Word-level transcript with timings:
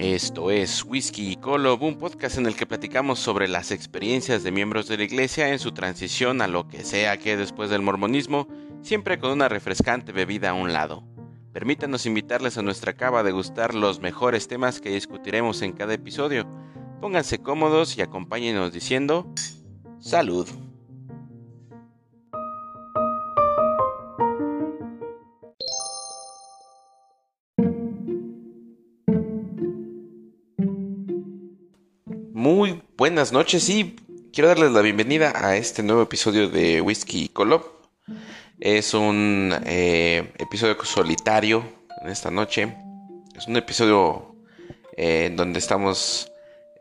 Esto 0.00 0.50
es 0.50 0.82
Whisky 0.82 1.32
y 1.32 1.36
Colob, 1.36 1.82
un 1.82 1.98
podcast 1.98 2.38
en 2.38 2.46
el 2.46 2.56
que 2.56 2.64
platicamos 2.64 3.18
sobre 3.18 3.48
las 3.48 3.70
experiencias 3.70 4.42
de 4.42 4.50
miembros 4.50 4.88
de 4.88 4.96
la 4.96 5.04
iglesia 5.04 5.50
en 5.50 5.58
su 5.58 5.72
transición 5.72 6.40
a 6.40 6.48
lo 6.48 6.68
que 6.68 6.84
sea 6.84 7.18
que 7.18 7.36
después 7.36 7.68
del 7.68 7.82
mormonismo, 7.82 8.48
siempre 8.80 9.18
con 9.18 9.30
una 9.30 9.50
refrescante 9.50 10.12
bebida 10.12 10.50
a 10.50 10.54
un 10.54 10.72
lado. 10.72 11.04
Permítanos 11.52 12.06
invitarles 12.06 12.56
a 12.56 12.62
nuestra 12.62 12.94
cava 12.94 13.20
a 13.20 13.24
degustar 13.24 13.74
los 13.74 14.00
mejores 14.00 14.48
temas 14.48 14.80
que 14.80 14.88
discutiremos 14.88 15.60
en 15.60 15.72
cada 15.72 15.92
episodio. 15.92 16.48
Pónganse 17.02 17.40
cómodos 17.40 17.98
y 17.98 18.00
acompáñenos 18.00 18.72
diciendo 18.72 19.30
salud. 19.98 20.48
Buenas 33.20 33.32
noches 33.34 33.68
y 33.68 33.96
quiero 34.32 34.48
darles 34.48 34.72
la 34.72 34.80
bienvenida 34.80 35.34
a 35.34 35.54
este 35.54 35.82
nuevo 35.82 36.00
episodio 36.00 36.48
de 36.48 36.80
Whisky 36.80 37.28
Colob. 37.28 37.62
Es 38.58 38.94
un 38.94 39.54
eh, 39.66 40.32
episodio 40.38 40.82
solitario 40.82 41.62
en 42.02 42.08
esta 42.08 42.30
noche. 42.30 42.74
Es 43.36 43.46
un 43.46 43.58
episodio 43.58 44.36
eh, 44.96 45.30
donde 45.36 45.58
estamos 45.58 46.32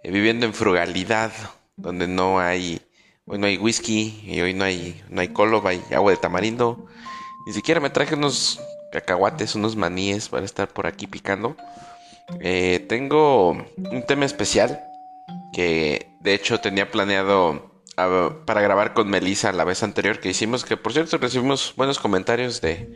eh, 0.01 0.11
viviendo 0.11 0.45
en 0.45 0.53
frugalidad, 0.53 1.33
donde 1.75 2.07
no 2.07 2.39
hay 2.39 2.79
hoy 3.25 3.37
no 3.37 3.45
hay 3.45 3.57
whisky 3.57 4.21
y 4.23 4.39
hoy 4.39 4.53
no 4.53 4.63
hay 4.63 5.03
no 5.09 5.19
hay 5.19 5.27
colob, 5.27 5.67
hay 5.67 5.83
agua 5.93 6.11
de 6.11 6.17
tamarindo. 6.19 6.85
Ni 7.47 7.51
siquiera 7.51 7.81
me 7.81 7.89
traje 7.89 8.15
unos 8.15 8.61
cacahuates, 8.93 9.55
unos 9.55 9.75
maníes 9.75 10.29
para 10.29 10.45
estar 10.45 10.69
por 10.69 10.87
aquí 10.87 11.05
picando. 11.05 11.57
tengo 12.87 13.51
un 13.91 14.03
tema 14.07 14.23
especial 14.23 14.81
que 15.51 16.08
de 16.21 16.33
hecho 16.33 16.59
tenía 16.59 16.91
planeado 16.91 17.69
para 18.45 18.61
grabar 18.61 18.93
con 18.93 19.09
Melissa 19.09 19.51
la 19.51 19.65
vez 19.65 19.83
anterior 19.83 20.19
que 20.19 20.29
hicimos, 20.29 20.63
que 20.63 20.77
por 20.77 20.93
cierto 20.93 21.17
recibimos 21.17 21.73
buenos 21.75 21.99
comentarios 21.99 22.61
de, 22.61 22.93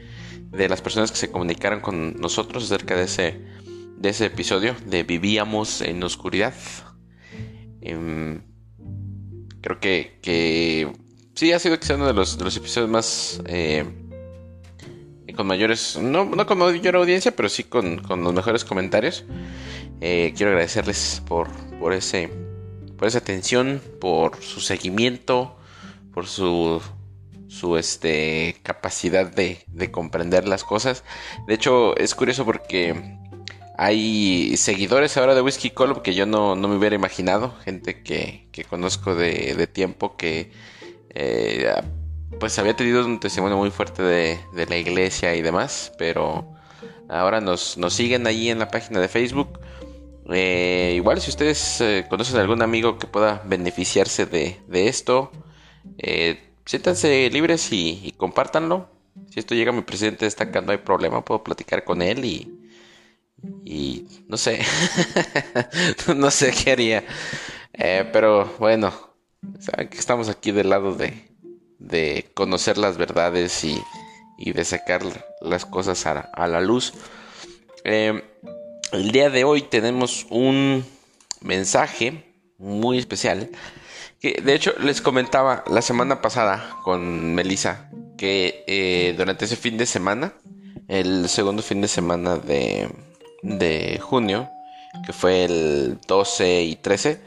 de 0.49 0.69
las 0.69 0.81
personas 0.81 1.11
que 1.11 1.17
se 1.17 1.31
comunicaron 1.31 1.81
con 1.81 2.13
nosotros 2.21 2.63
acerca 2.63 2.95
de 2.95 3.03
ese, 3.03 3.41
de 3.97 4.09
ese 4.09 4.27
episodio 4.27 4.75
de 4.85 5.03
Vivíamos 5.03 5.81
en 5.81 6.01
Oscuridad. 6.03 6.53
Em, 7.81 8.43
creo 9.59 9.79
que, 9.81 10.19
que 10.21 10.93
sí 11.35 11.51
ha 11.51 11.59
sido 11.59 11.77
quizá 11.79 11.95
uno 11.95 12.07
de 12.07 12.13
los, 12.13 12.37
de 12.37 12.45
los 12.45 12.55
episodios 12.55 12.89
más... 12.89 13.41
Eh, 13.45 13.85
con 15.35 15.47
mayores, 15.47 15.97
no, 15.99 16.25
no 16.25 16.45
con 16.45 16.59
mayor 16.59 16.95
audiencia, 16.95 17.35
pero 17.35 17.49
sí 17.49 17.63
con, 17.63 17.97
con 18.03 18.23
los 18.23 18.33
mejores 18.33 18.63
comentarios. 18.63 19.25
Eh, 19.99 20.31
quiero 20.37 20.51
agradecerles 20.51 21.23
por, 21.25 21.49
por 21.79 21.93
ese 21.93 22.29
por 23.03 23.17
atención, 23.17 23.81
por 23.99 24.41
su 24.41 24.61
seguimiento, 24.61 25.57
por 26.13 26.25
su, 26.25 26.81
su 27.49 27.75
este, 27.75 28.55
capacidad 28.63 29.25
de, 29.25 29.57
comprender 29.91 30.47
las 30.47 30.63
cosas. 30.63 31.03
De 31.45 31.53
hecho, 31.53 31.97
es 31.97 32.15
curioso 32.15 32.45
porque 32.45 33.17
hay 33.77 34.55
seguidores 34.55 35.17
ahora 35.17 35.35
de 35.35 35.41
Whiskey 35.41 35.71
Club 35.71 36.01
que 36.01 36.13
yo 36.13 36.25
no, 36.25 36.55
me 36.55 36.77
hubiera 36.77 36.95
imaginado, 36.95 37.53
gente 37.65 38.03
que, 38.03 38.47
conozco 38.69 39.15
de, 39.15 39.67
tiempo 39.67 40.15
que 40.15 40.53
eh, 41.09 41.73
pues 42.39 42.57
había 42.57 42.73
tenido 42.73 43.05
un 43.05 43.19
testimonio 43.19 43.57
muy 43.57 43.69
fuerte 43.69 44.01
de, 44.01 44.39
la 44.65 44.77
iglesia 44.77 45.35
y 45.35 45.41
demás, 45.41 45.91
pero 45.97 46.55
ahora 47.09 47.41
nos, 47.41 47.77
nos 47.77 47.93
siguen 47.93 48.25
ahí 48.27 48.49
en 48.49 48.59
la 48.59 48.69
página 48.69 49.01
de 49.01 49.09
Facebook. 49.09 49.59
Eh, 50.31 50.93
igual 50.95 51.19
si 51.19 51.29
ustedes 51.29 51.81
eh, 51.81 52.05
conocen 52.09 52.37
a 52.37 52.41
algún 52.41 52.61
amigo 52.61 52.97
que 52.97 53.07
pueda 53.07 53.41
beneficiarse 53.45 54.25
de, 54.25 54.57
esto, 54.87 55.31
eh, 55.97 56.39
siéntanse 56.65 57.29
libres 57.29 57.71
y, 57.71 58.13
compártanlo. 58.17 58.89
Si 59.29 59.39
esto 59.39 59.53
llega 59.55 59.71
a 59.71 59.75
mi 59.75 59.81
presidente 59.81 60.25
esta 60.25 60.45
acá, 60.45 60.61
no 60.61 60.71
hay 60.71 60.79
problema, 60.79 61.23
puedo 61.25 61.43
platicar 61.43 61.83
con 61.83 62.01
él 62.01 62.25
y, 62.25 62.59
y 63.65 64.07
no 64.27 64.37
sé, 64.37 64.59
no 66.15 66.31
sé 66.31 66.51
qué 66.51 66.71
haría. 66.71 67.03
Eh, 67.73 68.09
pero 68.11 68.45
bueno, 68.59 68.93
saben 69.59 69.89
que 69.89 69.97
estamos 69.97 70.29
aquí 70.29 70.51
del 70.51 70.69
lado 70.69 70.95
de, 70.95 71.27
de 71.79 72.31
conocer 72.33 72.77
las 72.77 72.97
verdades 72.97 73.63
y, 73.63 73.81
y 74.37 74.53
de 74.53 74.63
sacar 74.63 75.01
las 75.41 75.65
cosas 75.65 76.05
a, 76.05 76.19
a 76.19 76.47
la 76.47 76.61
luz. 76.61 76.93
El 78.93 79.11
día 79.11 79.29
de 79.29 79.43
hoy 79.43 79.63
tenemos 79.63 80.27
un 80.29 80.85
mensaje 81.41 82.23
muy 82.57 82.99
especial 82.99 83.49
que 84.21 84.39
de 84.41 84.53
hecho 84.53 84.73
les 84.79 85.01
comentaba 85.01 85.63
la 85.69 85.81
semana 85.81 86.21
pasada 86.21 86.77
con 86.83 87.33
Melissa 87.33 87.89
que 88.17 88.63
eh, 88.67 89.15
durante 89.17 89.45
ese 89.45 89.55
fin 89.55 89.77
de 89.77 89.85
semana, 89.85 90.33
el 90.87 91.27
segundo 91.27 91.61
fin 91.61 91.81
de 91.81 91.87
semana 91.87 92.37
de, 92.37 92.89
de 93.41 93.99
junio, 93.99 94.49
que 95.05 95.11
fue 95.11 95.45
el 95.45 95.97
12 96.07 96.61
y 96.61 96.75
13, 96.75 97.19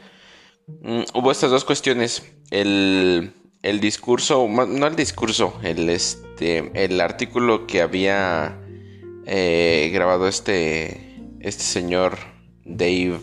mm, 0.81 1.01
hubo 1.13 1.31
estas 1.31 1.51
dos 1.51 1.65
cuestiones. 1.65 2.23
El, 2.49 3.33
el 3.61 3.79
discurso, 3.79 4.47
no 4.47 4.87
el 4.87 4.95
discurso, 4.95 5.53
el, 5.61 5.89
este, 5.89 6.71
el 6.73 6.99
artículo 7.01 7.67
que 7.67 7.81
había 7.81 8.57
eh, 9.25 9.91
grabado 9.93 10.27
este 10.27 11.06
este 11.47 11.63
señor 11.63 12.17
Dave. 12.65 13.19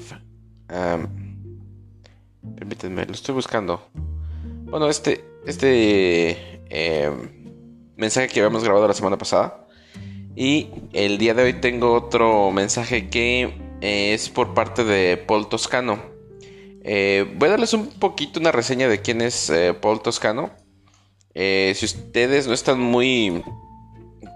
permítanme, 2.56 3.04
lo 3.04 3.12
estoy 3.12 3.34
buscando. 3.34 3.86
Bueno, 4.64 4.88
este, 4.88 5.24
este 5.46 6.62
em, 6.70 7.92
mensaje 7.96 8.28
que 8.28 8.40
habíamos 8.40 8.64
grabado 8.64 8.88
la 8.88 8.94
semana 8.94 9.18
pasada. 9.18 9.66
Y 10.36 10.68
el 10.92 11.18
día 11.18 11.34
de 11.34 11.44
hoy 11.44 11.52
tengo 11.54 11.92
otro 11.92 12.50
mensaje 12.50 13.08
que 13.08 13.54
eh, 13.80 14.14
es 14.14 14.28
por 14.30 14.54
parte 14.54 14.82
de 14.82 15.16
Paul 15.16 15.48
Toscano. 15.48 16.00
Eh, 16.82 17.32
voy 17.36 17.48
a 17.48 17.52
darles 17.52 17.72
un 17.72 17.88
poquito 17.88 18.40
una 18.40 18.50
reseña 18.50 18.88
de 18.88 19.00
quién 19.00 19.20
es 19.20 19.48
eh, 19.50 19.74
Paul 19.74 20.02
Toscano. 20.02 20.50
si 21.34 21.84
ustedes 21.84 22.46
no 22.48 22.54
están 22.54 22.80
muy, 22.80 23.44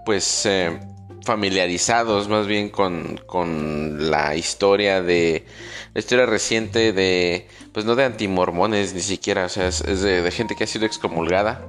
pues, 0.05 0.47
familiarizados 1.23 2.27
más 2.27 2.47
bien 2.47 2.69
con, 2.69 3.19
la 4.09 4.35
historia 4.35 5.01
de 5.01 5.45
la 5.93 5.99
historia 5.99 6.25
reciente 6.25 6.93
de 6.93 7.47
pues 7.73 7.85
no 7.85 7.95
de 7.95 8.05
antimormones 8.05 8.93
ni 8.93 9.01
siquiera 9.01 9.45
o 9.45 9.49
sea 9.49 9.67
es, 9.67 10.01
de, 10.01 10.31
gente 10.31 10.55
que 10.55 10.63
ha 10.63 10.67
sido 10.67 10.85
excomulgada 10.85 11.65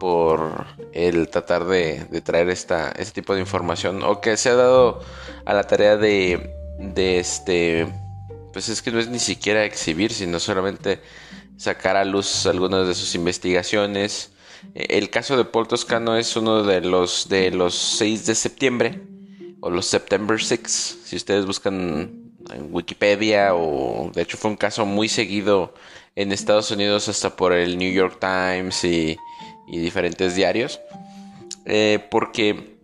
por 0.00 0.66
el 0.92 1.28
tratar 1.28 1.64
de, 1.66 2.06
traer 2.24 2.48
esta 2.48 2.90
este 2.92 3.20
tipo 3.20 3.34
de 3.34 3.40
información 3.40 4.02
o 4.02 4.20
que 4.20 4.36
se 4.36 4.50
ha 4.50 4.54
dado 4.54 5.00
a 5.44 5.54
la 5.54 5.64
tarea 5.64 5.96
de 5.96 6.54
de 6.78 7.18
este 7.18 7.86
pues 8.52 8.68
es 8.68 8.82
que 8.82 8.90
no 8.90 8.98
es 8.98 9.08
ni 9.08 9.18
siquiera 9.18 9.64
exhibir 9.64 10.12
sino 10.12 10.40
solamente 10.40 11.00
sacar 11.56 11.96
a 11.96 12.04
luz 12.04 12.46
algunas 12.46 12.86
de 12.86 12.94
sus 12.94 13.14
investigaciones 13.14 14.30
el 14.74 15.10
caso 15.10 15.36
de 15.36 15.44
Paul 15.44 15.68
Toscano 15.68 16.16
es 16.16 16.36
uno 16.36 16.62
de 16.62 16.80
los 16.80 17.28
de 17.28 17.50
los 17.50 17.74
6 17.74 18.26
de 18.26 18.34
septiembre 18.34 19.00
o 19.60 19.70
los 19.70 19.86
September 19.86 20.40
6. 20.40 21.00
Si 21.04 21.16
ustedes 21.16 21.46
buscan 21.46 22.32
en 22.52 22.68
Wikipedia 22.70 23.54
o 23.54 24.10
de 24.14 24.22
hecho 24.22 24.36
fue 24.36 24.50
un 24.50 24.56
caso 24.56 24.86
muy 24.86 25.08
seguido 25.08 25.74
en 26.16 26.32
Estados 26.32 26.70
Unidos 26.70 27.08
hasta 27.08 27.36
por 27.36 27.52
el 27.52 27.78
New 27.78 27.92
York 27.92 28.18
Times 28.20 28.84
y, 28.84 29.16
diferentes 29.68 30.34
diarios. 30.34 30.80
Eh, 31.64 32.04
porque 32.10 32.78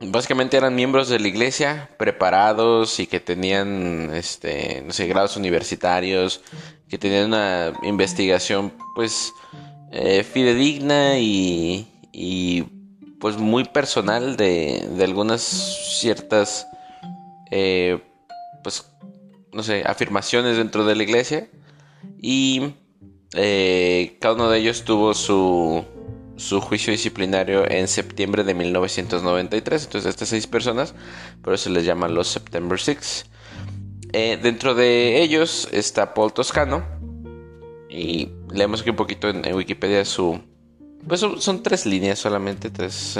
básicamente 0.00 0.56
eran 0.56 0.74
miembros 0.74 1.08
de 1.08 1.18
la 1.18 1.28
iglesia 1.28 1.90
preparados 1.98 3.00
y 3.00 3.06
que 3.06 3.20
tenían 3.20 4.10
este 4.14 4.82
no 4.86 4.92
sé 4.92 5.06
grados 5.08 5.36
universitarios 5.36 6.40
que 6.88 6.96
tenían 6.96 7.26
una 7.26 7.72
investigación 7.82 8.72
pues 8.94 9.32
eh, 9.90 10.22
fidedigna 10.22 11.18
y, 11.18 11.88
y, 12.12 12.62
pues 13.18 13.36
muy 13.36 13.64
personal 13.64 14.36
de, 14.36 14.88
de 14.96 15.04
algunas 15.04 15.42
ciertas 16.00 16.66
eh, 17.50 18.00
pues 18.62 18.86
no 19.52 19.62
sé 19.62 19.82
afirmaciones 19.84 20.56
dentro 20.56 20.84
de 20.84 20.94
la 20.94 21.02
iglesia. 21.02 21.48
Y 22.22 22.74
eh, 23.34 24.16
cada 24.20 24.34
uno 24.34 24.48
de 24.48 24.58
ellos 24.58 24.84
tuvo 24.84 25.14
su 25.14 25.84
su 26.36 26.60
juicio 26.60 26.90
disciplinario 26.90 27.70
en 27.70 27.86
septiembre 27.86 28.44
de 28.44 28.54
1993 28.54 29.84
entonces 29.84 30.08
estas 30.08 30.30
seis 30.30 30.46
personas 30.46 30.94
por 31.42 31.52
eso 31.52 31.64
se 31.64 31.70
les 31.70 31.84
llaman 31.84 32.14
los 32.14 32.28
September 32.28 32.80
Six. 32.80 33.26
Dentro 34.12 34.74
de 34.74 35.22
ellos 35.22 35.68
está 35.70 36.14
Paul 36.14 36.32
Toscano 36.32 36.99
y 37.90 38.30
leemos 38.52 38.80
aquí 38.80 38.90
un 38.90 38.96
poquito 38.96 39.28
en, 39.28 39.54
Wikipedia 39.54 40.04
su... 40.04 40.40
Pues 41.06 41.20
son, 41.20 41.62
tres 41.62 41.86
líneas 41.86 42.18
solamente, 42.18 42.70
tres... 42.70 43.18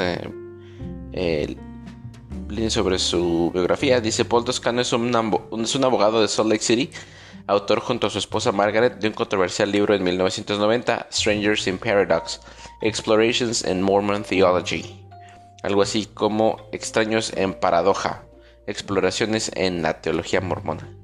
Eh, 1.12 1.56
sobre 2.68 2.98
su 2.98 3.50
biografía. 3.52 4.00
Dice, 4.00 4.24
Paul 4.24 4.44
Toscano 4.44 4.80
es 4.80 4.92
un, 4.92 5.14
es 5.62 5.74
un 5.74 5.84
abogado 5.84 6.20
de 6.20 6.28
Salt 6.28 6.50
Lake 6.50 6.62
City, 6.62 6.90
autor 7.46 7.80
junto 7.80 8.06
a 8.06 8.10
su 8.10 8.18
esposa 8.18 8.52
Margaret 8.52 8.98
de 8.98 9.08
un 9.08 9.14
controversial 9.14 9.70
libro 9.70 9.94
en 9.94 10.02
1990, 10.02 11.08
Strangers 11.12 11.66
in 11.66 11.78
Paradox, 11.78 12.40
Explorations 12.82 13.64
in 13.64 13.82
Mormon 13.82 14.24
Theology. 14.24 15.06
Algo 15.62 15.82
así 15.82 16.06
como 16.06 16.68
Extraños 16.72 17.32
en 17.36 17.54
Paradoja, 17.54 18.24
Exploraciones 18.66 19.50
en 19.54 19.82
la 19.82 20.00
Teología 20.00 20.40
Mormona. 20.40 20.99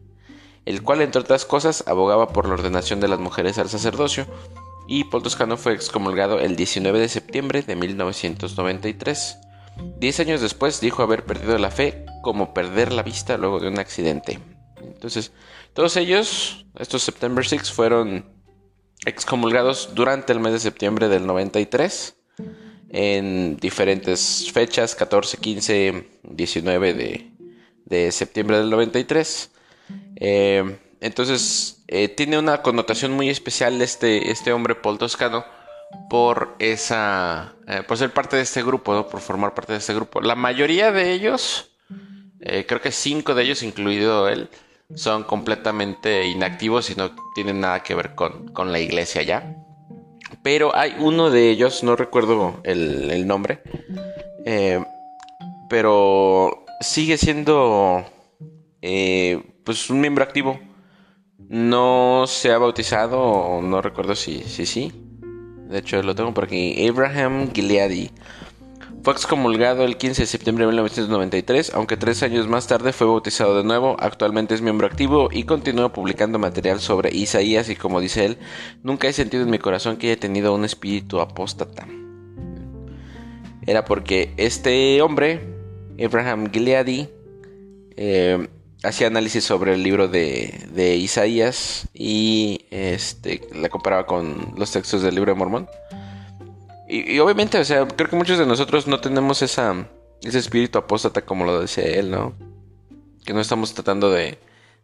El 0.67 0.83
cual, 0.83 1.01
entre 1.01 1.21
otras 1.21 1.45
cosas, 1.47 1.85
abogaba 1.87 2.29
por 2.29 2.47
la 2.47 2.55
ordenación 2.55 3.01
de 3.01 3.09
las 3.09 3.21
mujeres 3.21 3.57
al 3.59 3.71
sacerdocio, 3.71 4.27
y 4.89 5.05
Paul 5.05 5.23
Toscano 5.23 5.57
fue 5.57 5.73
excomulgado 5.73 6.39
el 6.39 6.57
19 6.57 6.99
de 6.99 7.09
septiembre 7.09 7.63
de 7.63 7.77
1993. 7.77 9.39
Diez 9.99 10.21
años 10.21 10.41
después 10.41 10.81
dijo 10.81 11.03
haber 11.03 11.25
perdido 11.25 11.57
la 11.59 11.71
fe 11.71 12.05
como 12.23 12.53
perder 12.53 12.93
la 12.93 13.03
vista 13.03 13.37
luego 13.37 13.61
de 13.61 13.69
un 13.69 13.79
accidente. 13.79 14.39
Entonces, 14.83 15.33
todos 15.73 15.97
ellos, 15.97 16.67
estos 16.79 17.03
September 17.03 17.47
6, 17.47 17.71
fueron 17.71 18.37
excomulgados 19.05 19.91
durante 19.95 20.33
el 20.33 20.41
mes 20.41 20.53
de 20.53 20.61
septiembre 20.61 21.09
del 21.09 21.27
93 21.27 22.17
en 22.91 23.57
diferentes 23.57 24.51
fechas, 24.53 24.95
14, 24.95 25.39
15, 25.39 26.09
19 26.23 26.95
de, 26.95 27.33
de 27.85 28.13
septiembre 28.13 28.59
del 28.59 28.71
93. 28.71 29.51
Eh, 30.17 30.79
entonces, 31.01 31.85
eh, 31.89 32.09
tiene 32.09 32.39
una 32.39 32.63
connotación 32.63 33.13
muy 33.13 33.29
especial 33.31 33.81
este, 33.83 34.31
este 34.31 34.53
hombre 34.53 34.75
Paul 34.75 34.99
Toscano 34.99 35.45
por 36.09 36.57
esa 36.59 37.55
eh, 37.67 37.83
por 37.87 37.97
ser 37.97 38.13
parte 38.13 38.37
de 38.37 38.43
este 38.43 38.63
grupo, 38.63 39.07
por 39.09 39.21
formar 39.21 39.55
parte 39.55 39.73
de 39.73 39.79
este 39.79 39.95
grupo. 39.95 40.21
La 40.21 40.35
mayoría 40.35 40.93
de 40.93 41.13
ellos, 41.13 41.71
eh, 42.41 42.65
creo 42.67 42.81
que 42.81 42.93
cinco 42.93 43.35
de 43.35 43.43
ellos, 43.43 43.63
incluido 43.63 44.29
él, 44.29 44.49
son 44.95 45.25
completamente 45.25 46.27
inactivos 46.27 46.91
y 46.91 46.95
no 46.95 47.11
tienen 47.35 47.61
nada 47.61 47.83
que 47.83 47.95
ver 47.95 48.15
con, 48.15 48.49
con 48.53 48.73
la 48.73 48.79
iglesia 48.79 49.23
ya. 49.23 49.57
Pero 50.43 50.77
hay 50.77 50.95
uno 50.99 51.31
de 51.31 51.51
ellos, 51.51 51.83
no 51.83 51.97
recuerdo 51.97 52.61
el, 52.63 53.27
nombre, 53.27 53.63
eh, 54.45 54.85
pero 55.69 56.65
sigue 56.81 57.17
siendo 57.17 58.05
pues 59.67 59.91
un 59.91 60.01
miembro 60.01 60.25
activo. 60.25 60.59
No 61.49 62.25
se 62.27 62.53
ha 62.53 62.59
bautizado, 62.59 63.61
no 63.61 63.83
recuerdo 63.83 64.15
si 64.15 64.43
sí. 64.45 64.65
Si, 64.65 64.93
de 65.69 65.79
hecho, 65.79 66.03
lo 66.03 66.15
tengo 66.15 66.33
por 66.33 66.45
aquí. 66.45 66.87
Abraham 66.89 67.53
Gileadi. 67.53 68.11
Fue 69.03 69.13
excomulgado 69.13 69.85
el 69.85 69.99
15 69.99 70.23
de 70.23 70.27
septiembre 70.27 70.65
de 70.65 70.69
1993, 70.69 71.75
aunque 71.75 71.97
tres 71.97 72.23
años 72.23 72.49
más 72.49 72.67
tarde 72.67 72.93
fue 72.93 73.07
bautizado 73.07 73.57
de 73.57 73.63
nuevo. 73.63 73.97
Actualmente 74.01 74.55
es 74.55 74.63
miembro 74.63 74.87
activo 74.87 75.29
y 75.31 75.45
continúa 75.45 75.93
publicando 75.93 76.39
material 76.39 76.81
sobre 76.81 77.15
Isaías 77.15 77.69
y 77.69 77.77
como 77.77 78.01
dice 78.01 78.25
él, 78.25 78.39
nunca 78.83 79.07
he 79.07 79.13
sentido 79.13 79.45
en 79.45 79.51
mi 79.51 79.59
corazón 79.59 79.97
que 79.97 80.11
haya 80.11 80.21
tenido 80.21 80.55
un 80.55 80.65
espíritu 80.65 81.21
apóstata. 81.21 81.87
Era 83.65 83.85
porque 83.85 84.33
este 84.39 85.01
hombre, 85.03 85.41
Abraham 86.05 86.51
Gileadi, 86.51 87.09
eh, 87.97 88.49
hacía 88.83 89.07
análisis 89.07 89.45
sobre 89.45 89.75
el 89.75 89.83
libro 89.83 90.09
de, 90.09 90.97
Isaías 90.97 91.89
y 91.95 92.67
este, 92.71 93.49
la 93.55 93.69
comparaba 93.69 94.07
con 94.07 94.55
los 94.57 94.71
textos 94.71 95.03
del 95.03 95.15
libro 95.15 95.33
de 95.33 95.39
Mormón. 95.39 95.69
Y, 96.89 97.19
obviamente, 97.19 97.59
o 97.59 97.65
sea, 97.65 97.87
creo 97.87 98.09
que 98.09 98.17
muchos 98.17 98.39
de 98.39 98.47
nosotros 98.47 98.87
no 98.87 99.01
tenemos 99.01 99.43
esa, 99.43 99.89
ese 100.23 100.39
espíritu 100.39 100.79
apóstata 100.79 101.23
como 101.23 101.45
lo 101.45 101.61
decía 101.61 101.85
él, 101.85 102.11
¿no? 102.11 102.35
Que 103.25 103.33
no 103.33 103.41
estamos 103.41 103.75
tratando 103.75 104.11
de, 104.11 104.39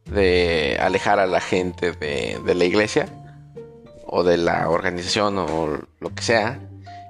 de 0.06 0.78
alejar 0.80 1.20
a 1.20 1.26
la 1.26 1.40
gente 1.40 1.92
de, 1.92 2.40
de 2.44 2.54
la 2.56 2.64
iglesia 2.64 3.06
o 4.04 4.24
de 4.24 4.36
la 4.36 4.68
organización 4.68 5.38
o 5.38 5.78
lo 6.00 6.14
que 6.14 6.22
sea, 6.22 6.60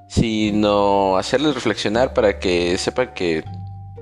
sino 0.08 1.16
hacerles 1.16 1.54
reflexionar 1.54 2.12
para 2.12 2.38
que 2.38 2.76
sepan 2.76 3.14
que 3.14 3.44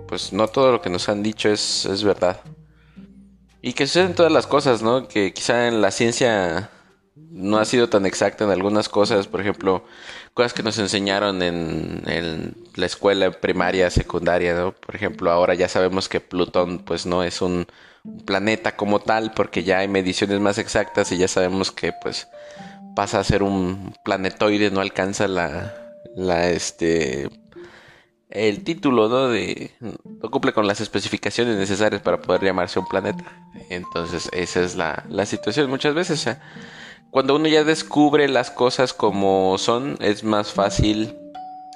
pues 0.09 0.33
no 0.33 0.49
todo 0.49 0.73
lo 0.73 0.83
que 0.83 0.91
nos 0.91 1.09
han 1.09 1.23
dicho 1.23 1.49
es, 1.49 1.87
es 1.87 2.03
verdad. 2.03 2.41
Y 3.62 3.75
que 3.75 3.87
suceden 3.87 4.15
todas 4.15 4.33
las 4.33 4.47
cosas, 4.47 4.83
¿no? 4.83 5.07
Que 5.09 5.33
quizá 5.33 5.69
en 5.69 5.83
la 5.83 5.91
ciencia 5.91 6.71
no 7.31 7.59
ha 7.59 7.65
sido 7.65 7.89
tan 7.89 8.07
exacta 8.07 8.45
en 8.45 8.51
algunas 8.51 8.89
cosas, 8.89 9.27
por 9.27 9.41
ejemplo, 9.41 9.85
cosas 10.35 10.55
que 10.55 10.62
nos 10.62 10.79
enseñaron 10.79 11.43
en, 11.43 12.55
la 12.75 12.87
escuela 12.87 13.31
primaria, 13.31 13.91
secundaria, 13.91 14.55
¿no? 14.55 14.73
Por 14.73 14.95
ejemplo, 14.97 15.31
ahora 15.31 15.55
ya 15.55 15.69
sabemos 15.69 16.09
que 16.09 16.21
Plutón 16.21 16.79
pues 16.79 17.07
no 17.07 17.23
es 17.23 17.43
un 17.43 17.67
planeta 18.25 18.77
como 18.77 19.01
tal 19.01 19.33
porque 19.33 19.62
ya 19.62 19.79
hay 19.79 19.89
mediciones 19.89 20.41
más 20.41 20.59
exactas 20.59 21.12
y 21.12 21.19
ya 21.19 21.29
sabemos 21.29 21.71
que 21.71 21.93
pues 21.93 22.29
pasa 22.97 23.21
a 23.21 23.25
ser 23.25 23.43
un 23.43 23.95
planetoide, 24.05 24.71
no 24.71 24.81
alcanza 24.81 25.29
la, 25.29 25.75
la 26.17 26.51
este 26.51 27.29
el 28.31 28.62
título, 28.62 29.09
¿no? 29.09 29.29
De, 29.29 29.73
no 29.81 30.31
cumple 30.31 30.53
con 30.53 30.67
las 30.67 30.81
especificaciones 30.81 31.56
necesarias 31.56 32.00
para 32.03 32.21
poder 32.21 32.44
llamarse 32.44 32.79
un 32.79 32.87
planeta. 32.87 33.25
Entonces, 33.71 34.29
esa 34.32 34.62
es 34.62 34.77
la, 34.77 35.05
la 35.09 35.27
situación 35.27 35.69
muchas 35.69 35.94
veces. 35.94 36.29
cuando 37.11 37.35
uno 37.35 37.49
ya 37.49 37.65
descubre 37.65 38.29
las 38.29 38.50
cosas 38.50 38.93
como 38.93 39.59
son, 39.59 39.97
es 40.00 40.23
más 40.23 40.53
fácil, 40.53 41.17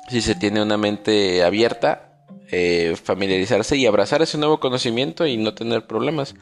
si 0.09 0.21
se 0.21 0.35
tiene 0.35 0.63
una 0.63 0.77
mente 0.77 1.43
abierta, 1.43 2.13
eh, 2.53 2.95
familiarizarse 3.03 3.77
y 3.77 3.87
abrazar 3.87 4.23
ese 4.23 4.39
nuevo 4.39 4.61
conocimiento 4.61 5.27
y 5.27 5.37
no 5.37 5.55
tener 5.55 5.87
problemas. 5.87 6.35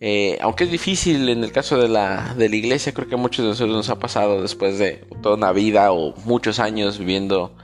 Eh, 0.00 0.38
aunque 0.40 0.64
es 0.64 0.70
difícil 0.70 1.28
en 1.28 1.42
el 1.42 1.52
caso 1.52 1.78
de 1.78 1.88
la, 1.88 2.34
de 2.36 2.48
la 2.48 2.56
iglesia, 2.56 2.92
creo 2.92 3.08
que 3.08 3.14
a 3.14 3.18
muchos 3.18 3.44
de 3.44 3.50
nosotros 3.50 3.76
nos 3.76 3.90
ha 3.90 3.98
pasado 3.98 4.42
después 4.42 4.78
de 4.78 5.04
toda 5.22 5.36
una 5.36 5.52
vida 5.52 5.92
o 5.92 6.14
muchos 6.24 6.60
años 6.60 6.98
viviendo 6.98 7.56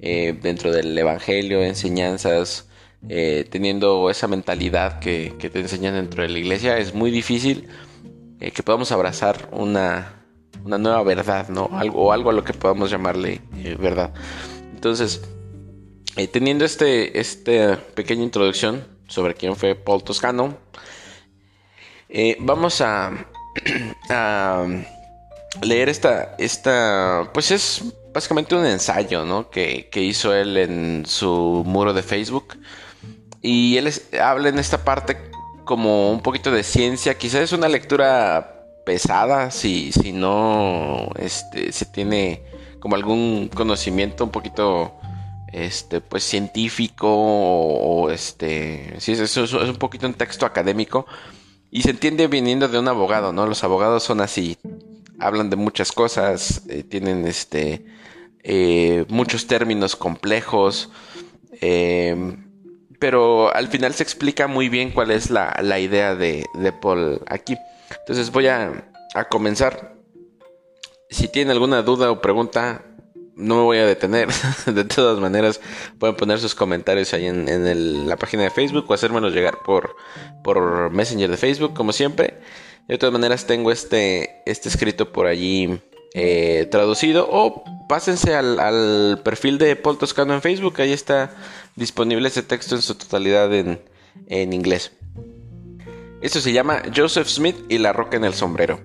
eh, 0.00 0.38
dentro 0.40 0.70
del 0.70 0.96
Evangelio, 0.96 1.62
enseñanzas, 1.62 2.68
eh, 3.08 3.46
teniendo 3.50 4.10
esa 4.10 4.28
mentalidad 4.28 5.00
que, 5.00 5.30
te 5.40 5.58
enseñan 5.58 5.94
dentro 5.94 6.22
de 6.22 6.28
la 6.28 6.38
iglesia, 6.38 6.78
es 6.78 6.94
muy 6.94 7.10
difícil 7.10 7.68
eh, 8.38 8.52
que 8.52 8.62
podamos 8.62 8.92
abrazar 8.92 9.48
una, 9.50 10.22
una, 10.64 10.78
nueva 10.78 11.02
verdad, 11.02 11.48
¿no? 11.48 11.68
Algo, 11.72 12.06
o 12.06 12.12
algo 12.12 12.30
a 12.30 12.32
lo 12.32 12.44
que 12.44 12.52
podamos 12.52 12.90
llamarle 12.90 13.40
verdad. 13.78 14.12
Entonces, 14.72 15.22
teniendo 16.32 16.64
este, 16.64 17.18
esta 17.18 17.80
pequeña 17.94 18.22
introducción 18.22 18.86
sobre 19.08 19.34
quién 19.34 19.56
fue 19.56 19.74
Paul 19.74 20.04
Toscano, 20.04 20.58
vamos 22.38 22.80
a, 22.80 23.26
a 24.10 24.64
leer 25.62 25.88
esta, 25.88 26.36
esta, 26.38 27.30
pues 27.34 27.50
es 27.50 27.82
básicamente 28.18 28.56
un 28.56 28.66
ensayo, 28.66 29.24
¿no? 29.24 29.48
Que, 29.48 29.88
hizo 29.94 30.34
él 30.34 30.56
en 30.56 31.06
su 31.06 31.62
muro 31.64 31.92
de 31.94 32.02
Facebook. 32.02 32.58
Y 33.42 33.76
él 33.76 33.92
habla 34.20 34.48
en 34.48 34.58
esta 34.58 34.84
parte 34.84 35.30
como 35.64 36.10
un 36.10 36.20
poquito 36.20 36.50
de 36.50 36.64
ciencia. 36.64 37.16
Quizás 37.16 37.42
es 37.42 37.52
una 37.52 37.68
lectura 37.68 38.56
pesada 38.84 39.52
si, 39.52 39.92
si 39.92 40.12
no 40.12 41.10
este, 41.16 41.70
se 41.70 41.84
tiene 41.86 42.42
como 42.80 42.96
algún 42.96 43.50
conocimiento 43.54 44.24
un 44.24 44.30
poquito 44.30 44.94
este 45.52 46.00
pues 46.00 46.24
científico 46.24 47.06
o, 47.08 48.10
este 48.10 48.94
sí 48.98 49.12
es, 49.12 49.36
es, 49.36 49.52
un 49.52 49.76
poquito 49.76 50.06
un 50.06 50.14
texto 50.14 50.46
académico 50.46 51.06
y 51.70 51.82
se 51.82 51.90
entiende 51.90 52.28
viniendo 52.28 52.66
de 52.66 52.78
un 52.78 52.88
abogado 52.88 53.32
no 53.32 53.46
los 53.46 53.62
abogados 53.62 54.04
son 54.04 54.22
así 54.22 54.56
hablan 55.18 55.50
de 55.50 55.56
muchas 55.56 55.92
cosas, 55.92 56.62
eh, 56.68 56.82
tienen 56.82 57.26
este 57.26 57.84
eh, 58.42 59.04
muchos 59.08 59.46
términos 59.46 59.96
complejos, 59.96 60.90
em, 61.60 62.48
pero 62.98 63.54
al 63.54 63.68
final 63.68 63.94
se 63.94 64.02
explica 64.02 64.46
muy 64.46 64.68
bien 64.68 64.90
cuál 64.90 65.10
es 65.10 65.30
la, 65.30 65.78
idea 65.78 66.14
de, 66.14 66.46
Paul 66.80 67.20
aquí. 67.26 67.56
Entonces 68.00 68.30
voy 68.30 68.48
a, 68.48 68.90
comenzar. 69.30 69.96
Si 71.10 71.28
tienen 71.28 71.52
alguna 71.52 71.82
duda 71.82 72.10
o 72.10 72.20
pregunta, 72.20 72.84
no 73.34 73.56
me 73.56 73.62
voy 73.62 73.78
a 73.78 73.86
detener. 73.86 74.28
de 74.66 74.84
todas 74.84 75.18
maneras, 75.20 75.60
pueden 75.98 76.16
poner 76.16 76.38
sus 76.38 76.54
comentarios 76.54 77.12
ahí 77.14 77.26
en, 77.26 78.08
la 78.08 78.16
página 78.16 78.44
de 78.44 78.50
Facebook 78.50 78.84
o 78.88 78.94
hacérmelos 78.94 79.32
llegar 79.32 79.58
por, 79.64 79.96
por 80.44 80.90
Messenger 80.90 81.30
de 81.30 81.36
Facebook, 81.36 81.74
como 81.74 81.92
siempre. 81.92 82.38
De 82.88 82.98
todas 82.98 83.12
maneras, 83.12 83.46
tengo 83.46 83.70
este, 83.70 84.42
este 84.46 84.68
escrito 84.68 85.12
por 85.12 85.26
allí 85.26 85.80
eh, 86.14 86.66
traducido. 86.70 87.28
O 87.30 87.64
pásense 87.88 88.34
al, 88.34 89.20
perfil 89.24 89.58
de 89.58 89.76
Paul 89.76 89.98
Toscano 89.98 90.34
en 90.34 90.42
Facebook. 90.42 90.80
Ahí 90.80 90.92
está 90.92 91.30
disponible 91.76 92.28
ese 92.28 92.42
texto 92.42 92.74
en 92.74 92.82
su 92.82 92.94
totalidad 92.94 93.52
en, 93.54 93.80
en 94.26 94.52
inglés. 94.52 94.92
Esto 96.20 96.40
se 96.40 96.52
llama 96.52 96.82
Joseph 96.94 97.28
Smith 97.28 97.56
y 97.68 97.78
la 97.78 97.92
roca 97.92 98.16
en 98.16 98.24
el 98.24 98.34
sombrero. 98.34 98.80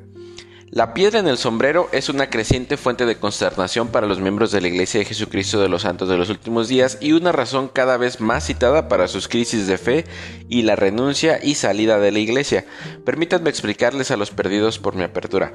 La 0.74 0.96
piedra 0.96 1.20
en 1.20 1.28
el 1.28 1.38
sombrero 1.38 1.88
es 1.92 2.10
una 2.10 2.32
creciente 2.32 2.78
fuente 2.78 3.06
de 3.06 3.18
consternación 3.18 3.90
para 3.90 4.08
los 4.08 4.20
miembros 4.20 4.52
de 4.52 4.60
la 4.60 4.70
Iglesia 4.70 5.00
de 5.00 5.06
Jesucristo 5.06 5.62
de 5.62 5.70
los 5.70 5.84
Santos 5.84 6.10
de 6.10 6.18
los 6.18 6.32
Últimos 6.32 6.68
Días 6.68 6.98
y 7.00 7.12
una 7.12 7.32
razón 7.32 7.68
cada 7.68 7.96
vez 7.98 8.20
más 8.20 8.48
citada 8.48 8.88
para 8.88 9.08
sus 9.08 9.28
crisis 9.28 9.68
de 9.68 9.78
fe 9.78 10.06
y 10.50 10.64
la 10.64 10.76
renuncia 10.76 11.40
y 11.44 11.54
salida 11.54 12.00
de 12.00 12.12
la 12.12 12.18
Iglesia. 12.18 12.66
Permítanme 13.06 13.52
explicarles 13.52 14.10
a 14.10 14.18
los 14.18 14.32
perdidos 14.32 14.80
por 14.80 14.96
mi 14.96 15.04
apertura. 15.04 15.54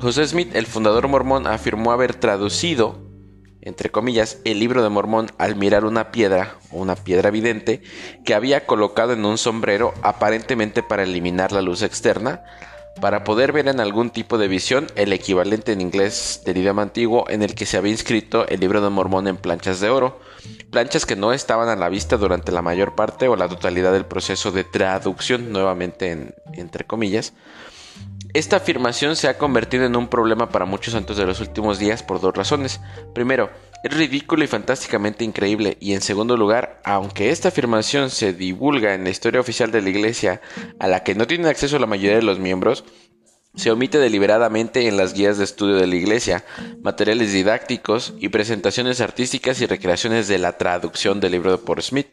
José 0.00 0.24
Smith, 0.28 0.54
el 0.54 0.66
fundador 0.66 1.08
mormón, 1.08 1.48
afirmó 1.48 1.90
haber 1.90 2.14
traducido, 2.14 3.00
entre 3.60 3.90
comillas, 3.90 4.38
el 4.44 4.60
libro 4.60 4.84
de 4.84 4.88
Mormón 4.88 5.26
al 5.38 5.56
mirar 5.56 5.84
una 5.84 6.12
piedra, 6.12 6.54
o 6.70 6.78
una 6.78 6.94
piedra 6.94 7.30
vidente, 7.30 7.82
que 8.24 8.34
había 8.34 8.64
colocado 8.64 9.12
en 9.12 9.24
un 9.24 9.38
sombrero 9.38 9.92
aparentemente 10.02 10.84
para 10.84 11.02
eliminar 11.02 11.50
la 11.50 11.62
luz 11.62 11.82
externa, 11.82 12.44
para 13.00 13.24
poder 13.24 13.50
ver 13.50 13.66
en 13.66 13.80
algún 13.80 14.10
tipo 14.10 14.38
de 14.38 14.46
visión 14.46 14.86
el 14.94 15.12
equivalente 15.12 15.72
en 15.72 15.80
inglés 15.80 16.42
del 16.44 16.58
idioma 16.58 16.82
antiguo 16.82 17.28
en 17.28 17.42
el 17.42 17.56
que 17.56 17.66
se 17.66 17.76
había 17.76 17.92
inscrito 17.92 18.46
el 18.46 18.60
libro 18.60 18.80
de 18.80 18.90
Mormón 18.90 19.26
en 19.26 19.36
planchas 19.36 19.80
de 19.80 19.90
oro, 19.90 20.20
planchas 20.70 21.06
que 21.06 21.16
no 21.16 21.32
estaban 21.32 21.68
a 21.68 21.76
la 21.76 21.88
vista 21.88 22.16
durante 22.16 22.52
la 22.52 22.62
mayor 22.62 22.94
parte 22.94 23.26
o 23.26 23.34
la 23.34 23.48
totalidad 23.48 23.92
del 23.92 24.06
proceso 24.06 24.52
de 24.52 24.62
traducción, 24.62 25.52
nuevamente 25.52 26.34
entre 26.52 26.84
comillas. 26.86 27.32
Esta 28.34 28.56
afirmación 28.56 29.16
se 29.16 29.28
ha 29.28 29.38
convertido 29.38 29.86
en 29.86 29.96
un 29.96 30.08
problema 30.08 30.50
para 30.50 30.66
muchos 30.66 30.92
santos 30.92 31.16
de 31.16 31.24
los 31.24 31.40
últimos 31.40 31.78
días 31.78 32.02
por 32.02 32.20
dos 32.20 32.34
razones. 32.36 32.80
Primero, 33.14 33.50
es 33.82 33.96
ridículo 33.96 34.44
y 34.44 34.48
fantásticamente 34.48 35.24
increíble. 35.24 35.78
Y 35.80 35.94
en 35.94 36.02
segundo 36.02 36.36
lugar, 36.36 36.80
aunque 36.84 37.30
esta 37.30 37.48
afirmación 37.48 38.10
se 38.10 38.34
divulga 38.34 38.94
en 38.94 39.04
la 39.04 39.10
historia 39.10 39.40
oficial 39.40 39.70
de 39.70 39.80
la 39.80 39.88
Iglesia, 39.88 40.42
a 40.78 40.88
la 40.88 41.02
que 41.04 41.14
no 41.14 41.26
tienen 41.26 41.46
acceso 41.46 41.78
la 41.78 41.86
mayoría 41.86 42.16
de 42.16 42.22
los 42.22 42.38
miembros, 42.38 42.84
se 43.54 43.70
omite 43.70 43.98
deliberadamente 43.98 44.86
en 44.86 44.98
las 44.98 45.14
guías 45.14 45.38
de 45.38 45.44
estudio 45.44 45.76
de 45.76 45.86
la 45.86 45.96
Iglesia, 45.96 46.44
materiales 46.82 47.32
didácticos 47.32 48.14
y 48.18 48.28
presentaciones 48.28 49.00
artísticas 49.00 49.60
y 49.62 49.66
recreaciones 49.66 50.28
de 50.28 50.38
la 50.38 50.58
traducción 50.58 51.18
del 51.18 51.32
libro 51.32 51.52
de 51.52 51.58
por 51.58 51.82
Smith. 51.82 52.08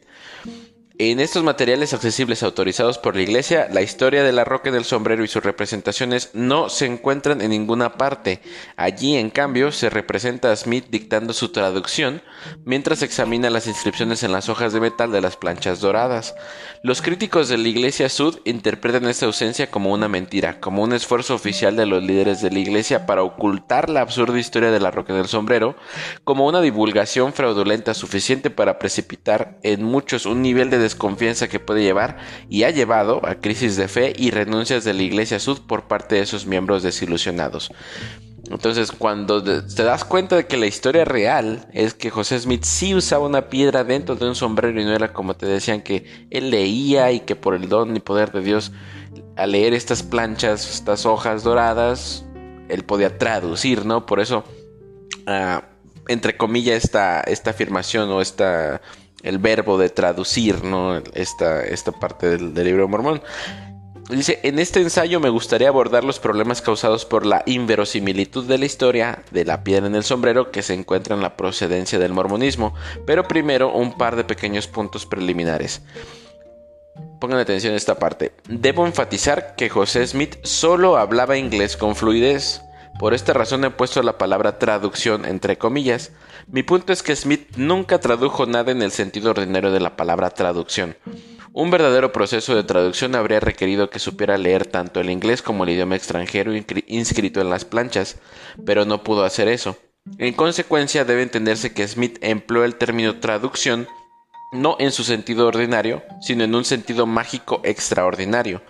En 0.98 1.20
estos 1.20 1.44
materiales 1.44 1.92
accesibles 1.92 2.42
autorizados 2.42 2.96
por 2.96 3.16
la 3.16 3.20
Iglesia, 3.20 3.68
la 3.70 3.82
historia 3.82 4.22
de 4.22 4.32
la 4.32 4.44
roca 4.44 4.70
del 4.70 4.86
sombrero 4.86 5.22
y 5.22 5.28
sus 5.28 5.44
representaciones 5.44 6.30
no 6.32 6.70
se 6.70 6.86
encuentran 6.86 7.42
en 7.42 7.50
ninguna 7.50 7.98
parte. 7.98 8.40
Allí, 8.76 9.16
en 9.16 9.28
cambio, 9.28 9.72
se 9.72 9.90
representa 9.90 10.50
a 10.50 10.56
Smith 10.56 10.86
dictando 10.88 11.34
su 11.34 11.50
traducción 11.50 12.22
mientras 12.64 13.02
examina 13.02 13.50
las 13.50 13.66
inscripciones 13.66 14.22
en 14.22 14.32
las 14.32 14.48
hojas 14.48 14.72
de 14.72 14.80
metal 14.80 15.12
de 15.12 15.20
las 15.20 15.36
planchas 15.36 15.80
doradas. 15.80 16.34
Los 16.82 17.02
críticos 17.02 17.50
de 17.50 17.58
la 17.58 17.68
Iglesia 17.68 18.08
Sud 18.08 18.38
interpretan 18.46 19.06
esta 19.06 19.26
ausencia 19.26 19.70
como 19.70 19.92
una 19.92 20.08
mentira, 20.08 20.60
como 20.60 20.82
un 20.82 20.94
esfuerzo 20.94 21.34
oficial 21.34 21.76
de 21.76 21.84
los 21.84 22.02
líderes 22.02 22.40
de 22.40 22.50
la 22.50 22.60
Iglesia 22.60 23.04
para 23.04 23.22
ocultar 23.22 23.90
la 23.90 24.00
absurda 24.00 24.38
historia 24.38 24.70
de 24.70 24.80
la 24.80 24.90
roca 24.90 25.12
del 25.12 25.28
sombrero, 25.28 25.76
como 26.24 26.46
una 26.46 26.62
divulgación 26.62 27.34
fraudulenta 27.34 27.92
suficiente 27.92 28.48
para 28.48 28.78
precipitar 28.78 29.58
en 29.62 29.82
muchos 29.82 30.24
un 30.24 30.40
nivel 30.40 30.70
de 30.70 30.85
desconfianza 30.86 31.48
que 31.48 31.60
puede 31.60 31.82
llevar 31.82 32.18
y 32.48 32.62
ha 32.62 32.70
llevado 32.70 33.20
a 33.26 33.36
crisis 33.36 33.76
de 33.76 33.88
fe 33.88 34.12
y 34.16 34.30
renuncias 34.30 34.84
de 34.84 34.94
la 34.94 35.02
Iglesia 35.02 35.38
Sud 35.38 35.60
por 35.66 35.88
parte 35.88 36.14
de 36.14 36.26
sus 36.26 36.46
miembros 36.46 36.82
desilusionados. 36.82 37.70
Entonces, 38.50 38.92
cuando 38.92 39.42
te 39.42 39.82
das 39.82 40.04
cuenta 40.04 40.36
de 40.36 40.46
que 40.46 40.56
la 40.56 40.66
historia 40.66 41.04
real 41.04 41.66
es 41.72 41.94
que 41.94 42.10
José 42.10 42.38
Smith 42.38 42.62
sí 42.62 42.94
usaba 42.94 43.26
una 43.26 43.48
piedra 43.48 43.82
dentro 43.82 44.14
de 44.14 44.26
un 44.28 44.34
sombrero 44.34 44.80
y 44.80 44.84
no 44.84 44.94
era 44.94 45.12
como 45.12 45.34
te 45.34 45.46
decían 45.46 45.82
que 45.82 46.26
él 46.30 46.50
leía 46.50 47.10
y 47.10 47.20
que 47.20 47.34
por 47.34 47.54
el 47.54 47.68
don 47.68 47.96
y 47.96 48.00
poder 48.00 48.30
de 48.30 48.42
Dios, 48.42 48.72
al 49.36 49.52
leer 49.52 49.74
estas 49.74 50.02
planchas, 50.02 50.70
estas 50.70 51.06
hojas 51.06 51.42
doradas, 51.42 52.24
él 52.68 52.84
podía 52.84 53.18
traducir, 53.18 53.84
¿no? 53.84 54.06
Por 54.06 54.20
eso, 54.20 54.44
ah, 55.26 55.64
entre 56.08 56.36
comillas, 56.36 56.84
esta, 56.84 57.20
esta 57.20 57.50
afirmación 57.50 58.10
o 58.10 58.20
esta 58.20 58.80
el 59.26 59.38
verbo 59.38 59.76
de 59.76 59.88
traducir, 59.88 60.62
¿no? 60.64 60.96
Esta, 61.12 61.64
esta 61.64 61.92
parte 61.92 62.38
del, 62.38 62.54
libro 62.54 62.82
de 62.82 62.88
Mormón. 62.88 63.22
Dice, 64.08 64.38
en 64.44 64.60
este 64.60 64.80
ensayo 64.80 65.18
me 65.18 65.30
gustaría 65.30 65.68
abordar 65.68 66.04
los 66.04 66.20
problemas 66.20 66.62
causados 66.62 67.04
por 67.04 67.26
la 67.26 67.42
inverosimilitud 67.44 68.44
de 68.46 68.56
la 68.56 68.64
historia 68.64 69.24
de 69.32 69.44
la 69.44 69.64
piedra 69.64 69.88
en 69.88 69.96
el 69.96 70.04
sombrero 70.04 70.52
que 70.52 70.62
se 70.62 70.74
encuentra 70.74 71.16
en 71.16 71.22
la 71.22 71.36
procedencia 71.36 71.98
del 71.98 72.12
mormonismo, 72.12 72.72
pero 73.04 73.26
primero 73.26 73.72
un 73.72 73.98
par 73.98 74.14
de 74.14 74.22
pequeños 74.22 74.68
puntos 74.68 75.06
preliminares. 75.06 75.82
Pongan 77.20 77.40
atención 77.40 77.74
a 77.74 77.76
esta 77.76 77.98
parte. 77.98 78.32
Debo 78.48 78.86
enfatizar 78.86 79.56
que 79.56 79.68
José 79.68 80.06
Smith 80.06 80.36
solo 80.44 80.98
hablaba 80.98 81.36
inglés 81.36 81.76
con 81.76 81.96
fluidez. 81.96 82.62
Por 82.98 83.12
esta 83.12 83.34
razón 83.34 83.64
he 83.64 83.70
puesto 83.70 84.02
la 84.02 84.16
palabra 84.16 84.58
traducción 84.58 85.26
entre 85.26 85.58
comillas. 85.58 86.12
Mi 86.46 86.62
punto 86.62 86.94
es 86.94 87.02
que 87.02 87.14
Smith 87.14 87.56
nunca 87.56 87.98
tradujo 88.00 88.46
nada 88.46 88.72
en 88.72 88.80
el 88.80 88.90
sentido 88.90 89.30
ordinario 89.30 89.70
de 89.70 89.80
la 89.80 89.96
palabra 89.96 90.30
traducción. 90.30 90.96
Un 91.52 91.70
verdadero 91.70 92.12
proceso 92.12 92.54
de 92.54 92.64
traducción 92.64 93.14
habría 93.14 93.40
requerido 93.40 93.90
que 93.90 93.98
supiera 93.98 94.38
leer 94.38 94.66
tanto 94.66 95.00
el 95.00 95.10
inglés 95.10 95.42
como 95.42 95.64
el 95.64 95.70
idioma 95.70 95.96
extranjero 95.96 96.52
inscrito 96.54 97.40
en 97.40 97.50
las 97.50 97.64
planchas, 97.66 98.16
pero 98.64 98.86
no 98.86 99.02
pudo 99.02 99.24
hacer 99.24 99.48
eso. 99.48 99.76
En 100.18 100.34
consecuencia, 100.34 101.04
debe 101.04 101.22
entenderse 101.22 101.74
que 101.74 101.86
Smith 101.86 102.18
empleó 102.22 102.64
el 102.64 102.76
término 102.76 103.20
traducción 103.20 103.88
no 104.52 104.76
en 104.78 104.92
su 104.92 105.02
sentido 105.02 105.46
ordinario, 105.46 106.02
sino 106.20 106.44
en 106.44 106.54
un 106.54 106.64
sentido 106.64 107.06
mágico 107.06 107.60
extraordinario. 107.64 108.62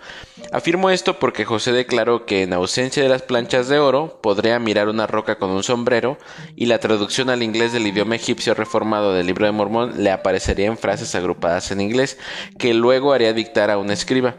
Afirmo 0.51 0.89
esto 0.89 1.19
porque 1.19 1.45
José 1.45 1.71
declaró 1.71 2.25
que 2.25 2.43
en 2.43 2.53
ausencia 2.53 3.03
de 3.03 3.09
las 3.09 3.21
planchas 3.21 3.67
de 3.67 3.79
oro 3.79 4.19
podría 4.21 4.59
mirar 4.59 4.89
una 4.89 5.07
roca 5.07 5.37
con 5.37 5.51
un 5.51 5.63
sombrero 5.63 6.17
y 6.55 6.65
la 6.65 6.79
traducción 6.79 7.29
al 7.29 7.43
inglés 7.43 7.73
del 7.73 7.87
idioma 7.87 8.15
egipcio 8.15 8.53
reformado 8.53 9.13
del 9.13 9.27
libro 9.27 9.45
de 9.45 9.51
Mormón 9.51 10.03
le 10.03 10.11
aparecería 10.11 10.67
en 10.67 10.77
frases 10.77 11.13
agrupadas 11.15 11.71
en 11.71 11.81
inglés 11.81 12.17
que 12.57 12.73
luego 12.73 13.13
haría 13.13 13.33
dictar 13.33 13.69
a 13.69 13.77
un 13.77 13.91
escriba. 13.91 14.35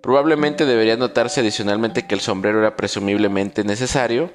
Probablemente 0.00 0.64
debería 0.64 0.96
notarse 0.96 1.40
adicionalmente 1.40 2.06
que 2.06 2.14
el 2.14 2.20
sombrero 2.20 2.60
era 2.60 2.76
presumiblemente 2.76 3.64
necesario 3.64 4.30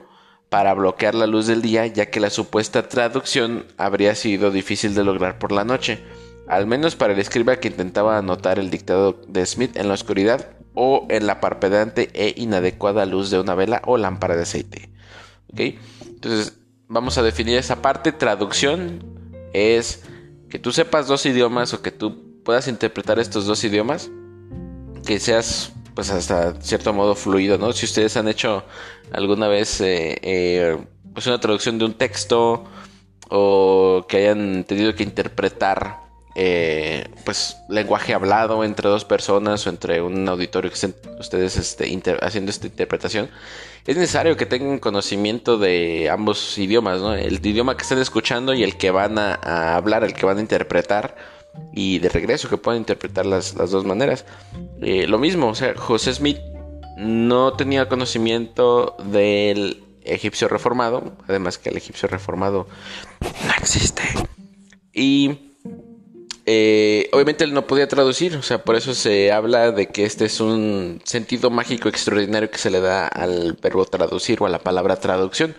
para 0.49 0.73
bloquear 0.73 1.15
la 1.15 1.25
luz 1.25 1.47
del 1.47 1.61
día 1.61 1.87
ya 1.87 2.07
que 2.07 2.19
la 2.19 2.29
supuesta 2.29 2.89
traducción 2.89 3.65
habría 3.77 4.13
sido 4.13 4.51
difícil 4.51 4.93
de 4.93 5.03
lograr 5.03 5.39
por 5.39 5.51
la 5.51 5.63
noche 5.63 6.03
al 6.47 6.67
menos 6.67 6.95
para 6.95 7.13
el 7.13 7.19
escriba 7.19 7.57
que 7.57 7.69
intentaba 7.69 8.17
anotar 8.17 8.59
el 8.59 8.69
dictado 8.69 9.21
de 9.27 9.45
Smith 9.45 9.77
en 9.77 9.87
la 9.87 9.93
oscuridad 9.93 10.49
o 10.73 11.05
en 11.09 11.27
la 11.27 11.39
parpadeante 11.39 12.09
e 12.13 12.33
inadecuada 12.37 13.05
luz 13.05 13.29
de 13.29 13.39
una 13.39 13.55
vela 13.55 13.81
o 13.85 13.97
lámpara 13.97 14.35
de 14.35 14.43
aceite. 14.43 14.89
Entonces, 15.55 16.57
vamos 16.87 17.17
a 17.17 17.23
definir 17.23 17.57
esa 17.57 17.81
parte. 17.81 18.11
Traducción 18.11 19.03
es 19.53 20.03
que 20.49 20.59
tú 20.59 20.71
sepas 20.71 21.07
dos 21.07 21.25
idiomas 21.25 21.73
o 21.73 21.81
que 21.81 21.91
tú 21.91 22.41
puedas 22.43 22.67
interpretar 22.67 23.19
estos 23.19 23.45
dos 23.45 23.63
idiomas, 23.63 24.09
que 25.05 25.19
seas 25.19 25.73
pues 25.95 26.09
hasta 26.09 26.59
cierto 26.61 26.91
modo 26.91 27.13
fluido, 27.15 27.57
¿no? 27.57 27.71
Si 27.71 27.85
ustedes 27.85 28.17
han 28.17 28.27
hecho 28.27 28.63
alguna 29.11 29.47
vez 29.47 29.79
eh, 29.81 30.17
eh, 30.23 30.77
pues 31.13 31.27
una 31.27 31.39
traducción 31.39 31.77
de 31.77 31.85
un 31.85 31.93
texto 31.93 32.63
o 33.29 34.05
que 34.07 34.17
hayan 34.17 34.63
tenido 34.63 34.95
que 34.95 35.03
interpretar 35.03 36.02
eh, 36.35 37.05
pues 37.25 37.57
lenguaje 37.69 38.13
hablado 38.13 38.63
entre 38.63 38.89
dos 38.89 39.05
personas 39.05 39.65
o 39.67 39.69
entre 39.69 40.01
un 40.01 40.27
auditorio 40.27 40.71
que 40.71 40.75
estén 40.75 40.95
ustedes 41.19 41.57
este, 41.57 41.85
haciendo 42.21 42.49
esta 42.49 42.67
interpretación, 42.67 43.29
es 43.85 43.97
necesario 43.97 44.35
que 44.37 44.45
tengan 44.45 44.79
conocimiento 44.79 45.57
de 45.57 46.09
ambos 46.09 46.57
idiomas, 46.57 47.01
¿no? 47.01 47.13
El 47.13 47.45
idioma 47.45 47.75
que 47.75 47.83
estén 47.83 47.99
escuchando 47.99 48.53
y 48.53 48.63
el 48.63 48.77
que 48.77 48.91
van 48.91 49.17
a, 49.17 49.75
hablar, 49.75 50.03
el 50.03 50.13
que 50.13 50.25
van 50.25 50.37
a 50.37 50.41
interpretar 50.41 51.15
y 51.73 51.99
de 51.99 52.09
regreso 52.09 52.49
que 52.49 52.57
puedan 52.57 52.79
interpretar 52.79 53.25
las, 53.25 53.53
dos 53.55 53.85
maneras. 53.85 54.25
Eh, 54.81 55.05
lo 55.07 55.19
mismo, 55.19 55.49
o 55.49 55.55
sea, 55.55 55.75
José 55.75 56.13
Smith 56.13 56.39
no 56.97 57.53
tenía 57.53 57.89
conocimiento 57.89 58.95
del 59.03 59.83
egipcio 60.03 60.47
reformado, 60.47 61.15
además 61.27 61.57
que 61.57 61.69
el 61.69 61.77
egipcio 61.77 62.07
reformado 62.07 62.67
no 63.21 63.53
existe. 63.59 64.03
Y 64.93 65.52
eh, 66.45 67.09
obviamente 67.13 67.43
él 67.43 67.53
no 67.53 67.67
podía 67.67 67.87
traducir, 67.87 68.35
o 68.35 68.41
sea, 68.41 68.63
por 68.63 68.75
eso 68.75 68.93
se 68.93 69.31
habla 69.31 69.71
de 69.71 69.87
que 69.87 70.03
este 70.03 70.25
es 70.25 70.41
un 70.41 71.01
sentido 71.05 71.49
mágico 71.49 71.87
extraordinario 71.87 72.51
que 72.51 72.57
se 72.57 72.69
le 72.69 72.81
da 72.81 73.07
al 73.07 73.53
verbo 73.61 73.85
traducir 73.85 74.41
o 74.41 74.45
a 74.45 74.49
la 74.49 74.59
palabra 74.59 74.97
traducción. 74.97 75.55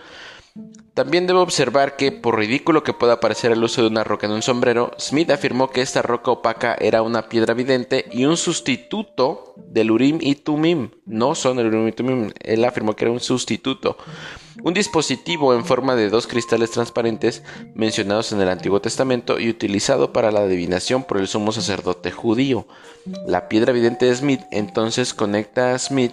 También 0.93 1.27
debo 1.27 1.41
observar 1.41 1.97
que, 1.97 2.13
por 2.13 2.39
ridículo 2.39 2.85
que 2.85 2.93
pueda 2.93 3.19
parecer 3.19 3.51
el 3.51 3.65
uso 3.65 3.83
de 3.83 3.89
una 3.89 4.05
roca 4.05 4.27
en 4.27 4.33
un 4.33 4.43
sombrero, 4.43 4.93
Smith 4.97 5.31
afirmó 5.31 5.71
que 5.71 5.81
esta 5.81 6.03
roca 6.03 6.31
opaca 6.31 6.77
era 6.79 7.03
una 7.03 7.29
piedra 7.29 7.55
vidente 7.55 8.05
y 8.13 8.27
un 8.27 8.37
sustituto 8.37 9.55
del 9.57 9.91
Urim 9.91 10.19
y 10.21 10.37
Tumim. 10.37 10.91
No 11.07 11.35
son 11.35 11.59
el 11.59 11.67
Urim 11.67 11.89
y 11.89 11.93
Tumim, 11.93 12.31
él 12.41 12.65
afirmó 12.65 12.95
que 12.95 13.07
era 13.07 13.13
un 13.13 13.19
sustituto. 13.19 13.97
Un 14.63 14.73
dispositivo 14.75 15.55
en 15.55 15.65
forma 15.65 15.97
de 15.97 16.11
dos 16.11 16.27
cristales 16.27 16.71
transparentes 16.71 17.43
mencionados 17.75 18.33
en 18.33 18.41
el 18.41 18.49
Antiguo 18.49 18.81
Testamento 18.81 19.41
y 19.41 19.49
utilizado 19.51 20.13
para 20.13 20.31
la 20.31 20.41
adivinación 20.41 21.03
por 21.03 21.19
el 21.19 21.27
sumo 21.27 21.51
sacerdote 21.51 22.13
judío. 22.13 22.67
La 23.27 23.49
piedra 23.49 23.73
vidente 23.73 24.07
de 24.07 24.15
Smith 24.15 24.43
entonces 24.53 25.13
conecta 25.13 25.75
a 25.75 25.79
Smith 25.79 26.13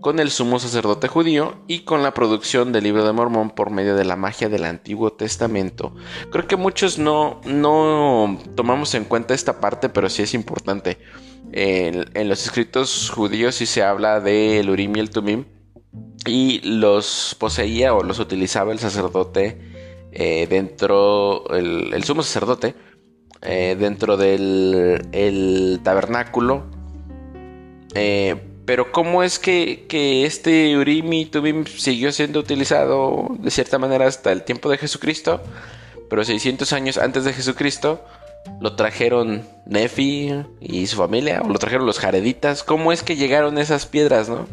con 0.00 0.20
el 0.20 0.30
sumo 0.30 0.58
sacerdote 0.58 1.06
judío 1.08 1.62
y 1.66 1.80
con 1.80 2.02
la 2.02 2.14
producción 2.14 2.72
del 2.72 2.84
libro 2.84 3.04
de 3.04 3.12
Mormón 3.12 3.50
por 3.50 3.70
medio 3.70 3.94
de 3.94 4.04
la 4.04 4.16
magia 4.16 4.48
del 4.48 4.64
Antiguo 4.64 5.12
Testamento. 5.12 5.94
Creo 6.30 6.46
que 6.46 6.56
muchos 6.56 6.98
no, 6.98 7.40
no 7.44 8.38
tomamos 8.54 8.94
en 8.94 9.04
cuenta 9.04 9.34
esta 9.34 9.60
parte, 9.60 9.90
pero 9.90 10.08
sí 10.08 10.22
es 10.22 10.32
importante. 10.32 10.98
En, 11.52 12.28
los 12.28 12.44
escritos 12.44 13.10
judíos 13.10 13.56
sí 13.56 13.66
se 13.66 13.82
habla 13.82 14.20
del 14.20 14.70
Urim 14.70 14.96
y 14.96 15.00
el 15.00 15.10
Tumim 15.10 15.44
y 16.26 16.60
los 16.60 17.36
poseía 17.38 17.94
o 17.94 18.02
los 18.02 18.18
utilizaba 18.18 18.72
el 18.72 18.78
sacerdote 18.78 19.58
eh, 20.12 20.46
dentro, 20.48 21.48
el, 21.54 22.04
sumo 22.04 22.22
sacerdote, 22.22 22.74
eh, 23.40 23.76
dentro 23.78 24.16
del 24.16 25.08
el 25.12 25.80
tabernáculo. 25.82 26.64
Eh, 27.94 28.36
pero 28.64 28.92
¿cómo 28.92 29.22
es 29.22 29.38
que, 29.38 29.86
este 30.24 30.76
Urim 30.76 31.12
y 31.12 31.26
Tumim 31.26 31.66
siguió 31.66 32.12
siendo 32.12 32.40
utilizado 32.40 33.26
de 33.38 33.50
cierta 33.50 33.78
manera 33.78 34.06
hasta 34.06 34.32
el 34.32 34.44
tiempo 34.44 34.70
de 34.70 34.78
Jesucristo? 34.78 35.42
Pero 36.08 36.24
600 36.24 36.72
años 36.72 36.98
antes 36.98 37.24
de 37.24 37.32
Jesucristo 37.32 38.04
lo 38.60 38.76
trajeron 38.76 39.46
Nefi 39.66 40.44
y 40.60 40.86
su 40.86 40.96
familia, 40.96 41.40
o 41.42 41.48
lo 41.48 41.58
trajeron 41.58 41.86
los 41.86 41.98
jareditas. 41.98 42.62
¿Cómo 42.62 42.92
es 42.92 43.02
que 43.02 43.16
llegaron 43.16 43.58
esas 43.58 43.86
piedras, 43.86 44.28
no? 44.28 44.46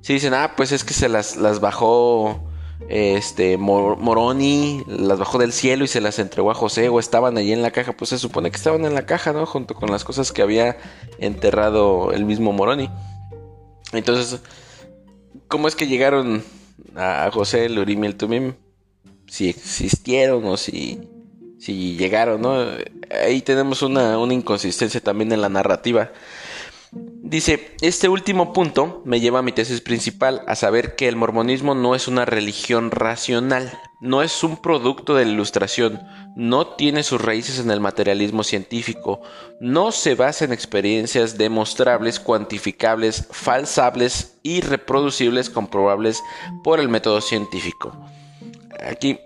Si 0.00 0.12
dicen, 0.14 0.34
ah, 0.34 0.54
pues 0.56 0.72
es 0.72 0.84
que 0.84 0.94
se 0.94 1.08
las, 1.08 1.36
las 1.36 1.60
bajó 1.60 2.48
este 2.88 3.56
Moroni, 3.58 4.84
las 4.86 5.18
bajó 5.18 5.38
del 5.38 5.52
cielo 5.52 5.84
y 5.84 5.88
se 5.88 6.00
las 6.00 6.18
entregó 6.18 6.50
a 6.50 6.54
José, 6.54 6.88
o 6.88 7.00
estaban 7.00 7.36
allí 7.36 7.52
en 7.52 7.62
la 7.62 7.70
caja, 7.70 7.92
pues 7.92 8.10
se 8.10 8.18
supone 8.18 8.50
que 8.50 8.56
estaban 8.56 8.84
en 8.84 8.94
la 8.94 9.04
caja, 9.06 9.32
¿no? 9.32 9.46
Junto 9.46 9.74
con 9.74 9.90
las 9.90 10.04
cosas 10.04 10.32
que 10.32 10.42
había 10.42 10.78
enterrado 11.18 12.12
el 12.12 12.24
mismo 12.24 12.52
Moroni. 12.52 12.88
Entonces, 13.92 14.40
¿cómo 15.48 15.68
es 15.68 15.74
que 15.74 15.86
llegaron 15.86 16.44
a 16.94 17.30
José, 17.32 17.66
el 17.66 17.78
Urim 17.78 18.04
y 18.04 18.06
el 18.06 18.16
Tumim? 18.16 18.54
Si 19.26 19.48
existieron 19.48 20.44
o 20.46 20.56
si, 20.56 21.00
si 21.58 21.96
llegaron, 21.96 22.40
¿no? 22.40 22.56
Ahí 23.24 23.42
tenemos 23.42 23.82
una, 23.82 24.18
una 24.18 24.34
inconsistencia 24.34 25.00
también 25.00 25.32
en 25.32 25.40
la 25.40 25.48
narrativa. 25.48 26.12
Dice, 26.92 27.76
este 27.82 28.08
último 28.08 28.54
punto 28.54 29.02
me 29.04 29.20
lleva 29.20 29.40
a 29.40 29.42
mi 29.42 29.52
tesis 29.52 29.82
principal, 29.82 30.42
a 30.46 30.54
saber 30.54 30.96
que 30.96 31.08
el 31.08 31.16
mormonismo 31.16 31.74
no 31.74 31.94
es 31.94 32.08
una 32.08 32.24
religión 32.24 32.90
racional, 32.90 33.78
no 34.00 34.22
es 34.22 34.42
un 34.42 34.56
producto 34.56 35.14
de 35.14 35.26
la 35.26 35.32
ilustración, 35.32 36.00
no 36.36 36.68
tiene 36.68 37.02
sus 37.02 37.20
raíces 37.20 37.58
en 37.58 37.70
el 37.70 37.80
materialismo 37.80 38.44
científico, 38.44 39.20
no 39.60 39.92
se 39.92 40.14
basa 40.14 40.46
en 40.46 40.52
experiencias 40.52 41.36
demostrables, 41.36 42.18
cuantificables, 42.18 43.26
falsables 43.30 44.38
y 44.42 44.62
reproducibles 44.62 45.50
comprobables 45.50 46.22
por 46.64 46.80
el 46.80 46.88
método 46.88 47.20
científico. 47.20 47.94
Aquí, 48.82 49.18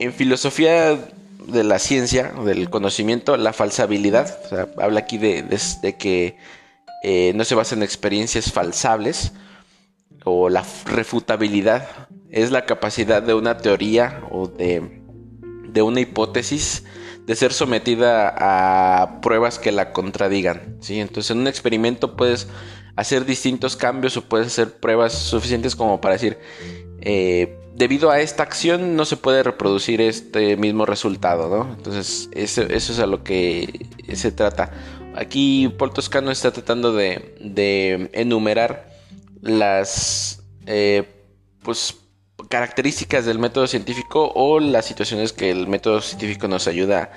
en 0.00 0.12
filosofía 0.12 0.98
de 1.46 1.62
la 1.62 1.78
ciencia, 1.78 2.32
del 2.44 2.70
conocimiento, 2.70 3.36
la 3.36 3.52
falsabilidad, 3.52 4.36
habla 4.78 5.00
aquí 5.00 5.18
de, 5.18 5.42
de 5.42 5.96
que 5.96 6.36
eh, 7.08 7.30
no 7.36 7.44
se 7.44 7.54
basa 7.54 7.76
en 7.76 7.84
experiencias 7.84 8.50
falsables 8.50 9.30
o 10.24 10.48
la 10.48 10.64
refutabilidad 10.86 12.08
es 12.32 12.50
la 12.50 12.66
capacidad 12.66 13.22
de 13.22 13.32
una 13.32 13.58
teoría 13.58 14.24
o 14.32 14.48
de, 14.48 15.04
de 15.68 15.82
una 15.82 16.00
hipótesis 16.00 16.82
de 17.24 17.36
ser 17.36 17.52
sometida 17.52 18.34
a 18.36 19.20
pruebas 19.20 19.60
que 19.60 19.70
la 19.70 19.92
contradigan. 19.92 20.78
¿sí? 20.80 20.98
Entonces 20.98 21.30
en 21.30 21.38
un 21.38 21.46
experimento 21.46 22.16
puedes 22.16 22.48
hacer 22.96 23.24
distintos 23.24 23.76
cambios 23.76 24.16
o 24.16 24.22
puedes 24.22 24.48
hacer 24.48 24.80
pruebas 24.80 25.12
suficientes 25.12 25.76
como 25.76 26.00
para 26.00 26.14
decir, 26.14 26.38
eh, 27.02 27.56
debido 27.76 28.10
a 28.10 28.20
esta 28.20 28.42
acción 28.42 28.96
no 28.96 29.04
se 29.04 29.16
puede 29.16 29.44
reproducir 29.44 30.00
este 30.00 30.56
mismo 30.56 30.86
resultado, 30.86 31.48
¿no? 31.48 31.72
Entonces 31.72 32.28
eso, 32.32 32.62
eso 32.62 32.92
es 32.92 32.98
a 32.98 33.06
lo 33.06 33.22
que 33.22 33.86
se 34.12 34.32
trata. 34.32 34.72
Aquí 35.16 35.68
Paul 35.78 35.94
Toscano 35.94 36.30
está 36.30 36.50
tratando 36.50 36.92
de, 36.92 38.10
enumerar 38.12 38.90
las 39.40 40.42
eh, 40.66 41.04
pues, 41.62 41.96
características 42.50 43.24
del 43.24 43.38
método 43.38 43.66
científico 43.66 44.30
o 44.34 44.60
las 44.60 44.84
situaciones 44.84 45.32
que 45.32 45.50
el 45.50 45.68
método 45.68 46.02
científico 46.02 46.48
nos 46.48 46.68
ayuda 46.68 47.10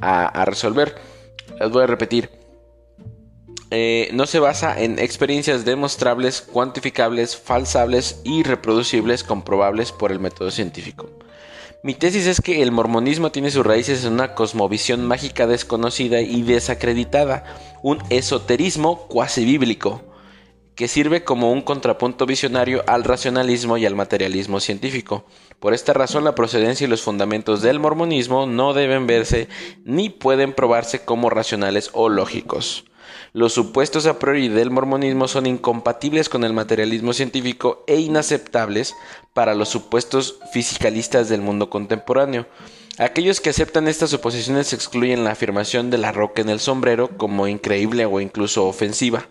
a, 0.00 0.44
resolver. 0.44 0.96
Las 1.60 1.70
voy 1.70 1.84
a 1.84 1.86
repetir. 1.86 2.28
Eh, 3.70 4.10
no 4.12 4.26
se 4.26 4.40
basa 4.40 4.80
en 4.80 4.98
experiencias 4.98 5.64
demostrables, 5.64 6.40
cuantificables, 6.42 7.36
falsables 7.36 8.20
y 8.24 8.42
reproducibles 8.42 9.22
comprobables 9.22 9.92
por 9.92 10.10
el 10.10 10.18
método 10.18 10.50
científico. 10.50 11.08
Mi 11.84 11.92
tesis 11.92 12.26
es 12.26 12.40
que 12.40 12.62
el 12.62 12.72
mormonismo 12.72 13.30
tiene 13.30 13.50
sus 13.50 13.66
raíces 13.66 14.06
en 14.06 14.14
una 14.14 14.34
cosmovisión 14.34 15.06
mágica 15.06 15.46
desconocida 15.46 16.22
y 16.22 16.40
desacreditada, 16.40 17.44
un 17.82 17.98
esoterismo 18.08 19.06
cuasi 19.06 19.44
bíblico, 19.44 20.00
que 20.76 20.88
sirve 20.88 21.24
como 21.24 21.52
un 21.52 21.60
contrapunto 21.60 22.24
visionario 22.24 22.82
al 22.86 23.04
racionalismo 23.04 23.76
y 23.76 23.84
al 23.84 23.96
materialismo 23.96 24.60
científico. 24.60 25.26
Por 25.60 25.74
esta 25.74 25.92
razón, 25.92 26.24
la 26.24 26.34
procedencia 26.34 26.86
y 26.86 26.88
los 26.88 27.02
fundamentos 27.02 27.60
del 27.60 27.80
mormonismo 27.80 28.46
no 28.46 28.72
deben 28.72 29.06
verse 29.06 29.48
ni 29.84 30.08
pueden 30.08 30.54
probarse 30.54 31.04
como 31.04 31.28
racionales 31.28 31.90
o 31.92 32.08
lógicos. 32.08 32.86
Los 33.36 33.52
supuestos 33.52 34.06
a 34.06 34.20
priori 34.20 34.46
del 34.46 34.70
mormonismo 34.70 35.26
son 35.26 35.46
incompatibles 35.46 36.28
con 36.28 36.44
el 36.44 36.52
materialismo 36.52 37.12
científico 37.12 37.82
e 37.88 37.98
inaceptables 37.98 38.94
para 39.32 39.56
los 39.56 39.68
supuestos 39.68 40.38
fisicalistas 40.52 41.28
del 41.28 41.40
mundo 41.40 41.68
contemporáneo. 41.68 42.46
Aquellos 42.96 43.40
que 43.40 43.50
aceptan 43.50 43.88
estas 43.88 44.10
suposiciones 44.10 44.72
excluyen 44.72 45.24
la 45.24 45.32
afirmación 45.32 45.90
de 45.90 45.98
la 45.98 46.12
roca 46.12 46.42
en 46.42 46.48
el 46.48 46.60
sombrero 46.60 47.18
como 47.18 47.48
increíble 47.48 48.06
o 48.06 48.20
incluso 48.20 48.66
ofensiva. 48.66 49.26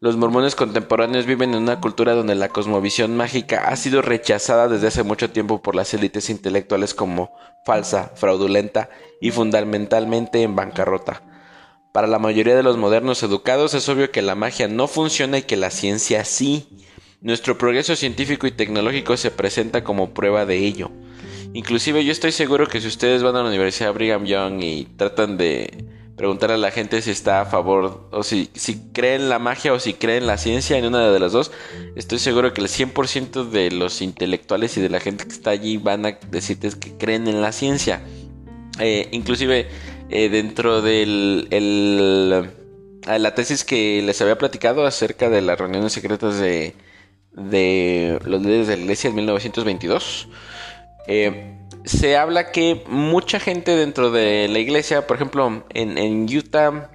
Los 0.00 0.16
mormones 0.16 0.56
contemporáneos 0.56 1.24
viven 1.24 1.54
en 1.54 1.62
una 1.62 1.80
cultura 1.80 2.14
donde 2.14 2.34
la 2.34 2.48
cosmovisión 2.48 3.16
mágica 3.16 3.68
ha 3.68 3.76
sido 3.76 4.02
rechazada 4.02 4.66
desde 4.66 4.88
hace 4.88 5.04
mucho 5.04 5.30
tiempo 5.30 5.62
por 5.62 5.76
las 5.76 5.94
élites 5.94 6.30
intelectuales 6.30 6.94
como 6.94 7.32
falsa, 7.64 8.10
fraudulenta 8.16 8.90
y 9.20 9.30
fundamentalmente 9.30 10.42
en 10.42 10.56
bancarrota. 10.56 11.35
Para 11.96 12.08
la 12.08 12.18
mayoría 12.18 12.54
de 12.54 12.62
los 12.62 12.76
modernos 12.76 13.22
educados 13.22 13.72
es 13.72 13.88
obvio 13.88 14.10
que 14.10 14.20
la 14.20 14.34
magia 14.34 14.68
no 14.68 14.86
funciona 14.86 15.38
y 15.38 15.44
que 15.44 15.56
la 15.56 15.70
ciencia 15.70 16.26
sí. 16.26 16.68
Nuestro 17.22 17.56
progreso 17.56 17.96
científico 17.96 18.46
y 18.46 18.50
tecnológico 18.50 19.16
se 19.16 19.30
presenta 19.30 19.82
como 19.82 20.12
prueba 20.12 20.44
de 20.44 20.58
ello. 20.58 20.90
Inclusive 21.54 22.04
yo 22.04 22.12
estoy 22.12 22.32
seguro 22.32 22.66
que 22.66 22.82
si 22.82 22.86
ustedes 22.86 23.22
van 23.22 23.34
a 23.36 23.42
la 23.42 23.48
Universidad 23.48 23.94
Brigham 23.94 24.26
Young 24.26 24.62
y 24.62 24.84
tratan 24.98 25.38
de 25.38 25.86
preguntar 26.18 26.50
a 26.50 26.58
la 26.58 26.70
gente 26.70 27.00
si 27.00 27.12
está 27.12 27.40
a 27.40 27.46
favor 27.46 28.10
o 28.12 28.22
si, 28.22 28.50
si 28.52 28.90
creen 28.92 29.30
la 29.30 29.38
magia 29.38 29.72
o 29.72 29.80
si 29.80 29.94
creen 29.94 30.26
la 30.26 30.36
ciencia 30.36 30.76
en 30.76 30.84
una 30.84 31.10
de 31.10 31.18
las 31.18 31.32
dos, 31.32 31.50
estoy 31.94 32.18
seguro 32.18 32.52
que 32.52 32.60
el 32.60 32.68
100% 32.68 33.48
de 33.48 33.70
los 33.70 34.02
intelectuales 34.02 34.76
y 34.76 34.82
de 34.82 34.90
la 34.90 35.00
gente 35.00 35.24
que 35.24 35.32
está 35.32 35.48
allí 35.48 35.78
van 35.78 36.04
a 36.04 36.18
decirte 36.30 36.68
que 36.78 36.98
creen 36.98 37.26
en 37.26 37.40
la 37.40 37.52
ciencia. 37.52 38.02
Eh, 38.78 39.08
inclusive 39.12 39.68
eh, 40.08 40.28
dentro 40.28 40.82
de 40.82 41.46
eh, 41.50 43.18
la 43.18 43.34
tesis 43.34 43.64
que 43.64 44.02
les 44.02 44.20
había 44.20 44.38
platicado 44.38 44.86
acerca 44.86 45.30
de 45.30 45.42
las 45.42 45.58
reuniones 45.58 45.92
secretas 45.92 46.38
de, 46.38 46.74
de 47.32 48.18
los 48.24 48.40
líderes 48.42 48.68
de 48.68 48.76
la 48.76 48.82
iglesia 48.82 49.08
en 49.08 49.16
1922. 49.16 50.28
Eh, 51.08 51.56
se 51.84 52.16
habla 52.16 52.50
que 52.50 52.84
mucha 52.88 53.38
gente 53.38 53.76
dentro 53.76 54.10
de 54.10 54.48
la 54.48 54.58
iglesia, 54.58 55.06
por 55.06 55.16
ejemplo, 55.16 55.64
en, 55.70 55.98
en 55.98 56.24
Utah, 56.24 56.90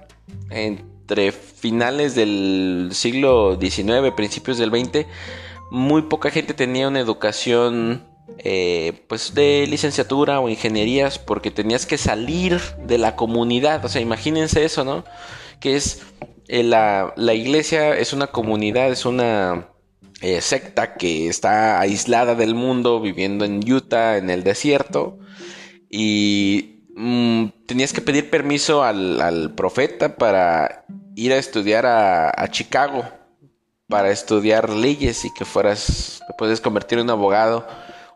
entre 0.50 1.32
finales 1.32 2.14
del 2.14 2.90
siglo 2.92 3.58
XIX, 3.58 4.12
principios 4.14 4.58
del 4.58 4.70
XX, 4.70 5.06
muy 5.70 6.02
poca 6.02 6.30
gente 6.30 6.52
tenía 6.52 6.88
una 6.88 7.00
educación 7.00 8.11
eh, 8.38 9.04
pues 9.08 9.34
de 9.34 9.66
licenciatura 9.68 10.40
o 10.40 10.48
ingenierías 10.48 11.18
porque 11.18 11.50
tenías 11.50 11.86
que 11.86 11.98
salir 11.98 12.60
de 12.78 12.98
la 12.98 13.16
comunidad. 13.16 13.84
O 13.84 13.88
sea, 13.88 14.00
imagínense 14.00 14.64
eso, 14.64 14.84
¿no? 14.84 15.04
Que 15.60 15.76
es 15.76 16.02
eh, 16.48 16.62
la, 16.62 17.14
iglesia 17.34 17.96
es 17.96 18.12
una 18.12 18.26
comunidad, 18.26 18.90
es 18.90 19.06
una 19.06 19.68
eh, 20.20 20.40
secta 20.40 20.94
que 20.94 21.28
está 21.28 21.80
aislada 21.80 22.34
del 22.34 22.54
mundo, 22.54 23.00
viviendo 23.00 23.44
en 23.44 23.60
Utah, 23.70 24.16
en 24.18 24.28
el 24.30 24.42
desierto. 24.42 25.18
Y 25.88 26.84
mm, 26.96 27.46
tenías 27.66 27.92
que 27.92 28.00
pedir 28.00 28.28
permiso 28.30 28.82
al, 28.82 29.54
profeta 29.54 30.16
para 30.16 30.84
ir 31.14 31.32
a 31.32 31.38
estudiar 31.38 31.86
a, 31.86 32.48
Chicago, 32.50 33.04
para 33.88 34.10
estudiar 34.10 34.70
leyes 34.70 35.24
y 35.24 35.32
que 35.34 35.44
fueras, 35.44 36.22
puedes 36.38 36.60
convertir 36.60 36.98
en 36.98 37.04
un 37.04 37.10
abogado 37.10 37.66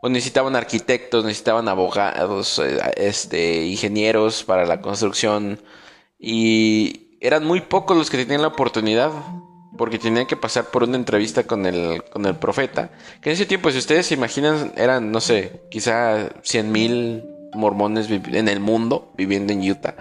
o 0.07 0.09
necesitaban 0.09 0.55
arquitectos, 0.55 1.25
necesitaban 1.25 1.69
abogados, 1.69 2.61
eh, 2.61 2.79
este, 2.97 3.67
ingenieros 3.67 4.45
para 4.45 4.65
la 4.65 4.81
construcción 4.81 5.61
y 6.17 7.19
eran 7.21 7.45
muy 7.45 7.61
pocos 7.61 7.97
los 7.97 8.09
que 8.09 8.19
tenían 8.19 8.43
la 8.43 8.49
oportunidad 8.49 9.11
porque 9.77 9.99
tenían 9.99 10.27
que 10.27 10.37
pasar 10.37 10.67
por 10.67 10.85
una 10.85 10.97
entrevista 10.97 11.43
con 11.43 11.67
el, 11.67 12.05
con 12.05 12.25
el 12.25 12.37
profeta, 12.37 12.91
que 13.21 13.31
en 13.31 13.35
ese 13.35 13.47
tiempo, 13.47 13.69
si 13.73 13.79
ustedes 13.79 14.07
se 14.07 14.15
imaginan, 14.15 14.73
eran, 14.77 15.11
no 15.11 15.21
sé, 15.21 15.63
quizá 15.73 16.31
100 16.43 16.71
mil 16.71 17.25
mormones 17.53 18.09
en 18.09 18.47
el 18.47 18.61
mundo 18.61 19.13
viviendo 19.17 19.53
en 19.53 19.69
Utah. 19.69 19.97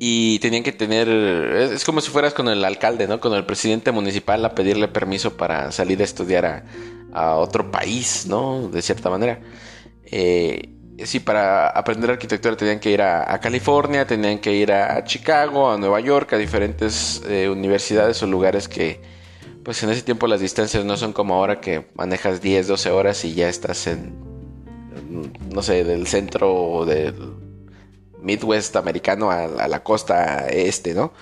Y 0.00 0.40
tenían 0.40 0.64
que 0.64 0.72
tener, 0.72 1.08
es, 1.08 1.84
como 1.84 2.00
si 2.00 2.10
fueras 2.10 2.34
con 2.34 2.48
el 2.48 2.64
alcalde, 2.64 3.06
¿no? 3.06 3.20
Con 3.20 3.34
el 3.34 3.46
presidente 3.46 3.92
municipal 3.92 4.44
a 4.44 4.52
pedirle 4.52 4.88
permiso 4.88 5.36
para 5.36 5.70
salir 5.70 6.00
a 6.00 6.04
estudiar 6.04 6.44
a, 6.44 6.64
a 7.14 7.36
otro 7.36 7.70
país, 7.70 8.26
¿no? 8.28 8.68
De 8.68 8.82
cierta 8.82 9.08
manera. 9.08 9.40
Eh, 10.04 10.74
sí, 11.04 11.20
para 11.20 11.68
aprender 11.68 12.10
arquitectura 12.10 12.56
tenían 12.56 12.80
que 12.80 12.90
ir 12.90 13.02
a, 13.02 13.40
California, 13.40 14.06
tenían 14.06 14.38
que 14.38 14.52
ir 14.52 14.72
a, 14.72 15.02
Chicago, 15.04 15.70
a 15.70 15.78
Nueva 15.78 16.00
York, 16.00 16.32
a 16.32 16.36
diferentes 16.36 17.22
eh, 17.28 17.48
universidades 17.48 18.22
o 18.22 18.26
lugares 18.26 18.68
que, 18.68 19.00
pues 19.64 19.82
en 19.82 19.90
ese 19.90 20.02
tiempo 20.02 20.26
las 20.26 20.40
distancias 20.40 20.84
no 20.84 20.96
son 20.96 21.12
como 21.12 21.34
ahora 21.34 21.60
que 21.60 21.86
manejas 21.94 22.42
10, 22.42 22.68
12 22.68 22.90
horas 22.90 23.24
y 23.24 23.34
ya 23.34 23.48
estás 23.48 23.86
en, 23.86 24.14
no 25.50 25.62
sé, 25.62 25.84
del 25.84 26.06
centro 26.06 26.84
del 26.84 27.34
Midwest 28.20 28.76
americano 28.76 29.30
a, 29.30 29.68
la 29.68 29.82
costa 29.82 30.46
este, 30.48 30.94
¿no? 30.94 31.12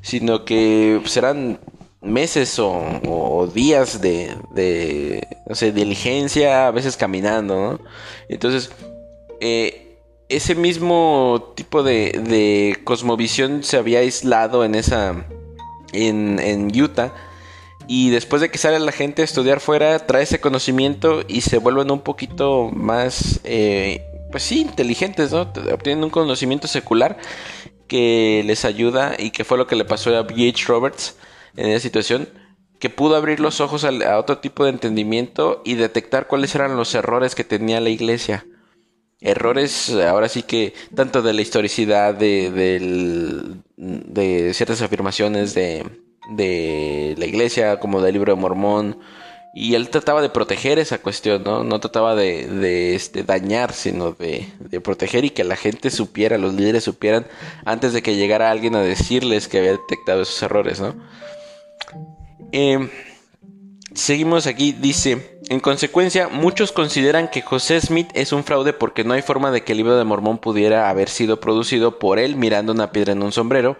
Sino 0.00 0.44
que 0.44 1.00
serán 1.06 1.60
meses 2.02 2.58
o, 2.58 3.50
días 3.54 4.00
de, 4.00 4.36
de, 4.50 5.26
no 5.46 5.54
sé, 5.54 5.72
diligencia, 5.72 6.66
a 6.66 6.70
veces 6.70 6.96
caminando, 6.96 7.54
¿no? 7.54 7.80
Entonces, 8.28 8.70
eh, 9.40 9.98
ese 10.28 10.54
mismo 10.54 11.52
tipo 11.54 11.82
de, 11.82 12.20
de, 12.24 12.80
cosmovisión 12.84 13.62
se 13.62 13.76
había 13.76 14.00
aislado 14.00 14.64
en 14.64 14.74
esa, 14.74 15.26
en, 15.92 16.38
en 16.40 16.80
Utah. 16.80 17.12
Y 17.88 18.10
después 18.10 18.40
de 18.40 18.50
que 18.50 18.58
sale 18.58 18.78
la 18.78 18.92
gente 18.92 19.22
a 19.22 19.24
estudiar 19.24 19.60
fuera, 19.60 19.98
trae 20.06 20.22
ese 20.22 20.40
conocimiento 20.40 21.22
y 21.26 21.42
se 21.42 21.58
vuelven 21.58 21.90
un 21.90 22.00
poquito 22.00 22.70
más, 22.72 23.40
eh, 23.44 24.04
pues 24.30 24.44
sí, 24.44 24.60
inteligentes, 24.60 25.32
¿no? 25.32 25.42
Obtienen 25.42 26.04
un 26.04 26.10
conocimiento 26.10 26.68
secular 26.68 27.18
que 27.88 28.42
les 28.46 28.64
ayuda 28.64 29.14
y 29.18 29.30
que 29.30 29.44
fue 29.44 29.58
lo 29.58 29.66
que 29.66 29.76
le 29.76 29.84
pasó 29.84 30.16
a 30.16 30.22
B.H. 30.22 30.64
Roberts 30.66 31.16
en 31.56 31.70
esa 31.70 31.80
situación, 31.80 32.28
que 32.78 32.90
pudo 32.90 33.16
abrir 33.16 33.40
los 33.40 33.60
ojos 33.60 33.84
a, 33.84 34.18
otro 34.18 34.38
tipo 34.38 34.64
de 34.64 34.70
entendimiento 34.70 35.62
y 35.64 35.74
detectar 35.74 36.26
cuáles 36.26 36.54
eran 36.54 36.76
los 36.76 36.94
errores 36.94 37.34
que 37.34 37.44
tenía 37.44 37.80
la 37.80 37.90
iglesia. 37.90 38.46
Errores, 39.20 39.90
ahora 39.90 40.28
sí 40.28 40.42
que, 40.42 40.74
tanto 40.94 41.22
de 41.22 41.32
la 41.32 41.42
historicidad, 41.42 42.14
de, 42.14 42.50
de 43.76 44.54
ciertas 44.54 44.82
afirmaciones 44.82 45.54
de, 45.54 45.84
de 46.30 47.14
la 47.18 47.26
iglesia, 47.26 47.78
como 47.78 48.00
del 48.02 48.14
libro 48.14 48.34
de 48.34 48.40
Mormón, 48.40 48.98
y 49.54 49.74
él 49.74 49.90
trataba 49.90 50.22
de 50.22 50.30
proteger 50.30 50.78
esa 50.78 50.98
cuestión, 50.98 51.44
¿no? 51.44 51.62
No 51.62 51.78
trataba 51.78 52.14
de, 52.14 52.46
de 52.46 52.94
este, 52.94 53.22
dañar, 53.22 53.74
sino 53.74 54.12
de, 54.12 54.48
de, 54.58 54.80
proteger 54.80 55.26
y 55.26 55.30
que 55.30 55.44
la 55.44 55.56
gente 55.56 55.90
supiera, 55.90 56.38
los 56.38 56.54
líderes 56.54 56.84
supieran, 56.84 57.26
antes 57.66 57.92
de 57.92 58.02
que 58.02 58.16
llegara 58.16 58.50
alguien 58.50 58.74
a 58.76 58.80
decirles 58.82 59.48
que 59.48 59.58
había 59.58 59.72
detectado 59.72 60.22
esos 60.22 60.42
errores, 60.42 60.80
¿no? 60.80 60.94
Eh, 62.52 62.90
seguimos 63.94 64.46
aquí, 64.46 64.72
dice, 64.72 65.40
en 65.48 65.60
consecuencia, 65.60 66.28
muchos 66.28 66.72
consideran 66.72 67.28
que 67.28 67.42
José 67.42 67.80
Smith 67.80 68.08
es 68.14 68.32
un 68.32 68.44
fraude 68.44 68.72
porque 68.72 69.04
no 69.04 69.14
hay 69.14 69.22
forma 69.22 69.50
de 69.50 69.62
que 69.62 69.72
el 69.72 69.78
libro 69.78 69.96
de 69.96 70.04
Mormón 70.04 70.38
pudiera 70.38 70.88
haber 70.88 71.08
sido 71.08 71.40
producido 71.40 71.98
por 71.98 72.18
él 72.18 72.36
mirando 72.36 72.72
una 72.72 72.92
piedra 72.92 73.12
en 73.12 73.22
un 73.22 73.32
sombrero, 73.32 73.76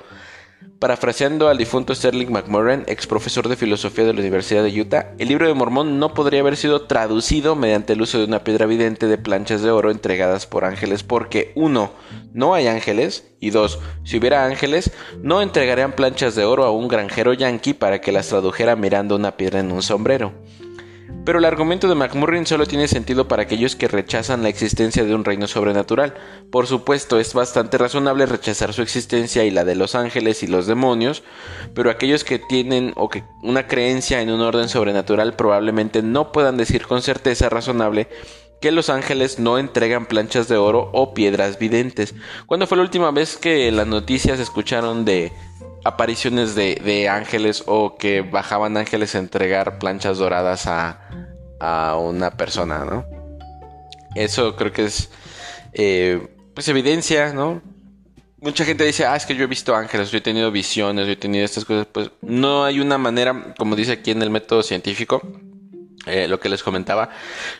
Parafraseando 0.82 1.48
al 1.48 1.58
difunto 1.58 1.94
Sterling 1.94 2.32
McMurran, 2.32 2.82
ex 2.88 3.06
profesor 3.06 3.48
de 3.48 3.54
filosofía 3.54 4.04
de 4.04 4.14
la 4.14 4.18
Universidad 4.18 4.64
de 4.64 4.80
Utah, 4.80 5.14
el 5.16 5.28
libro 5.28 5.46
de 5.46 5.54
Mormón 5.54 6.00
no 6.00 6.12
podría 6.12 6.40
haber 6.40 6.56
sido 6.56 6.88
traducido 6.88 7.54
mediante 7.54 7.92
el 7.92 8.02
uso 8.02 8.18
de 8.18 8.24
una 8.24 8.42
piedra 8.42 8.66
vidente 8.66 9.06
de 9.06 9.16
planchas 9.16 9.62
de 9.62 9.70
oro 9.70 9.92
entregadas 9.92 10.48
por 10.48 10.64
ángeles 10.64 11.04
porque, 11.04 11.52
uno, 11.54 11.92
no 12.32 12.54
hay 12.54 12.66
ángeles, 12.66 13.32
y 13.38 13.50
dos, 13.50 13.78
si 14.02 14.18
hubiera 14.18 14.44
ángeles, 14.44 14.90
no 15.22 15.40
entregarían 15.40 15.92
planchas 15.92 16.34
de 16.34 16.44
oro 16.44 16.64
a 16.64 16.72
un 16.72 16.88
granjero 16.88 17.32
yanqui 17.32 17.74
para 17.74 18.00
que 18.00 18.10
las 18.10 18.26
tradujera 18.26 18.74
mirando 18.74 19.14
una 19.14 19.36
piedra 19.36 19.60
en 19.60 19.70
un 19.70 19.82
sombrero. 19.82 20.32
Pero 21.24 21.38
el 21.38 21.44
argumento 21.44 21.88
de 21.88 21.94
McMurrin 21.94 22.46
solo 22.46 22.66
tiene 22.66 22.88
sentido 22.88 23.28
para 23.28 23.44
aquellos 23.44 23.76
que 23.76 23.86
rechazan 23.86 24.42
la 24.42 24.48
existencia 24.48 25.04
de 25.04 25.14
un 25.14 25.24
reino 25.24 25.46
sobrenatural. 25.46 26.14
Por 26.50 26.66
supuesto, 26.66 27.20
es 27.20 27.32
bastante 27.32 27.78
razonable 27.78 28.26
rechazar 28.26 28.72
su 28.72 28.82
existencia 28.82 29.44
y 29.44 29.52
la 29.52 29.64
de 29.64 29.76
los 29.76 29.94
ángeles 29.94 30.42
y 30.42 30.48
los 30.48 30.66
demonios, 30.66 31.22
pero 31.74 31.90
aquellos 31.90 32.24
que 32.24 32.40
tienen 32.40 32.92
o 32.96 33.08
que 33.08 33.22
una 33.42 33.68
creencia 33.68 34.20
en 34.20 34.30
un 34.30 34.40
orden 34.40 34.68
sobrenatural 34.68 35.34
probablemente 35.34 36.02
no 36.02 36.32
puedan 36.32 36.56
decir 36.56 36.86
con 36.86 37.02
certeza 37.02 37.48
razonable 37.48 38.08
que 38.62 38.70
los 38.70 38.90
ángeles 38.90 39.40
no 39.40 39.58
entregan 39.58 40.06
planchas 40.06 40.48
de 40.48 40.56
oro 40.56 40.88
o 40.92 41.14
piedras 41.14 41.58
videntes. 41.58 42.14
¿Cuándo 42.46 42.66
fue 42.66 42.78
la 42.78 42.84
última 42.84 43.10
vez 43.10 43.36
que 43.36 43.70
las 43.72 43.88
noticias 43.88 44.38
escucharon 44.38 45.04
de 45.04 45.32
apariciones 45.84 46.54
de, 46.54 47.08
ángeles 47.08 47.64
o 47.66 47.96
que 47.96 48.22
bajaban 48.22 48.76
ángeles 48.76 49.14
a 49.14 49.18
entregar 49.18 49.78
planchas 49.78 50.18
doradas 50.18 50.66
a, 50.66 50.98
una 51.96 52.32
persona, 52.32 52.84
¿no? 52.84 53.04
Eso 54.16 54.56
creo 54.56 54.72
que 54.72 54.84
es, 54.86 55.10
eh, 55.72 56.34
pues, 56.54 56.66
evidencia, 56.66 57.32
¿no? 57.32 57.62
Mucha 58.40 58.64
gente 58.64 58.84
dice, 58.84 59.06
ah, 59.06 59.14
es 59.14 59.24
que 59.24 59.36
yo 59.36 59.44
he 59.44 59.46
visto 59.46 59.76
ángeles, 59.76 60.10
yo 60.10 60.18
he 60.18 60.20
tenido 60.20 60.50
visiones, 60.50 61.06
yo 61.06 61.12
he 61.12 61.16
tenido 61.16 61.44
estas 61.44 61.64
cosas. 61.64 61.86
Pues 61.86 62.10
no 62.20 62.64
hay 62.64 62.80
una 62.80 62.98
manera, 62.98 63.54
como 63.56 63.76
dice 63.76 63.92
aquí 63.92 64.10
en 64.10 64.22
el 64.22 64.30
método 64.30 64.64
científico, 64.64 65.22
eh, 66.06 66.26
lo 66.26 66.40
que 66.40 66.48
les 66.48 66.64
comentaba, 66.64 67.10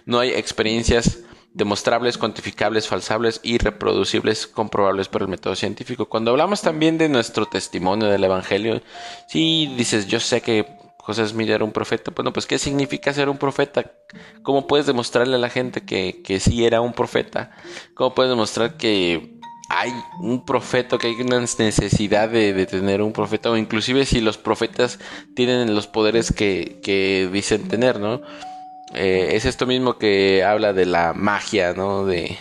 no 0.04 0.18
hay 0.18 0.30
experiencias 0.30 1.20
demostrables, 1.55 2.19
cuantificables, 2.19 2.88
falsables 2.88 3.41
y 3.43 3.59
reproducibles, 3.59 4.47
comprobables 4.47 5.09
por 5.09 5.23
el 5.23 5.29
método 5.29 5.55
científico. 5.55 6.07
Cuando 6.09 6.31
hablamos 6.31 6.62
también 6.62 6.99
de 6.99 7.09
nuestro 7.09 7.47
testimonio 7.47 8.09
del 8.09 8.25
Evangelio, 8.25 8.83
si 9.29 9.73
dices, 9.77 10.07
yo 10.07 10.21
sé 10.21 10.41
que 10.41 10.67
José 10.99 11.27
Smith 11.27 11.51
era 11.51 11.65
un 11.65 11.73
profeta, 11.73 12.12
bueno, 12.15 12.33
pues 12.33 12.47
¿qué 12.47 12.59
significa 12.59 13.12
ser 13.12 13.29
un 13.29 13.37
profeta? 13.37 13.93
¿Cómo 14.43 14.67
puedes 14.67 14.87
demostrarle 14.87 15.35
a 15.35 15.38
la 15.38 15.51
gente 15.51 15.85
que, 15.85 16.23
que 16.23 16.38
sí 16.41 16.65
era 16.65 16.81
un 16.81 16.93
profeta? 16.93 17.51
¿Cómo 17.95 18.15
puedes 18.15 18.31
demostrar 18.31 18.77
que 18.77 19.41
hay 19.75 19.91
un 20.21 20.45
profeta, 20.45 20.99
que 20.99 21.09
hay 21.09 21.15
una 21.15 21.41
necesidad 21.41 22.29
de, 22.29 22.67
tener 22.67 23.01
un 23.01 23.12
profeta, 23.12 23.51
o 23.51 23.57
inclusive 23.57 24.05
si 24.05 24.21
los 24.21 24.37
profetas 24.37 24.99
tienen 25.35 25.75
los 25.75 25.87
poderes 25.87 26.31
que, 26.31 26.79
que 26.83 27.29
dicen 27.33 27.69
tener, 27.69 27.99
¿no? 27.99 28.21
Eh, 28.94 29.31
es 29.33 29.44
esto 29.44 29.66
mismo 29.66 29.98
que 29.98 30.44
habla 30.44 30.72
de 30.72 30.87
la 30.87 31.14
magia, 31.14 31.72
¿no? 31.72 32.05
De, 32.05 32.37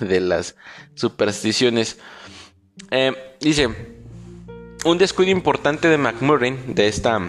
de 0.00 0.20
las 0.20 0.56
supersticiones. 0.94 1.98
Eh, 2.90 3.12
dice, 3.40 3.68
un 4.84 4.98
descuido 4.98 5.32
importante 5.32 5.88
de 5.88 5.98
McMurray, 5.98 6.56
de 6.68 6.86
esta 6.86 7.20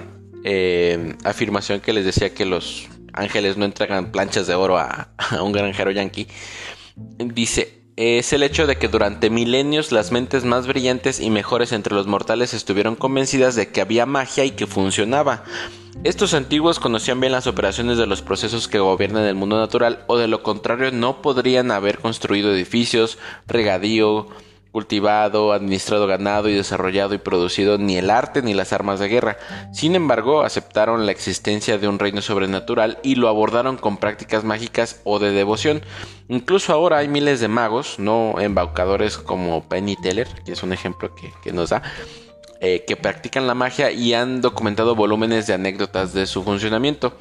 eh, 0.43 1.15
afirmación 1.23 1.79
que 1.79 1.93
les 1.93 2.05
decía 2.05 2.33
que 2.33 2.45
los 2.45 2.87
ángeles 3.13 3.57
no 3.57 3.65
entregan 3.65 4.11
planchas 4.11 4.47
de 4.47 4.55
oro 4.55 4.77
a, 4.77 5.09
a 5.17 5.41
un 5.41 5.51
granjero 5.51 5.91
yankee, 5.91 6.27
dice, 7.17 7.76
es 7.97 8.31
el 8.31 8.43
hecho 8.43 8.67
de 8.67 8.75
que 8.77 8.88
durante 8.88 9.31
milenios 9.31 9.91
las 9.91 10.12
mentes 10.12 10.45
más 10.45 10.67
brillantes 10.67 11.19
y 11.19 11.31
mejores 11.31 11.71
entre 11.71 11.95
los 11.95 12.05
mortales 12.05 12.53
estuvieron 12.53 12.95
convencidas 12.95 13.55
de 13.55 13.69
que 13.69 13.81
había 13.81 14.05
magia 14.05 14.45
y 14.45 14.51
que 14.51 14.67
funcionaba. 14.67 15.43
Estos 16.03 16.36
antiguos 16.36 16.79
conocían 16.79 17.19
bien 17.19 17.31
las 17.31 17.47
operaciones 17.47 17.97
de 17.97 18.05
los 18.05 18.21
procesos 18.21 18.67
que 18.67 18.77
gobiernan 18.77 19.25
el 19.25 19.33
mundo 19.33 19.57
natural 19.57 20.03
o 20.05 20.17
de 20.17 20.27
lo 20.27 20.43
contrario 20.43 20.91
no 20.91 21.23
podrían 21.23 21.71
haber 21.71 21.97
construido 21.97 22.53
edificios, 22.53 23.17
regadío, 23.47 24.27
cultivado, 24.77 25.53
administrado 25.53 26.05
ganado 26.05 26.49
y 26.49 26.53
desarrollado 26.53 27.15
y 27.15 27.17
producido 27.17 27.79
ni 27.79 27.97
el 27.97 28.11
arte 28.11 28.43
ni 28.43 28.53
las 28.53 28.73
armas 28.73 28.99
de 28.99 29.07
guerra. 29.07 29.39
Sin 29.73 29.95
embargo, 29.95 30.43
aceptaron 30.43 31.07
la 31.07 31.11
existencia 31.11 31.79
de 31.79 31.87
un 31.87 31.97
reino 31.97 32.21
sobrenatural 32.21 32.99
y 33.01 33.15
lo 33.15 33.27
abordaron 33.27 33.77
con 33.77 33.97
prácticas 33.97 34.43
mágicas 34.43 35.01
o 35.03 35.17
de 35.17 35.31
devoción. 35.31 35.81
Incluso 36.27 36.73
ahora 36.73 36.99
hay 36.99 37.07
miles 37.07 37.39
de 37.39 37.47
magos, 37.47 37.97
no 37.97 38.35
embaucadores 38.39 39.17
como 39.17 39.67
Penny 39.67 39.95
Teller, 39.95 40.27
que 40.45 40.51
es 40.51 40.61
un 40.61 40.73
ejemplo 40.73 41.15
que, 41.15 41.33
que 41.41 41.51
nos 41.51 41.71
da, 41.71 41.81
eh, 42.61 42.85
que 42.85 42.95
practican 42.95 43.47
la 43.47 43.55
magia 43.55 43.89
y 43.89 44.13
han 44.13 44.41
documentado 44.41 44.93
volúmenes 44.93 45.47
de 45.47 45.55
anécdotas 45.55 46.13
de 46.13 46.27
su 46.27 46.43
funcionamiento. 46.43 47.17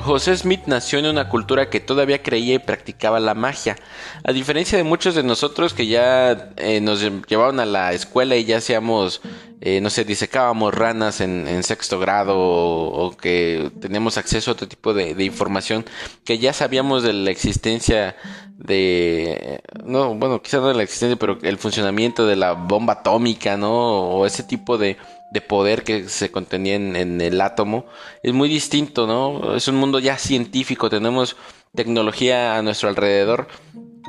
José 0.00 0.36
Smith 0.36 0.62
nació 0.66 0.98
en 0.98 1.06
una 1.06 1.28
cultura 1.28 1.68
que 1.68 1.80
todavía 1.80 2.22
creía 2.22 2.54
y 2.54 2.58
practicaba 2.58 3.20
la 3.20 3.34
magia. 3.34 3.76
A 4.24 4.32
diferencia 4.32 4.78
de 4.78 4.84
muchos 4.84 5.14
de 5.14 5.22
nosotros 5.22 5.74
que 5.74 5.86
ya 5.86 6.50
eh, 6.56 6.80
nos 6.80 7.02
llevaban 7.28 7.60
a 7.60 7.66
la 7.66 7.92
escuela 7.92 8.36
y 8.36 8.44
ya 8.44 8.58
hacíamos, 8.58 9.20
eh, 9.60 9.80
no 9.80 9.90
sé, 9.90 10.04
disecábamos 10.04 10.74
ranas 10.74 11.20
en, 11.20 11.62
sexto 11.62 11.98
grado 12.00 12.34
o, 12.36 13.16
que 13.16 13.70
teníamos 13.80 14.18
acceso 14.18 14.50
a 14.50 14.54
otro 14.54 14.66
tipo 14.66 14.94
de, 14.94 15.14
de, 15.14 15.24
información, 15.24 15.84
que 16.24 16.38
ya 16.38 16.52
sabíamos 16.52 17.02
de 17.02 17.12
la 17.12 17.30
existencia 17.30 18.16
de, 18.58 19.60
no, 19.84 20.14
bueno, 20.14 20.40
quizás 20.42 20.60
no 20.60 20.68
de 20.68 20.74
la 20.74 20.82
existencia, 20.82 21.16
pero 21.16 21.38
el 21.42 21.58
funcionamiento 21.58 22.26
de 22.26 22.36
la 22.36 22.52
bomba 22.52 22.94
atómica, 22.94 23.56
¿no? 23.56 23.72
O 24.10 24.26
ese 24.26 24.42
tipo 24.42 24.78
de, 24.78 24.96
de 25.32 25.40
poder 25.40 25.82
que 25.82 26.08
se 26.08 26.30
contenía 26.30 26.74
en, 26.74 27.20
el 27.20 27.40
átomo 27.40 27.86
es 28.22 28.34
muy 28.34 28.48
distinto, 28.48 29.06
¿no? 29.06 29.56
Es 29.56 29.66
un 29.66 29.76
mundo 29.76 29.98
ya 29.98 30.18
científico, 30.18 30.90
tenemos 30.90 31.36
tecnología 31.74 32.56
a 32.56 32.62
nuestro 32.62 32.90
alrededor 32.90 33.48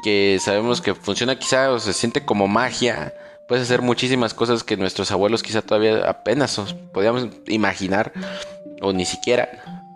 que 0.03 0.37
sabemos 0.41 0.81
que 0.81 0.93
funciona 0.93 1.39
quizá 1.39 1.71
o 1.71 1.79
se 1.79 1.93
siente 1.93 2.25
como 2.25 2.49
magia, 2.49 3.13
puedes 3.47 3.63
hacer 3.63 3.81
muchísimas 3.81 4.33
cosas 4.33 4.65
que 4.65 4.75
nuestros 4.75 5.11
abuelos 5.11 5.43
quizá 5.43 5.61
todavía 5.61 6.09
apenas 6.09 6.59
podíamos 6.93 7.29
imaginar 7.47 8.11
o 8.81 8.91
ni 8.91 9.05
siquiera, 9.05 9.47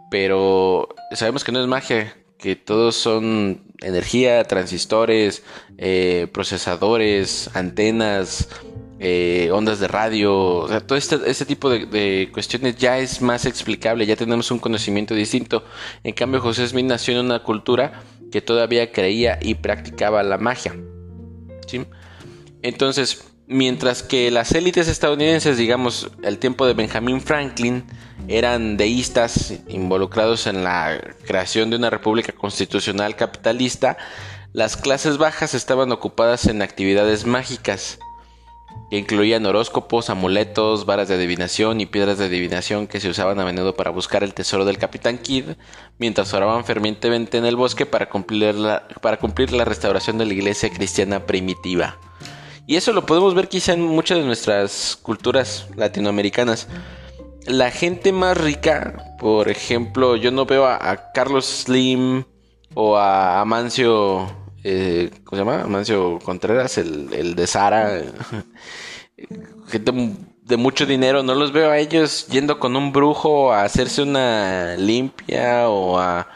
pero 0.10 0.88
sabemos 1.12 1.44
que 1.44 1.52
no 1.52 1.60
es 1.60 1.68
magia, 1.68 2.16
que 2.38 2.56
todos 2.56 2.96
son 2.96 3.64
energía, 3.82 4.46
transistores, 4.46 5.44
eh, 5.78 6.28
procesadores, 6.32 7.50
antenas, 7.54 8.48
eh, 9.00 9.50
ondas 9.52 9.80
de 9.80 9.88
radio, 9.88 10.68
todo 10.88 10.98
este, 10.98 11.46
tipo 11.46 11.70
de, 11.70 12.30
cuestiones 12.34 12.78
ya 12.78 12.98
es 12.98 13.22
más 13.22 13.46
explicable, 13.46 14.06
ya 14.06 14.16
tenemos 14.16 14.50
un 14.50 14.60
conocimiento 14.60 15.14
distinto. 15.14 15.64
En 16.04 16.14
cambio, 16.14 16.42
José 16.42 16.68
Smith 16.68 16.86
nació 16.86 17.20
en 17.20 17.26
una 17.26 17.44
cultura 17.44 18.02
que 18.32 18.42
todavía 18.42 18.92
creía 18.92 19.38
y 19.42 19.56
practicaba 19.56 20.24
la 20.24 20.38
magia. 20.38 20.76
Entonces, 22.64 23.24
mientras 23.46 24.04
que 24.04 24.32
las 24.32 24.52
élites 24.54 24.88
estadounidenses, 24.88 25.58
digamos, 25.58 26.10
el 26.24 26.40
tiempo 26.40 26.66
de 26.66 26.74
Benjamin 26.74 27.22
Franklin, 27.22 27.84
eran 28.28 28.78
deístas 28.78 29.54
involucrados 29.68 30.48
en 30.48 30.64
la 30.64 31.00
creación 31.26 31.70
de 31.70 31.76
una 31.76 31.90
república 31.90 32.34
constitucional 32.34 33.16
capitalista, 33.16 33.98
las 34.54 34.76
clases 34.76 35.18
bajas 35.18 35.54
estaban 35.54 35.92
ocupadas 35.92 36.48
en 36.48 36.62
actividades 36.62 37.26
mágicas 37.26 38.00
que 38.90 38.98
incluían 38.98 39.46
horóscopos, 39.46 40.10
amuletos, 40.10 40.86
varas 40.86 41.08
de 41.08 41.16
adivinación 41.16 41.82
y 41.82 41.86
piedras 41.86 42.18
de 42.18 42.26
adivinación 42.26 42.88
que 42.88 43.00
se 43.00 43.10
usaban 43.10 43.40
a 43.40 43.46
menudo 43.46 43.76
para 43.76 43.92
buscar 43.92 44.24
el 44.24 44.34
tesoro 44.34 44.64
del 44.66 44.78
Capitán 44.78 45.18
Kidd, 45.18 45.56
mientras 45.98 46.34
oraban 46.34 46.64
fervientemente 46.64 47.38
en 47.38 47.46
el 47.46 47.56
bosque 47.56 47.86
para 47.86 48.10
cumplir 48.10 48.56
la, 48.56 48.88
para 49.02 49.18
cumplir 49.18 49.52
la 49.52 49.66
restauración 49.66 50.18
de 50.18 50.26
la 50.26 50.34
iglesia 50.34 50.70
cristiana 50.70 51.26
primitiva. 51.26 51.98
Y 52.66 52.76
eso 52.76 52.92
lo 52.92 53.06
podemos 53.06 53.34
ver 53.34 53.48
quizá 53.48 53.74
en 53.74 53.82
muchas 53.82 54.18
de 54.18 54.26
nuestras 54.26 54.98
culturas 55.02 55.68
latinoamericanas. 55.76 56.68
La 57.46 57.72
gente 57.72 58.12
más 58.12 58.38
rica, 58.38 59.16
por 59.20 59.48
ejemplo, 59.48 60.18
yo 60.18 60.32
no 60.32 60.46
veo 60.46 60.66
a, 60.66 61.12
Carlos 61.14 61.46
Slim 61.46 62.26
o 62.74 62.98
a 62.98 63.40
Amancio 63.40 64.28
eh, 64.70 65.12
¿cómo 65.24 65.38
se 65.38 65.46
llama? 65.46 65.64
Amancio 65.64 66.20
Contreras, 66.20 66.78
el, 66.78 67.14
el 67.14 67.36
de 67.36 67.48
Sara, 67.48 68.02
gente 69.68 69.92
de 70.44 70.58
mucho 70.58 70.86
dinero, 70.86 71.24
no 71.24 71.36
los 71.36 71.52
veo 71.54 71.72
a 71.72 71.78
ellos 71.78 72.28
yendo 72.28 72.60
con 72.60 72.76
un 72.76 72.92
brujo 72.92 73.54
a 73.54 73.64
hacerse 73.64 74.02
una 74.02 74.76
limpia 74.78 75.70
o 75.70 76.00
a, 76.00 76.28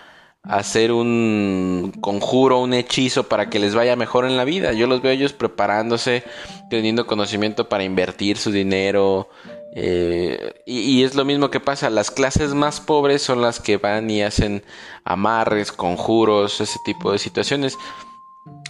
hacer 0.43 0.91
un 0.91 1.93
conjuro, 2.01 2.59
un 2.59 2.73
hechizo 2.73 3.27
para 3.27 3.49
que 3.49 3.59
les 3.59 3.75
vaya 3.75 3.95
mejor 3.95 4.25
en 4.25 4.37
la 4.37 4.43
vida. 4.43 4.73
Yo 4.73 4.87
los 4.87 5.01
veo 5.01 5.11
a 5.11 5.13
ellos 5.13 5.33
preparándose, 5.33 6.23
teniendo 6.69 7.05
conocimiento 7.05 7.69
para 7.69 7.83
invertir 7.83 8.37
su 8.37 8.51
dinero. 8.51 9.29
Eh, 9.75 10.63
y, 10.65 11.03
es 11.03 11.13
lo 11.13 11.25
mismo 11.25 11.51
que 11.51 11.59
pasa, 11.59 11.91
las 11.91 12.09
clases 12.09 12.55
más 12.55 12.81
pobres 12.81 13.21
son 13.21 13.41
las 13.41 13.59
que 13.59 13.77
van 13.77 14.09
y 14.09 14.23
hacen 14.23 14.63
amarres, 15.03 15.71
conjuros, 15.71 16.59
ese 16.59 16.79
tipo 16.85 17.11
de 17.11 17.19
situaciones. 17.19 17.77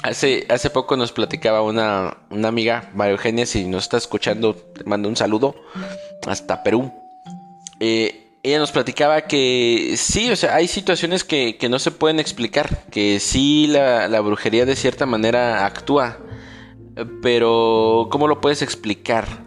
Hace, 0.04 0.46
hace 0.50 0.70
poco 0.70 0.98
nos 0.98 1.12
platicaba 1.12 1.62
una, 1.62 2.18
una 2.30 2.48
amiga, 2.48 2.90
María 2.94 3.14
Eugenia, 3.14 3.46
si 3.46 3.66
nos 3.66 3.84
está 3.84 3.98
escuchando, 3.98 4.56
te 4.56 4.84
mando 4.84 5.08
un 5.08 5.16
saludo 5.16 5.56
hasta 6.28 6.64
Perú. 6.64 6.92
Eh, 7.80 8.22
ella 8.44 8.60
nos 8.60 8.72
platicaba 8.72 9.22
que 9.22 9.94
sí, 9.98 10.32
o 10.32 10.36
sea, 10.36 10.56
hay 10.56 10.68
situaciones 10.68 11.24
que, 11.24 11.58
no 11.70 11.80
se 11.80 11.92
pueden 11.92 12.20
explicar, 12.20 12.86
que 12.90 13.20
sí 13.20 13.68
la, 13.68 14.08
la, 14.08 14.20
brujería 14.22 14.66
de 14.66 14.76
cierta 14.76 15.06
manera 15.06 15.66
actúa, 15.66 16.18
pero 17.22 18.08
¿cómo 18.12 18.28
lo 18.28 18.42
puedes 18.42 18.62
explicar? 18.62 19.46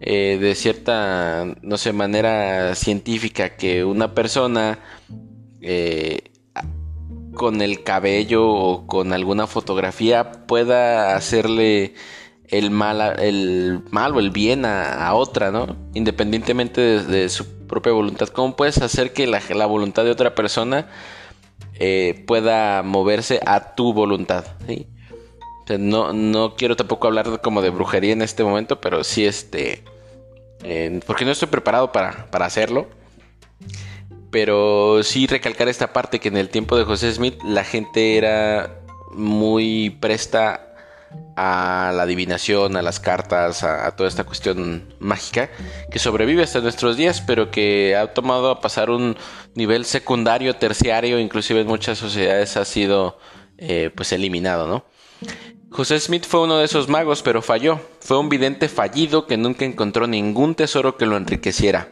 Eh, 0.00 0.38
de 0.40 0.54
cierta, 0.54 1.46
no 1.62 1.78
sé, 1.78 1.92
manera 1.92 2.74
científica, 2.74 3.56
que 3.56 3.84
una 3.84 4.14
persona 4.14 4.78
eh, 5.62 6.32
con 7.36 7.62
el 7.62 7.84
cabello 7.84 8.48
o 8.48 8.86
con 8.88 9.12
alguna 9.12 9.46
fotografía 9.46 10.32
pueda 10.46 11.14
hacerle 11.14 11.94
el 12.48 12.70
mal, 12.72 13.20
el 13.20 13.82
mal 13.90 14.16
o 14.16 14.18
el 14.18 14.30
bien 14.30 14.64
a, 14.64 15.14
otra, 15.14 15.52
¿no? 15.52 15.76
Independientemente 15.94 16.80
de, 16.80 17.28
su 17.28 17.46
propia 17.68 17.92
voluntad. 17.92 18.28
¿Cómo 18.28 18.56
puedes 18.56 18.78
hacer 18.78 19.12
que 19.12 19.28
la, 19.28 19.66
voluntad 19.66 20.04
de 20.04 20.10
otra 20.10 20.34
persona 20.34 20.88
eh, 21.78 22.24
pueda 22.26 22.82
moverse 22.82 23.40
a 23.46 23.76
tu 23.76 23.92
voluntad? 23.92 24.44
no, 25.78 26.12
no 26.12 26.54
quiero 26.54 26.76
tampoco 26.76 27.06
hablar 27.06 27.40
como 27.40 27.60
de 27.60 27.70
brujería 27.70 28.12
en 28.12 28.22
este 28.22 28.44
momento, 28.44 28.80
pero 28.80 29.04
sí 29.04 29.26
este... 29.26 29.84
porque 31.06 31.24
no 31.24 31.32
estoy 31.32 31.48
preparado 31.48 31.92
para, 31.92 32.30
para 32.30 32.46
hacerlo. 32.46 32.88
Pero 34.36 35.02
sí 35.02 35.26
recalcar 35.26 35.66
esta 35.66 35.94
parte 35.94 36.20
que 36.20 36.28
en 36.28 36.36
el 36.36 36.50
tiempo 36.50 36.76
de 36.76 36.84
José 36.84 37.10
Smith 37.10 37.42
la 37.42 37.64
gente 37.64 38.18
era 38.18 38.82
muy 39.12 39.88
presta 39.88 40.74
a 41.36 41.90
la 41.96 42.02
adivinación, 42.02 42.76
a 42.76 42.82
las 42.82 43.00
cartas, 43.00 43.62
a, 43.62 43.90
toda 43.96 44.10
esta 44.10 44.24
cuestión 44.24 44.92
mágica 45.00 45.48
que 45.90 45.98
sobrevive 45.98 46.42
hasta 46.42 46.60
nuestros 46.60 46.98
días, 46.98 47.22
pero 47.22 47.50
que 47.50 47.96
ha 47.96 48.12
tomado 48.12 48.50
a 48.50 48.60
pasar 48.60 48.90
un 48.90 49.16
nivel 49.54 49.86
secundario, 49.86 50.56
terciario, 50.56 51.18
inclusive 51.18 51.62
en 51.62 51.66
muchas 51.66 51.96
sociedades 51.96 52.58
ha 52.58 52.66
sido 52.66 53.18
eh, 53.56 53.90
pues 53.94 54.12
eliminado, 54.12 54.68
¿no? 54.68 54.84
José 55.70 55.98
Smith 55.98 56.26
fue 56.26 56.42
uno 56.42 56.58
de 56.58 56.66
esos 56.66 56.90
magos, 56.90 57.22
pero 57.22 57.40
falló. 57.40 57.80
Fue 58.00 58.18
un 58.18 58.28
vidente 58.28 58.68
fallido 58.68 59.26
que 59.26 59.38
nunca 59.38 59.64
encontró 59.64 60.06
ningún 60.06 60.54
tesoro 60.54 60.98
que 60.98 61.06
lo 61.06 61.16
enriqueciera. 61.16 61.88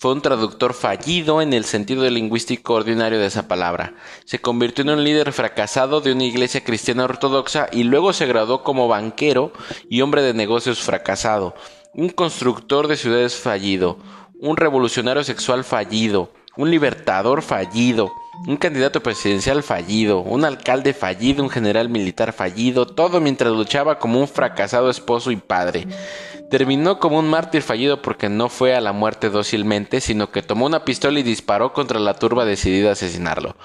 Fue 0.00 0.12
un 0.12 0.22
traductor 0.22 0.74
fallido 0.74 1.42
en 1.42 1.52
el 1.52 1.64
sentido 1.64 2.08
lingüístico 2.08 2.74
ordinario 2.74 3.18
de 3.18 3.26
esa 3.26 3.48
palabra. 3.48 3.94
Se 4.24 4.38
convirtió 4.38 4.84
en 4.84 4.90
un 4.90 5.02
líder 5.02 5.32
fracasado 5.32 6.00
de 6.00 6.12
una 6.12 6.22
iglesia 6.22 6.62
cristiana 6.62 7.02
ortodoxa 7.02 7.66
y 7.72 7.82
luego 7.82 8.12
se 8.12 8.26
graduó 8.26 8.62
como 8.62 8.86
banquero 8.86 9.52
y 9.90 10.02
hombre 10.02 10.22
de 10.22 10.34
negocios 10.34 10.78
fracasado, 10.78 11.56
un 11.94 12.10
constructor 12.10 12.86
de 12.86 12.96
ciudades 12.96 13.34
fallido, 13.34 13.98
un 14.38 14.56
revolucionario 14.56 15.24
sexual 15.24 15.64
fallido, 15.64 16.30
un 16.56 16.70
libertador 16.70 17.42
fallido, 17.42 18.12
un 18.46 18.56
candidato 18.56 19.02
presidencial 19.02 19.64
fallido, 19.64 20.20
un 20.20 20.44
alcalde 20.44 20.94
fallido, 20.94 21.42
un 21.42 21.50
general 21.50 21.88
militar 21.88 22.32
fallido, 22.32 22.86
todo 22.86 23.20
mientras 23.20 23.52
luchaba 23.52 23.98
como 23.98 24.20
un 24.20 24.28
fracasado 24.28 24.90
esposo 24.90 25.32
y 25.32 25.36
padre. 25.36 25.88
Terminó 26.50 26.98
como 26.98 27.18
un 27.18 27.28
mártir 27.28 27.62
fallido 27.62 28.00
porque 28.00 28.28
no 28.28 28.48
fue 28.48 28.74
a 28.74 28.80
la 28.80 28.92
muerte 28.92 29.28
dócilmente, 29.28 30.00
sino 30.00 30.30
que 30.30 30.42
tomó 30.42 30.64
una 30.66 30.84
pistola 30.84 31.20
y 31.20 31.22
disparó 31.22 31.74
contra 31.74 32.00
la 32.00 32.14
turba 32.14 32.46
decidida 32.46 32.90
a 32.90 32.92
asesinarlo. 32.92 33.56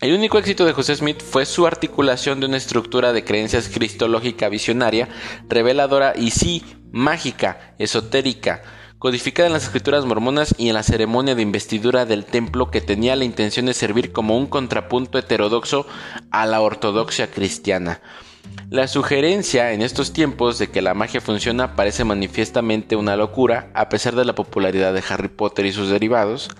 El 0.00 0.14
único 0.14 0.38
éxito 0.38 0.64
de 0.64 0.72
José 0.72 0.94
Smith 0.94 1.20
fue 1.20 1.44
su 1.44 1.66
articulación 1.66 2.38
de 2.38 2.46
una 2.46 2.56
estructura 2.56 3.12
de 3.12 3.24
creencias 3.24 3.68
cristológica 3.68 4.48
visionaria, 4.48 5.08
reveladora 5.48 6.14
y 6.16 6.30
sí, 6.30 6.64
mágica, 6.92 7.74
esotérica, 7.78 8.62
codificada 8.98 9.48
en 9.48 9.52
las 9.52 9.64
escrituras 9.64 10.04
mormonas 10.04 10.54
y 10.56 10.68
en 10.68 10.74
la 10.74 10.84
ceremonia 10.84 11.34
de 11.34 11.42
investidura 11.42 12.06
del 12.06 12.24
templo 12.24 12.70
que 12.70 12.80
tenía 12.80 13.16
la 13.16 13.24
intención 13.24 13.66
de 13.66 13.74
servir 13.74 14.12
como 14.12 14.38
un 14.38 14.46
contrapunto 14.46 15.18
heterodoxo 15.18 15.86
a 16.30 16.46
la 16.46 16.60
ortodoxia 16.60 17.30
cristiana. 17.30 18.00
La 18.70 18.86
sugerencia 18.86 19.72
en 19.72 19.80
estos 19.80 20.12
tiempos 20.12 20.58
de 20.58 20.68
que 20.68 20.82
la 20.82 20.92
magia 20.92 21.22
funciona 21.22 21.74
parece 21.74 22.04
manifiestamente 22.04 22.96
una 22.96 23.16
locura, 23.16 23.70
a 23.72 23.88
pesar 23.88 24.14
de 24.14 24.26
la 24.26 24.34
popularidad 24.34 24.92
de 24.92 25.02
Harry 25.08 25.28
Potter 25.28 25.64
y 25.64 25.72
sus 25.72 25.88
derivados, 25.88 26.50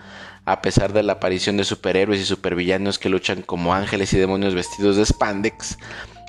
a 0.47 0.63
pesar 0.63 0.95
de 0.95 1.03
la 1.03 1.15
aparición 1.15 1.59
de 1.59 1.65
superhéroes 1.65 2.21
y 2.21 2.25
supervillanos 2.25 2.99
que 2.99 3.11
luchan 3.11 3.43
como 3.43 3.75
ángeles 3.75 4.15
y 4.15 4.19
demonios 4.19 4.55
vestidos 4.55 4.97
de 4.97 5.05
spandex, 5.05 5.77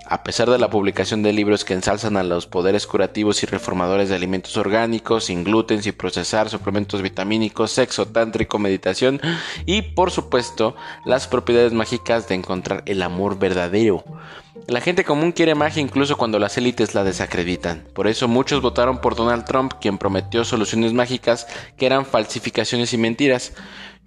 a 0.10 0.24
pesar 0.24 0.50
de 0.50 0.58
la 0.58 0.72
publicación 0.72 1.22
de 1.22 1.32
libros 1.32 1.64
que 1.64 1.76
ensalzan 1.76 2.18
a 2.18 2.24
los 2.24 2.48
poderes 2.48 2.88
curativos 2.88 3.44
y 3.44 3.46
reformadores 3.46 4.10
de 4.10 4.16
alimentos 4.16 4.58
orgánicos, 4.58 5.26
sin 5.26 5.44
gluten, 5.44 5.84
sin 5.84 5.94
procesar, 5.94 6.50
suplementos 6.50 7.04
vitamínicos, 7.04 7.72
sexo 7.72 8.08
tántrico, 8.08 8.58
meditación 8.58 9.22
y, 9.68 9.84
por 9.84 10.10
supuesto, 10.10 10.76
las 11.06 11.28
propiedades 11.28 11.74
mágicas 11.74 12.28
de 12.28 12.36
encontrar 12.36 12.82
el 12.88 13.04
amor 13.04 13.38
verdadero. 13.38 14.04
La 14.68 14.82
gente 14.82 15.04
común 15.04 15.32
quiere 15.32 15.56
magia 15.56 15.82
incluso 15.82 16.18
cuando 16.18 16.40
las 16.40 16.58
élites 16.58 16.94
la 16.94 17.04
desacreditan. 17.04 17.86
Por 17.94 18.08
eso 18.08 18.28
muchos 18.28 18.62
votaron 18.62 19.02
por 19.02 19.16
Donald 19.16 19.46
Trump, 19.46 19.74
quien 19.82 19.98
prometió 19.98 20.46
soluciones 20.46 20.94
mágicas 20.94 21.48
que 21.78 21.86
eran 21.86 22.06
falsificaciones 22.06 22.94
y 22.94 22.98
mentiras. 22.98 23.54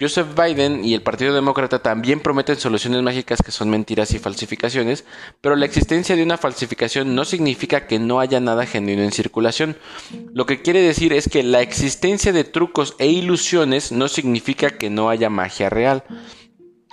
Joseph 0.01 0.29
Biden 0.35 0.85
y 0.85 0.95
el 0.95 1.03
Partido 1.03 1.33
Demócrata 1.33 1.81
también 1.81 2.19
prometen 2.19 2.57
soluciones 2.57 3.03
mágicas 3.03 3.41
que 3.41 3.53
son 3.53 3.71
mentiras 3.71 4.13
y 4.13 4.19
falsificaciones, 4.19 5.05
pero 5.41 5.55
la 5.55 5.67
existencia 5.67 6.17
de 6.17 6.25
una 6.25 6.39
falsificación 6.39 7.15
no 7.15 7.25
significa 7.25 7.87
que 7.87 8.01
no 8.01 8.19
haya 8.19 8.41
nada 8.41 8.67
genuino 8.67 9.03
en 9.03 9.13
circulación. 9.13 9.77
Lo 10.33 10.47
que 10.47 10.61
quiere 10.61 10.81
decir 10.81 11.13
es 11.13 11.29
que 11.29 11.43
la 11.45 11.61
existencia 11.61 12.33
de 12.33 12.45
trucos 12.45 12.97
e 12.99 13.07
ilusiones 13.07 13.93
no 13.93 14.09
significa 14.09 14.71
que 14.71 14.91
no 14.91 15.09
haya 15.09 15.31
magia 15.31 15.71
real. 15.71 16.03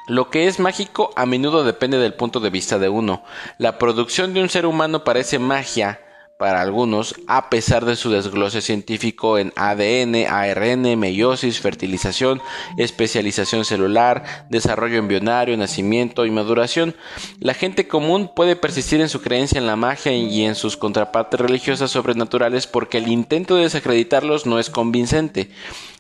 Lo 0.10 0.32
que 0.32 0.48
es 0.48 0.60
mágico 0.60 1.12
a 1.16 1.28
menudo 1.28 1.64
depende 1.64 2.00
del 2.00 2.16
punto 2.16 2.40
de 2.40 2.50
vista 2.50 2.80
de 2.80 2.90
uno. 2.90 3.24
La 3.60 3.78
producción 3.78 4.34
de 4.34 4.42
un 4.42 4.50
ser 4.50 4.66
humano 4.66 5.04
parece 5.04 5.38
magia, 5.38 6.00
para 6.40 6.62
algunos, 6.62 7.16
a 7.28 7.50
pesar 7.50 7.84
de 7.84 7.98
su 7.98 8.10
desglose 8.10 8.62
científico 8.62 9.38
en 9.38 9.52
ADN, 9.58 10.26
ARN, 10.26 10.98
meiosis, 10.98 11.60
fertilización, 11.60 12.42
especialización 12.78 13.66
celular, 13.66 14.48
desarrollo 14.50 14.98
embrionario, 14.98 15.58
nacimiento 15.58 16.26
y 16.26 16.32
maduración, 16.32 16.96
la 17.40 17.54
gente 17.54 17.90
común 17.90 18.32
puede 18.34 18.56
persistir 18.56 19.02
en 19.02 19.10
su 19.10 19.22
creencia 19.22 19.60
en 19.60 19.68
la 19.68 19.76
magia 19.76 20.14
y 20.14 20.46
en 20.46 20.56
sus 20.56 20.76
contrapartes 20.76 21.42
religiosas 21.42 21.92
sobrenaturales 21.92 22.66
porque 22.66 23.00
el 23.00 23.10
intento 23.10 23.58
de 23.58 23.64
desacreditarlos 23.64 24.46
no 24.46 24.60
es 24.60 24.70
convincente. 24.70 25.52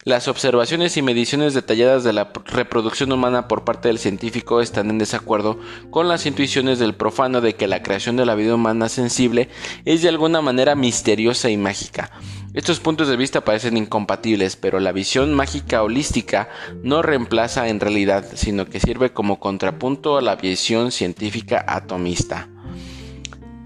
Las 0.06 0.30
observaciones 0.30 0.96
y 0.96 1.02
mediciones 1.02 1.54
detalladas 1.54 2.06
de 2.06 2.14
la 2.14 2.32
reproducción 2.46 3.12
humana 3.12 3.50
por 3.50 3.66
parte 3.66 3.90
del 3.90 4.00
científico 4.00 4.62
están 4.62 4.90
en 4.90 4.98
desacuerdo 4.98 5.60
con 5.90 6.08
las 6.08 6.26
intuiciones 6.26 6.80
del 6.80 6.96
profano 6.96 7.42
de 7.42 7.56
que 7.56 7.68
la 7.68 7.84
creación 7.84 8.16
de 8.16 8.26
la 8.26 8.36
vida 8.36 8.56
humana 8.56 8.88
sensible 8.88 9.50
es 9.84 10.02
de 10.02 10.08
alguna 10.08 10.42
manera 10.42 10.74
misteriosa 10.76 11.50
y 11.50 11.58
mágica. 11.58 12.12
Estos 12.54 12.80
puntos 12.80 13.10
de 13.10 13.18
vista 13.18 13.42
parecen 13.42 13.76
incompatibles, 13.76 14.56
pero 14.56 14.80
la 14.80 14.94
visión 14.94 15.34
mágica 15.34 15.84
holística 15.84 16.48
no 16.82 17.02
reemplaza 17.02 17.68
en 17.68 17.82
realidad, 17.82 18.26
sino 18.36 18.68
que 18.68 18.80
sirve 18.80 19.12
como 19.12 19.42
contrapunto 19.42 20.18
a 20.18 20.22
la 20.22 20.38
visión 20.38 20.94
científica 20.94 21.66
atomista. 21.68 22.48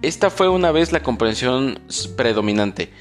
Esta 0.03 0.29
fue 0.29 0.49
una 0.49 0.73
vez 0.73 0.91
la 0.91 1.01
comprensión 1.01 1.79
predominante. 2.17 2.91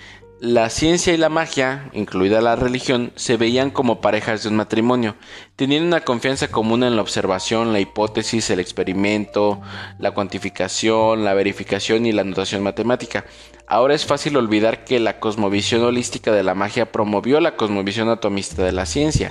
La 0.45 0.71
ciencia 0.71 1.15
y 1.15 1.19
la 1.19 1.29
magia, 1.29 1.89
incluida 1.93 2.41
la 2.41 2.57
religión, 2.57 3.13
se 3.15 3.37
veían 3.37 3.71
como 3.71 4.01
parejas 4.01 4.43
de 4.43 4.49
un 4.49 4.57
matrimonio. 4.57 5.15
Tenían 5.55 5.85
una 5.85 6.01
confianza 6.01 6.49
común 6.49 6.83
en 6.83 6.97
la 6.97 7.03
observación, 7.03 7.73
la 7.73 7.79
hipótesis, 7.79 8.51
el 8.51 8.59
experimento, 8.59 9.61
la 10.01 10.11
cuantificación, 10.11 11.23
la 11.23 11.35
verificación 11.35 12.07
y 12.07 12.13
la 12.13 12.25
notación 12.25 12.65
matemática. 12.65 13.25
Ahora 13.69 13.95
es 13.95 14.05
fácil 14.05 14.37
olvidar 14.37 14.83
que 14.83 14.99
la 14.99 15.21
cosmovisión 15.21 15.85
holística 15.85 16.33
de 16.33 16.43
la 16.43 16.57
magia 16.57 16.91
promovió 16.91 17.39
la 17.39 17.55
cosmovisión 17.55 18.09
atomista 18.09 18.65
de 18.65 18.73
la 18.73 18.85
ciencia. 18.85 19.31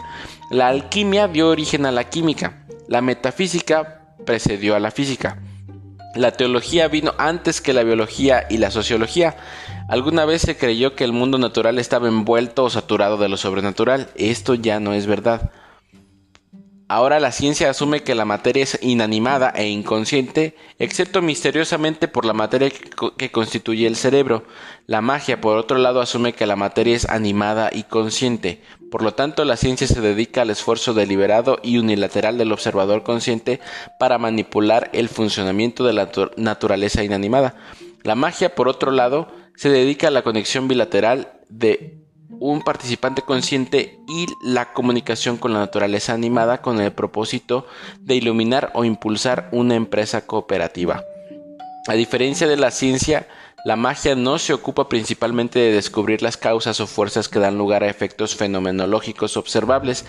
La 0.50 0.70
alquimia 0.70 1.28
dio 1.28 1.50
origen 1.50 1.86
a 1.86 1.92
la 1.92 2.06
química. 2.06 2.64
La 2.88 3.02
metafísica 3.02 4.16
precedió 4.26 4.78
a 4.78 4.80
la 4.80 4.92
física. 4.92 5.40
La 6.16 6.32
teología 6.32 6.88
vino 6.88 7.14
antes 7.18 7.60
que 7.60 7.74
la 7.74 7.84
biología 7.84 8.46
y 8.50 8.60
la 8.60 8.72
sociología. 8.72 9.36
Alguna 9.92 10.24
vez 10.24 10.44
se 10.44 10.56
creyó 10.56 10.96
que 10.96 11.04
el 11.04 11.12
mundo 11.12 11.38
natural 11.38 11.78
estaba 11.78 12.08
envuelto 12.08 12.64
o 12.64 12.70
saturado 12.70 13.18
de 13.18 13.28
lo 13.28 13.36
sobrenatural. 13.36 14.10
Esto 14.16 14.54
ya 14.54 14.80
no 14.80 14.94
es 14.94 15.06
verdad. 15.06 15.52
Ahora 16.88 17.20
la 17.20 17.34
ciencia 17.34 17.70
asume 17.70 18.02
que 18.02 18.16
la 18.16 18.24
materia 18.24 18.64
es 18.64 18.80
inanimada 18.82 19.50
e 19.50 19.68
inconsciente, 19.68 20.56
excepto 20.80 21.22
misteriosamente 21.22 22.08
por 22.08 22.24
la 22.24 22.32
materia 22.32 22.72
que 23.18 23.32
constituye 23.32 23.86
el 23.86 23.98
cerebro. 23.98 24.46
La 24.88 25.02
magia, 25.02 25.42
por 25.42 25.58
otro 25.58 25.78
lado, 25.78 26.00
asume 26.00 26.32
que 26.32 26.48
la 26.48 26.56
materia 26.56 26.96
es 26.96 27.10
animada 27.10 27.70
y 27.74 27.84
consciente. 27.84 28.62
Por 28.92 29.04
lo 29.04 29.14
tanto, 29.14 29.44
la 29.44 29.58
ciencia 29.58 29.88
se 29.88 30.00
dedica 30.00 30.44
al 30.44 30.52
esfuerzo 30.52 30.94
deliberado 30.94 31.60
y 31.64 31.80
unilateral 31.80 32.38
del 32.38 32.54
observador 32.54 33.04
consciente 33.04 33.60
para 34.00 34.18
manipular 34.18 34.90
el 34.94 35.10
funcionamiento 35.10 35.84
de 35.84 35.92
la 35.92 36.10
naturaleza 36.38 37.04
inanimada. 37.04 37.56
La 38.04 38.16
magia, 38.16 38.56
por 38.56 38.70
otro 38.70 38.92
lado, 38.92 39.28
se 39.56 39.70
dedica 39.70 40.08
a 40.08 40.12
la 40.12 40.24
conexión 40.24 40.68
bilateral 40.68 41.34
de 41.50 42.02
un 42.42 42.64
participante 42.64 43.22
consciente 43.22 44.00
y 44.08 44.26
la 44.42 44.74
comunicación 44.74 45.38
con 45.38 45.54
la 45.54 45.60
naturaleza 45.60 46.14
animada 46.14 46.62
con 46.62 46.82
el 46.82 46.92
propósito 46.92 47.68
de 48.00 48.16
iluminar 48.16 48.72
o 48.74 48.84
impulsar 48.84 49.48
una 49.52 49.76
empresa 49.76 50.26
cooperativa. 50.26 51.04
A 51.88 51.94
diferencia 51.94 52.48
de 52.48 52.58
la 52.58 52.72
ciencia, 52.72 53.28
la 53.64 53.76
magia 53.76 54.16
no 54.16 54.40
se 54.40 54.54
ocupa 54.54 54.90
principalmente 54.90 55.60
de 55.60 55.72
descubrir 55.72 56.24
las 56.24 56.36
causas 56.36 56.80
o 56.80 56.88
fuerzas 56.88 57.30
que 57.30 57.38
dan 57.38 57.60
lugar 57.60 57.84
a 57.84 57.90
efectos 57.90 58.36
fenomenológicos 58.36 59.38
observables. 59.38 60.06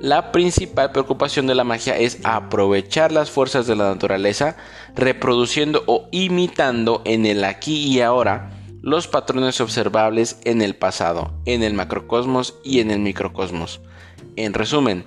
La 0.00 0.32
principal 0.32 0.90
preocupación 0.90 1.46
de 1.46 1.54
la 1.54 1.62
magia 1.62 1.96
es 1.96 2.18
aprovechar 2.24 3.12
las 3.12 3.30
fuerzas 3.30 3.68
de 3.68 3.76
la 3.76 3.88
naturaleza, 3.88 4.56
reproduciendo 4.96 5.84
o 5.86 6.08
imitando 6.10 7.02
en 7.04 7.24
el 7.24 7.44
aquí 7.44 7.86
y 7.86 8.00
ahora 8.00 8.57
los 8.88 9.06
patrones 9.06 9.60
observables 9.60 10.38
en 10.44 10.62
el 10.62 10.74
pasado, 10.74 11.32
en 11.44 11.62
el 11.62 11.74
macrocosmos 11.74 12.54
y 12.64 12.80
en 12.80 12.90
el 12.90 13.00
microcosmos. 13.00 13.80
En 14.36 14.54
resumen, 14.54 15.06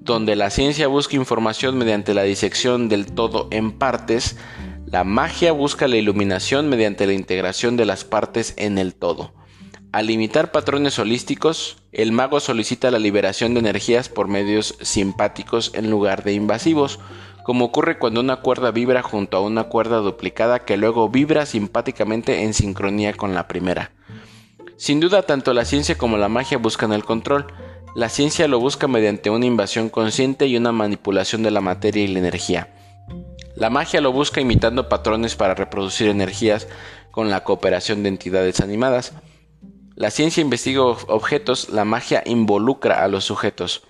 donde 0.00 0.36
la 0.36 0.50
ciencia 0.50 0.88
busca 0.88 1.16
información 1.16 1.78
mediante 1.78 2.14
la 2.14 2.22
disección 2.22 2.88
del 2.88 3.12
todo 3.12 3.48
en 3.50 3.72
partes, 3.72 4.36
la 4.86 5.04
magia 5.04 5.52
busca 5.52 5.86
la 5.86 5.96
iluminación 5.96 6.68
mediante 6.68 7.06
la 7.06 7.12
integración 7.12 7.76
de 7.76 7.86
las 7.86 8.04
partes 8.04 8.54
en 8.56 8.78
el 8.78 8.94
todo. 8.94 9.32
Al 9.92 10.06
limitar 10.06 10.52
patrones 10.52 10.98
holísticos, 10.98 11.78
el 11.92 12.12
mago 12.12 12.40
solicita 12.40 12.90
la 12.90 13.00
liberación 13.00 13.54
de 13.54 13.60
energías 13.60 14.08
por 14.08 14.28
medios 14.28 14.76
simpáticos 14.80 15.72
en 15.74 15.90
lugar 15.90 16.22
de 16.22 16.32
invasivos, 16.32 17.00
como 17.50 17.64
ocurre 17.64 17.98
cuando 17.98 18.20
una 18.20 18.36
cuerda 18.36 18.70
vibra 18.70 19.02
junto 19.02 19.36
a 19.36 19.40
una 19.40 19.64
cuerda 19.64 19.96
duplicada 19.96 20.60
que 20.60 20.76
luego 20.76 21.08
vibra 21.08 21.46
simpáticamente 21.46 22.44
en 22.44 22.54
sincronía 22.54 23.12
con 23.14 23.34
la 23.34 23.48
primera. 23.48 23.90
Sin 24.76 25.00
duda, 25.00 25.22
tanto 25.22 25.52
la 25.52 25.64
ciencia 25.64 25.98
como 25.98 26.16
la 26.16 26.28
magia 26.28 26.58
buscan 26.58 26.92
el 26.92 27.04
control. 27.04 27.48
La 27.96 28.08
ciencia 28.08 28.46
lo 28.46 28.60
busca 28.60 28.86
mediante 28.86 29.30
una 29.30 29.46
invasión 29.46 29.88
consciente 29.88 30.46
y 30.46 30.56
una 30.56 30.70
manipulación 30.70 31.42
de 31.42 31.50
la 31.50 31.60
materia 31.60 32.04
y 32.04 32.06
la 32.06 32.20
energía. 32.20 32.72
La 33.56 33.68
magia 33.68 34.00
lo 34.00 34.12
busca 34.12 34.40
imitando 34.40 34.88
patrones 34.88 35.34
para 35.34 35.56
reproducir 35.56 36.06
energías 36.06 36.68
con 37.10 37.30
la 37.30 37.42
cooperación 37.42 38.04
de 38.04 38.10
entidades 38.10 38.60
animadas. 38.60 39.14
La 39.96 40.12
ciencia 40.12 40.40
investiga 40.40 40.82
objetos, 40.82 41.68
la 41.70 41.84
magia 41.84 42.22
involucra 42.26 43.02
a 43.02 43.08
los 43.08 43.24
sujetos. 43.24 43.82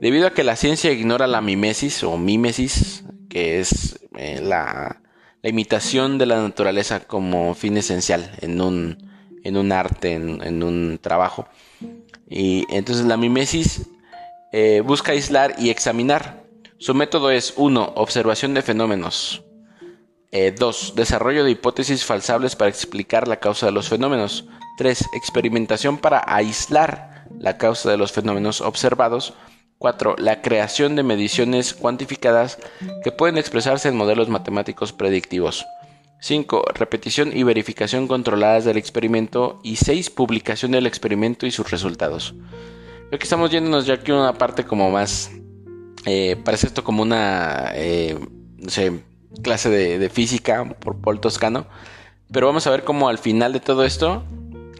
Debido 0.00 0.26
a 0.26 0.32
que 0.32 0.44
la 0.44 0.56
ciencia 0.56 0.92
ignora 0.92 1.26
la 1.26 1.40
mimesis 1.40 2.02
o 2.02 2.16
mímesis, 2.16 3.04
que 3.28 3.60
es 3.60 4.00
eh, 4.16 4.40
la, 4.42 5.00
imitación 5.42 6.18
de 6.18 6.26
la 6.26 6.42
naturaleza 6.42 7.00
como 7.00 7.54
fin 7.54 7.78
esencial 7.78 8.30
en 8.42 8.60
un, 8.60 8.98
en 9.42 9.56
un 9.56 9.72
arte, 9.72 10.12
en, 10.12 10.62
un 10.62 10.98
trabajo. 11.00 11.48
Y 12.28 12.66
entonces 12.68 13.06
la 13.06 13.16
mimesis 13.16 13.86
eh, 14.52 14.82
busca 14.84 15.12
aislar 15.12 15.54
y 15.58 15.70
examinar. 15.70 16.44
Su 16.78 16.94
método 16.94 17.30
es 17.30 17.54
1. 17.56 17.92
Observación 17.96 18.52
de 18.52 18.62
fenómenos. 18.62 19.44
2. 20.30 20.30
Eh, 20.32 20.92
desarrollo 20.94 21.44
de 21.44 21.50
hipótesis 21.52 22.04
falsables 22.04 22.54
para 22.54 22.68
explicar 22.68 23.26
la 23.26 23.40
causa 23.40 23.66
de 23.66 23.72
los 23.72 23.88
fenómenos. 23.88 24.46
3. 24.76 25.06
Experimentación 25.14 25.98
para 25.98 26.22
aislar 26.26 27.26
la 27.38 27.56
causa 27.56 27.90
de 27.90 27.96
los 27.96 28.12
fenómenos 28.12 28.60
observados. 28.60 29.34
4. 29.80 30.16
La 30.18 30.42
creación 30.42 30.94
de 30.94 31.02
mediciones 31.02 31.72
cuantificadas 31.72 32.58
que 33.02 33.12
pueden 33.12 33.38
expresarse 33.38 33.88
en 33.88 33.96
modelos 33.96 34.28
matemáticos 34.28 34.92
predictivos. 34.92 35.64
5. 36.18 36.64
Repetición 36.74 37.34
y 37.34 37.44
verificación 37.44 38.06
controladas 38.06 38.66
del 38.66 38.76
experimento. 38.76 39.58
Y 39.62 39.76
6. 39.76 40.10
Publicación 40.10 40.72
del 40.72 40.86
experimento 40.86 41.46
y 41.46 41.50
sus 41.50 41.70
resultados. 41.70 42.34
Creo 43.08 43.18
que 43.18 43.24
estamos 43.24 43.50
yéndonos 43.50 43.86
ya 43.86 43.94
aquí 43.94 44.12
una 44.12 44.34
parte 44.34 44.64
como 44.64 44.90
más... 44.90 45.30
Eh, 46.04 46.36
parece 46.44 46.66
esto 46.66 46.84
como 46.84 47.00
una... 47.00 47.70
Eh, 47.72 48.18
no 48.58 48.68
sé, 48.68 49.00
clase 49.42 49.70
de, 49.70 50.10
física 50.10 50.62
por 50.78 51.00
Paul 51.00 51.20
Toscano. 51.20 51.64
Pero 52.30 52.46
vamos 52.46 52.66
a 52.66 52.70
ver 52.70 52.84
cómo 52.84 53.08
al 53.08 53.16
final 53.16 53.54
de 53.54 53.60
todo 53.60 53.84
esto, 53.84 54.24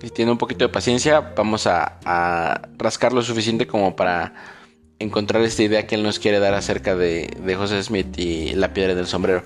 si 0.03 0.11
tiene 0.11 0.31
un 0.31 0.37
poquito 0.37 0.67
de 0.67 0.69
paciencia, 0.69 1.33
vamos 1.35 1.67
a 1.67 2.69
rascar 2.77 3.15
lo 3.15 3.23
suficiente 3.23 3.67
como 3.67 3.97
para 3.97 4.60
encontrar 5.01 5.43
esta 5.43 5.65
idea 5.65 5.87
que 5.87 5.97
él 5.97 6.05
nos 6.05 6.19
quiere 6.21 6.39
dar 6.39 6.55
acerca 6.55 6.95
de, 6.95 7.29
de 7.45 7.57
José 7.57 7.83
Smith 7.83 8.17
y 8.19 8.53
la 8.55 8.73
piedra 8.73 8.95
del 8.95 9.07
sombrero. 9.07 9.43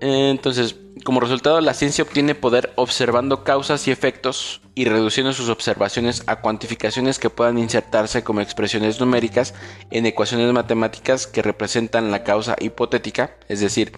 Entonces, 0.00 0.76
como 1.04 1.20
resultado, 1.20 1.60
la 1.60 1.74
ciencia 1.74 2.04
obtiene 2.04 2.34
poder 2.34 2.72
observando 2.76 3.44
causas 3.44 3.86
y 3.88 3.90
efectos 3.90 4.60
y 4.74 4.84
reduciendo 4.84 5.32
sus 5.32 5.48
observaciones 5.48 6.24
a 6.26 6.40
cuantificaciones 6.40 7.18
que 7.18 7.30
puedan 7.30 7.58
insertarse 7.58 8.22
como 8.22 8.40
expresiones 8.40 9.00
numéricas 9.00 9.54
en 9.90 10.06
ecuaciones 10.06 10.52
matemáticas 10.52 11.26
que 11.26 11.42
representan 11.42 12.10
la 12.10 12.24
causa 12.24 12.56
hipotética, 12.60 13.36
es 13.48 13.60
decir, 13.60 13.92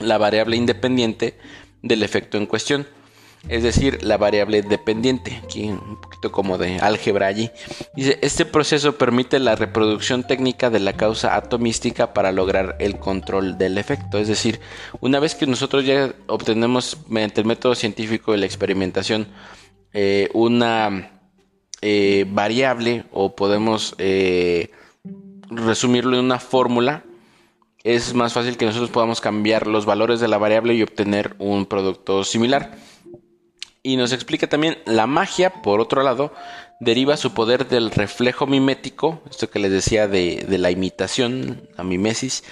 la 0.00 0.18
variable 0.18 0.56
independiente 0.56 1.38
del 1.82 2.02
efecto 2.02 2.38
en 2.38 2.46
cuestión. 2.46 2.86
Es 3.48 3.62
decir, 3.62 4.02
la 4.02 4.16
variable 4.16 4.62
dependiente, 4.62 5.40
aquí 5.44 5.68
un 5.68 6.00
poquito 6.00 6.30
como 6.30 6.58
de 6.58 6.78
álgebra 6.78 7.26
allí. 7.26 7.50
Dice, 7.94 8.18
este 8.22 8.44
proceso 8.44 8.96
permite 8.96 9.38
la 9.38 9.56
reproducción 9.56 10.24
técnica 10.24 10.70
de 10.70 10.80
la 10.80 10.92
causa 10.92 11.34
atomística 11.36 12.14
para 12.14 12.32
lograr 12.32 12.76
el 12.78 12.98
control 12.98 13.58
del 13.58 13.78
efecto, 13.78 14.18
es 14.18 14.28
decir, 14.28 14.60
una 15.00 15.18
vez 15.18 15.34
que 15.34 15.46
nosotros 15.46 15.84
ya 15.84 16.14
obtenemos 16.28 16.98
mediante 17.08 17.40
el 17.40 17.46
método 17.46 17.74
científico 17.74 18.32
de 18.32 18.38
la 18.38 18.46
experimentación 18.46 19.28
eh, 19.94 20.30
una 20.32 21.10
eh, 21.82 22.24
variable 22.28 23.04
o 23.12 23.34
podemos 23.34 23.94
eh, 23.98 24.70
resumirlo 25.50 26.16
en 26.16 26.24
una 26.24 26.38
fórmula, 26.38 27.04
es 27.84 28.14
más 28.14 28.32
fácil 28.32 28.56
que 28.56 28.64
nosotros 28.64 28.90
podamos 28.90 29.20
cambiar 29.20 29.66
los 29.66 29.84
valores 29.84 30.20
de 30.20 30.28
la 30.28 30.38
variable 30.38 30.74
y 30.74 30.82
obtener 30.82 31.34
un 31.38 31.66
producto 31.66 32.22
similar. 32.22 32.76
Y 33.82 33.96
nos 33.96 34.12
explica 34.12 34.48
también 34.48 34.78
la 34.84 35.06
magia, 35.06 35.62
por 35.62 35.80
otro 35.80 36.02
lado, 36.02 36.32
deriva 36.80 37.16
su 37.16 37.34
poder 37.34 37.68
del 37.68 37.90
reflejo 37.90 38.46
mimético, 38.46 39.22
esto 39.28 39.50
que 39.50 39.58
les 39.58 39.72
decía 39.72 40.06
de, 40.06 40.46
de 40.48 40.58
la 40.58 40.70
imitación, 40.70 41.68
la 41.76 41.84
mimesis, 41.84 42.44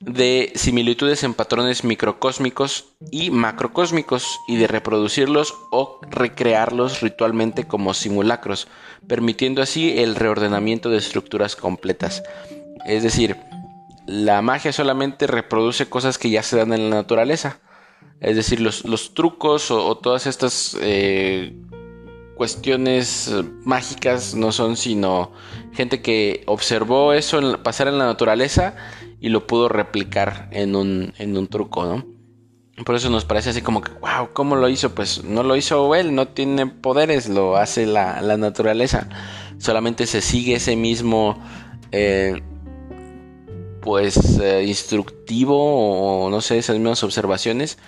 de 0.00 0.52
similitudes 0.54 1.24
en 1.24 1.34
patrones 1.34 1.82
microcósmicos 1.82 2.92
y 3.10 3.30
macrocósmicos 3.30 4.38
y 4.46 4.56
de 4.56 4.68
reproducirlos 4.68 5.54
o 5.72 6.00
recrearlos 6.08 7.00
ritualmente 7.00 7.66
como 7.66 7.94
simulacros, 7.94 8.68
permitiendo 9.08 9.62
así 9.62 9.98
el 9.98 10.14
reordenamiento 10.14 10.90
de 10.90 10.98
estructuras 10.98 11.56
completas. 11.56 12.22
Es 12.86 13.02
decir, 13.02 13.36
la 14.06 14.40
magia 14.40 14.72
solamente 14.72 15.26
reproduce 15.26 15.88
cosas 15.88 16.16
que 16.16 16.30
ya 16.30 16.42
se 16.42 16.56
dan 16.56 16.72
en 16.72 16.90
la 16.90 16.96
naturaleza. 16.96 17.58
Es 18.20 18.34
decir, 18.34 18.60
los, 18.60 19.14
trucos 19.14 19.70
o, 19.70 19.96
todas 19.96 20.26
estas 20.26 20.76
eh, 20.80 21.54
cuestiones 22.34 23.32
mágicas 23.64 24.34
no 24.34 24.50
son 24.50 24.76
sino 24.76 25.32
gente 25.72 26.02
que 26.02 26.42
observó 26.46 27.12
eso 27.12 27.62
pasar 27.62 27.88
en 27.88 27.98
la 27.98 28.06
naturaleza 28.06 28.74
y 29.20 29.28
lo 29.28 29.46
pudo 29.46 29.68
replicar 29.68 30.48
en 30.52 30.74
un, 30.74 31.12
en 31.18 31.36
un 31.36 31.46
truco, 31.46 31.84
¿no? 31.84 32.18
Por 32.84 32.94
eso 32.94 33.10
nos 33.10 33.24
parece 33.24 33.50
así 33.50 33.60
como 33.60 33.80
que, 33.80 33.90
wow, 33.92 34.28
¿cómo 34.32 34.54
lo 34.54 34.68
hizo? 34.68 34.94
Pues 34.94 35.24
no 35.24 35.42
lo 35.42 35.56
hizo 35.56 35.94
él, 35.96 36.14
no 36.14 36.28
tiene 36.28 36.66
poderes, 36.66 37.28
lo 37.28 37.56
hace 37.56 37.86
la, 37.86 38.20
naturaleza. 38.36 39.08
Solamente 39.58 40.06
se 40.06 40.20
sigue 40.20 40.54
ese 40.54 40.76
mismo, 40.76 41.42
eh, 41.90 42.40
pues, 43.80 44.38
eh, 44.38 44.64
instructivo 44.64 45.56
o 46.26 46.30
no 46.30 46.40
sé, 46.40 46.58
esas 46.58 46.76
mismas 46.76 47.02
observaciones 47.02 47.78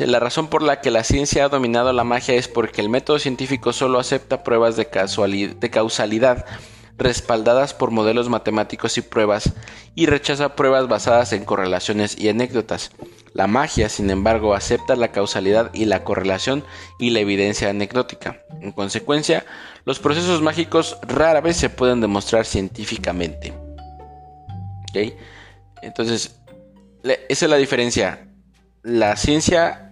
la 0.00 0.20
razón 0.20 0.48
por 0.48 0.62
la 0.62 0.80
que 0.80 0.90
la 0.90 1.04
ciencia 1.04 1.44
ha 1.44 1.48
dominado 1.48 1.92
la 1.92 2.04
magia 2.04 2.34
es 2.34 2.48
porque 2.48 2.80
el 2.80 2.88
método 2.88 3.18
científico 3.18 3.72
solo 3.72 3.98
acepta 3.98 4.42
pruebas 4.42 4.76
de, 4.76 4.88
causalidad 4.88 6.44
respaldadas 6.98 7.74
por 7.74 7.90
modelos 7.90 8.28
matemáticos 8.28 8.98
y 8.98 9.02
pruebas 9.02 9.52
y 9.94 10.06
rechaza 10.06 10.56
pruebas 10.56 10.88
basadas 10.88 11.32
en 11.32 11.44
correlaciones 11.44 12.18
y 12.18 12.28
anécdotas. 12.28 12.90
La 13.32 13.46
magia, 13.46 13.88
sin 13.88 14.10
embargo, 14.10 14.54
acepta 14.54 14.96
la 14.96 15.12
causalidad 15.12 15.70
y 15.74 15.84
la 15.84 16.04
correlación 16.04 16.64
y 16.98 17.10
la 17.10 17.20
evidencia 17.20 17.68
anecdótica. 17.68 18.40
En 18.62 18.72
consecuencia, 18.72 19.44
los 19.84 19.98
procesos 19.98 20.40
mágicos 20.40 20.96
rara 21.02 21.42
vez 21.42 21.56
se 21.58 21.68
pueden 21.68 22.00
demostrar 22.00 22.46
científicamente. 22.46 23.52
Entonces, 25.82 26.40
esa 27.04 27.44
es 27.46 27.50
la 27.50 27.56
diferencia. 27.56 28.28
La 28.82 29.16
ciencia 29.16 29.85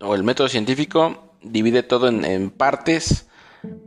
o 0.00 0.14
el 0.14 0.24
método 0.24 0.48
científico 0.48 1.34
divide 1.42 1.82
todo 1.82 2.08
en, 2.08 2.50
partes 2.50 3.26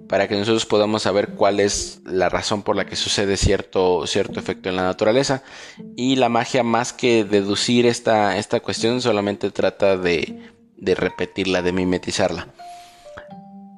para 0.07 0.27
que 0.27 0.35
nosotros 0.35 0.65
podamos 0.65 1.03
saber 1.03 1.29
cuál 1.29 1.59
es 1.59 2.01
la 2.05 2.29
razón 2.29 2.61
por 2.61 2.75
la 2.75 2.85
que 2.85 2.95
sucede 2.95 3.37
cierto, 3.37 4.05
cierto 4.05 4.39
efecto 4.39 4.69
en 4.69 4.75
la 4.75 4.83
naturaleza. 4.83 5.43
Y 5.95 6.15
la 6.15 6.29
magia, 6.29 6.63
más 6.63 6.93
que 6.93 7.23
deducir 7.23 7.85
esta, 7.87 8.37
esta 8.37 8.59
cuestión, 8.59 9.01
solamente 9.01 9.49
trata 9.49 9.97
de, 9.97 10.51
de 10.77 10.95
repetirla, 10.95 11.63
de 11.63 11.73
mimetizarla. 11.73 12.47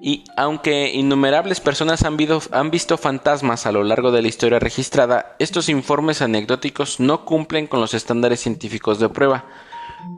Y 0.01 0.25
aunque 0.35 0.91
innumerables 0.93 1.61
personas 1.61 2.03
han, 2.03 2.17
han, 2.51 2.71
visto 2.71 2.97
fantasmas 2.97 3.65
a 3.65 3.71
lo 3.71 3.83
largo 3.83 4.11
de 4.11 4.21
la 4.21 4.27
historia 4.27 4.59
registrada, 4.59 5.35
estos 5.39 5.69
informes 5.69 6.21
anecdóticos 6.21 6.99
no 6.99 7.25
cumplen 7.25 7.65
con 7.65 7.79
los 7.79 7.93
estándares 7.93 8.41
científicos 8.41 8.99
de 8.99 9.09
prueba. 9.09 9.45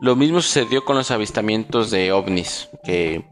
Lo 0.00 0.16
mismo 0.16 0.40
sucedió 0.40 0.84
con 0.84 0.96
los 0.96 1.10
avistamientos 1.10 1.90
de 1.90 2.12
ovnis, 2.12 2.68
que 2.84 3.24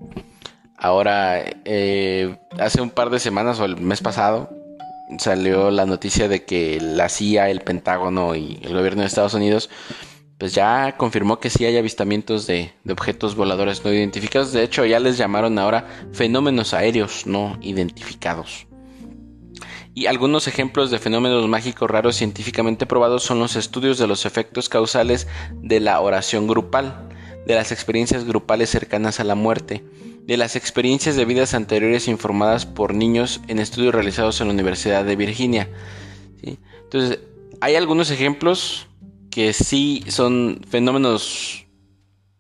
ahora, 0.77 1.43
eh, 1.65 2.37
hace 2.59 2.81
un 2.81 2.91
par 2.91 3.11
de 3.11 3.19
semanas 3.19 3.61
o 3.61 3.65
el 3.65 3.77
mes 3.77 4.01
pasado, 4.01 4.51
salió 5.19 5.71
la 5.71 5.87
noticia 5.87 6.29
de 6.29 6.45
que 6.45 6.81
la 6.81 7.09
CIA, 7.09 7.51
el 7.51 7.61
Pentágono 7.61 8.35
y 8.35 8.61
el 8.63 8.75
gobierno 8.75 9.03
de 9.03 9.07
Estados 9.07 9.35
Unidos, 9.35 9.71
pues 10.39 10.55
ya 10.55 10.97
confirmó 10.97 11.39
que 11.41 11.51
sí 11.51 11.65
hay 11.65 11.77
avistamientos 11.77 12.47
de, 12.47 12.73
de 12.85 12.93
objetos 12.93 13.37
voladores 13.37 13.85
no 13.85 13.93
identificados. 13.93 14.53
De 14.53 14.63
hecho, 14.63 14.85
ya 14.85 15.01
les 15.01 15.17
llamaron 15.17 15.59
ahora 15.59 15.87
fenómenos 16.13 16.75
aéreos 16.75 17.27
no 17.27 17.59
identificados. 17.63 18.67
Y 19.97 20.09
algunos 20.09 20.47
ejemplos 20.47 20.91
de 20.91 20.99
fenómenos 20.99 21.49
mágicos 21.49 21.91
raros 21.91 22.17
científicamente 22.17 22.85
probados 22.85 23.23
son 23.23 23.39
los 23.39 23.57
estudios 23.57 23.97
de 23.97 24.07
los 24.07 24.27
efectos 24.27 24.69
causales 24.69 25.27
de 25.55 25.81
la 25.81 25.99
oración 26.01 26.47
grupal, 26.47 27.09
de 27.47 27.55
las 27.55 27.73
experiencias 27.73 28.27
grupales 28.27 28.69
cercanas 28.69 29.21
a 29.21 29.25
la 29.25 29.35
muerte, 29.35 29.87
de 30.21 30.37
las 30.37 30.55
experiencias 30.55 31.17
de 31.17 31.25
vidas 31.25 31.55
anteriores 31.55 32.09
informadas 32.09 32.67
por 32.67 32.93
niños 32.93 33.41
en 33.49 33.59
estudios 33.59 33.95
realizados 33.95 34.39
en 34.43 34.49
la 34.49 34.53
Universidad 34.53 35.03
de 35.03 35.17
Virginia. 35.17 35.71
Entonces, 36.43 37.21
hay 37.63 37.77
algunos 37.77 38.11
ejemplos 38.11 38.89
que 39.31 39.55
sí 39.55 40.05
son 40.09 40.61
fenómenos 40.69 41.65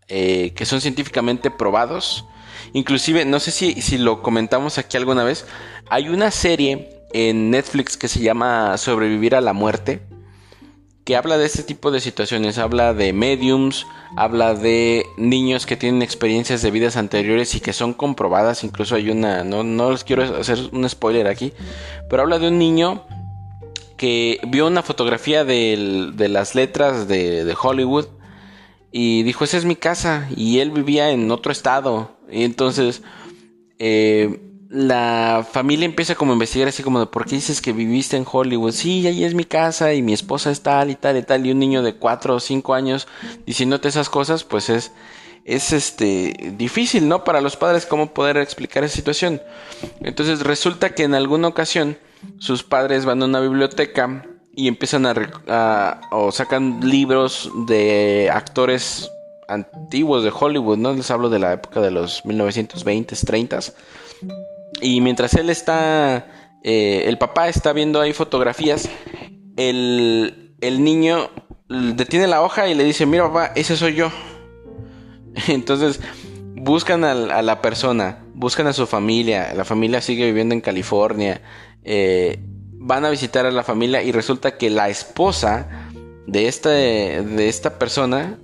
eh, 0.09 0.53
que 0.55 0.67
son 0.67 0.83
científicamente 0.83 1.51
probados. 1.51 2.27
Inclusive, 2.75 3.25
no 3.25 3.41
sé 3.41 3.51
si, 3.51 3.81
si 3.81 3.97
lo 3.97 4.21
comentamos 4.21 4.77
aquí 4.77 4.99
alguna 4.99 5.25
vez, 5.25 5.47
hay 5.89 6.11
una 6.11 6.31
serie 6.31 6.96
en 7.13 7.51
Netflix 7.51 7.97
que 7.97 8.09
se 8.09 8.21
llama 8.21 8.77
Sobrevivir 8.79 9.35
a 9.35 9.41
la 9.41 9.53
muerte, 9.53 10.03
que 11.05 11.17
habla 11.17 11.39
de 11.39 11.47
este 11.47 11.63
tipo 11.63 11.93
de 11.93 12.01
situaciones, 12.01 12.59
habla 12.59 12.93
de 12.93 13.13
mediums, 13.13 13.87
habla 14.17 14.55
de 14.55 15.07
niños 15.17 15.65
que 15.65 15.77
tienen 15.77 16.03
experiencias 16.03 16.63
de 16.63 16.71
vidas 16.73 16.97
anteriores 16.97 17.55
y 17.55 17.61
que 17.61 17.73
son 17.73 17.95
comprobadas, 17.95 18.65
incluso 18.65 18.97
hay 18.97 19.11
una, 19.11 19.45
no, 19.45 19.63
no 19.63 19.93
les 19.93 20.03
quiero 20.03 20.25
hacer 20.25 20.59
un 20.73 20.89
spoiler 20.89 21.29
aquí, 21.29 21.53
pero 22.11 22.23
habla 22.23 22.41
de 22.41 22.49
un 22.49 22.59
niño 22.59 23.05
que 23.97 24.41
vio 24.49 24.67
una 24.67 24.83
fotografía 24.83 25.45
de, 25.45 26.13
las 26.29 26.55
letras 26.57 27.07
de, 27.07 27.45
de 27.45 27.57
Hollywood 27.61 28.07
y 28.91 29.23
dijo, 29.23 29.45
esa 29.45 29.59
es 29.59 29.65
mi 29.65 29.77
casa 29.77 30.29
y 30.35 30.59
él 30.59 30.71
vivía 30.71 31.11
en 31.11 31.31
otro 31.31 31.53
estado. 31.53 32.17
Y 32.31 32.45
entonces... 32.45 33.03
Eh, 33.79 34.41
la 34.69 35.47
familia 35.49 35.87
empieza 35.87 36.14
como 36.14 36.33
a 36.33 36.35
investigar 36.35 36.69
así 36.69 36.83
como 36.83 36.99
de 36.99 37.07
por 37.07 37.25
qué 37.25 37.37
dices 37.37 37.61
que 37.61 37.73
viviste 37.73 38.17
en 38.17 38.27
Hollywood. 38.31 38.73
Sí, 38.73 39.07
ahí 39.07 39.25
es 39.25 39.35
mi 39.35 39.45
casa 39.45 39.93
y 39.95 40.03
mi 40.03 40.12
esposa 40.12 40.51
es 40.51 40.62
tal 40.62 40.91
y 40.91 40.97
tal 40.97 41.17
y 41.17 41.23
tal. 41.23 41.47
Y 41.47 41.53
un 41.53 41.59
niño 41.59 41.83
de 41.83 41.95
4 41.95 42.35
o 42.35 42.41
5 42.41 42.75
años 42.75 43.07
diciéndote 43.47 43.89
esas 43.89 44.09
cosas, 44.09 44.45
pues 44.45 44.69
es, 44.69 44.93
es 45.45 45.73
este 45.73 46.55
difícil, 46.57 47.09
¿no? 47.09 47.23
Para 47.23 47.41
los 47.41 47.57
padres 47.57 47.87
cómo 47.87 48.12
poder 48.12 48.39
explicar 48.39 48.83
esa 48.83 48.97
situación. 48.97 49.41
Entonces 50.01 50.41
resulta 50.41 50.95
que 50.95 51.05
en 51.05 51.14
alguna 51.14 51.49
ocasión 51.49 51.99
sus 52.39 52.62
padres 52.64 53.05
van 53.05 53.23
a 53.23 53.27
una 53.27 53.41
biblioteca 53.41 54.27
y 54.55 54.69
empiezan 54.69 55.07
a, 55.07 55.14
a 55.49 56.01
o 56.11 56.33
sacan 56.33 56.81
libros 56.81 57.51
de 57.67 58.31
actores 58.33 59.11
antiguos 59.49 60.25
de 60.25 60.33
Hollywood, 60.37 60.79
¿no? 60.79 60.93
Les 60.93 61.11
hablo 61.12 61.29
de 61.29 61.39
la 61.39 61.53
época 61.53 61.81
de 61.81 61.93
los 61.93 62.25
1920s, 62.25 63.25
30s 63.25 63.73
y 64.81 65.01
mientras 65.01 65.35
él 65.35 65.51
está, 65.51 66.27
eh, 66.62 67.05
el 67.07 67.18
papá 67.18 67.49
está 67.49 67.72
viendo 67.72 68.01
ahí 68.01 68.12
fotografías, 68.12 68.89
el, 69.57 70.55
el 70.61 70.85
niño 70.85 71.31
detiene 71.68 72.27
la 72.27 72.43
hoja 72.43 72.68
y 72.68 72.74
le 72.74 72.85
dice, 72.85 73.07
mira 73.07 73.24
papá, 73.24 73.53
ese 73.55 73.77
soy 73.77 73.95
yo. 73.95 74.11
Entonces 75.49 76.01
buscan 76.55 77.05
a, 77.05 77.43
la 77.43 77.62
persona, 77.62 78.24
buscan 78.35 78.66
a 78.66 78.72
su 78.72 78.87
familia, 78.87 79.53
la 79.55 79.64
familia 79.64 80.01
sigue 80.01 80.24
viviendo 80.24 80.55
en 80.55 80.61
California, 80.61 81.43
eh, 81.85 82.39
van 82.72 83.05
a 83.05 83.11
visitar 83.11 83.47
a 83.47 83.51
la 83.51 83.62
familia 83.62 84.03
y 84.03 84.11
resulta 84.11 84.57
que 84.57 84.70
la 84.70 84.89
esposa 84.89 85.91
de 86.27 86.49
esta, 86.49 86.70
de 86.70 87.49
esta 87.49 87.79
persona 87.79 88.39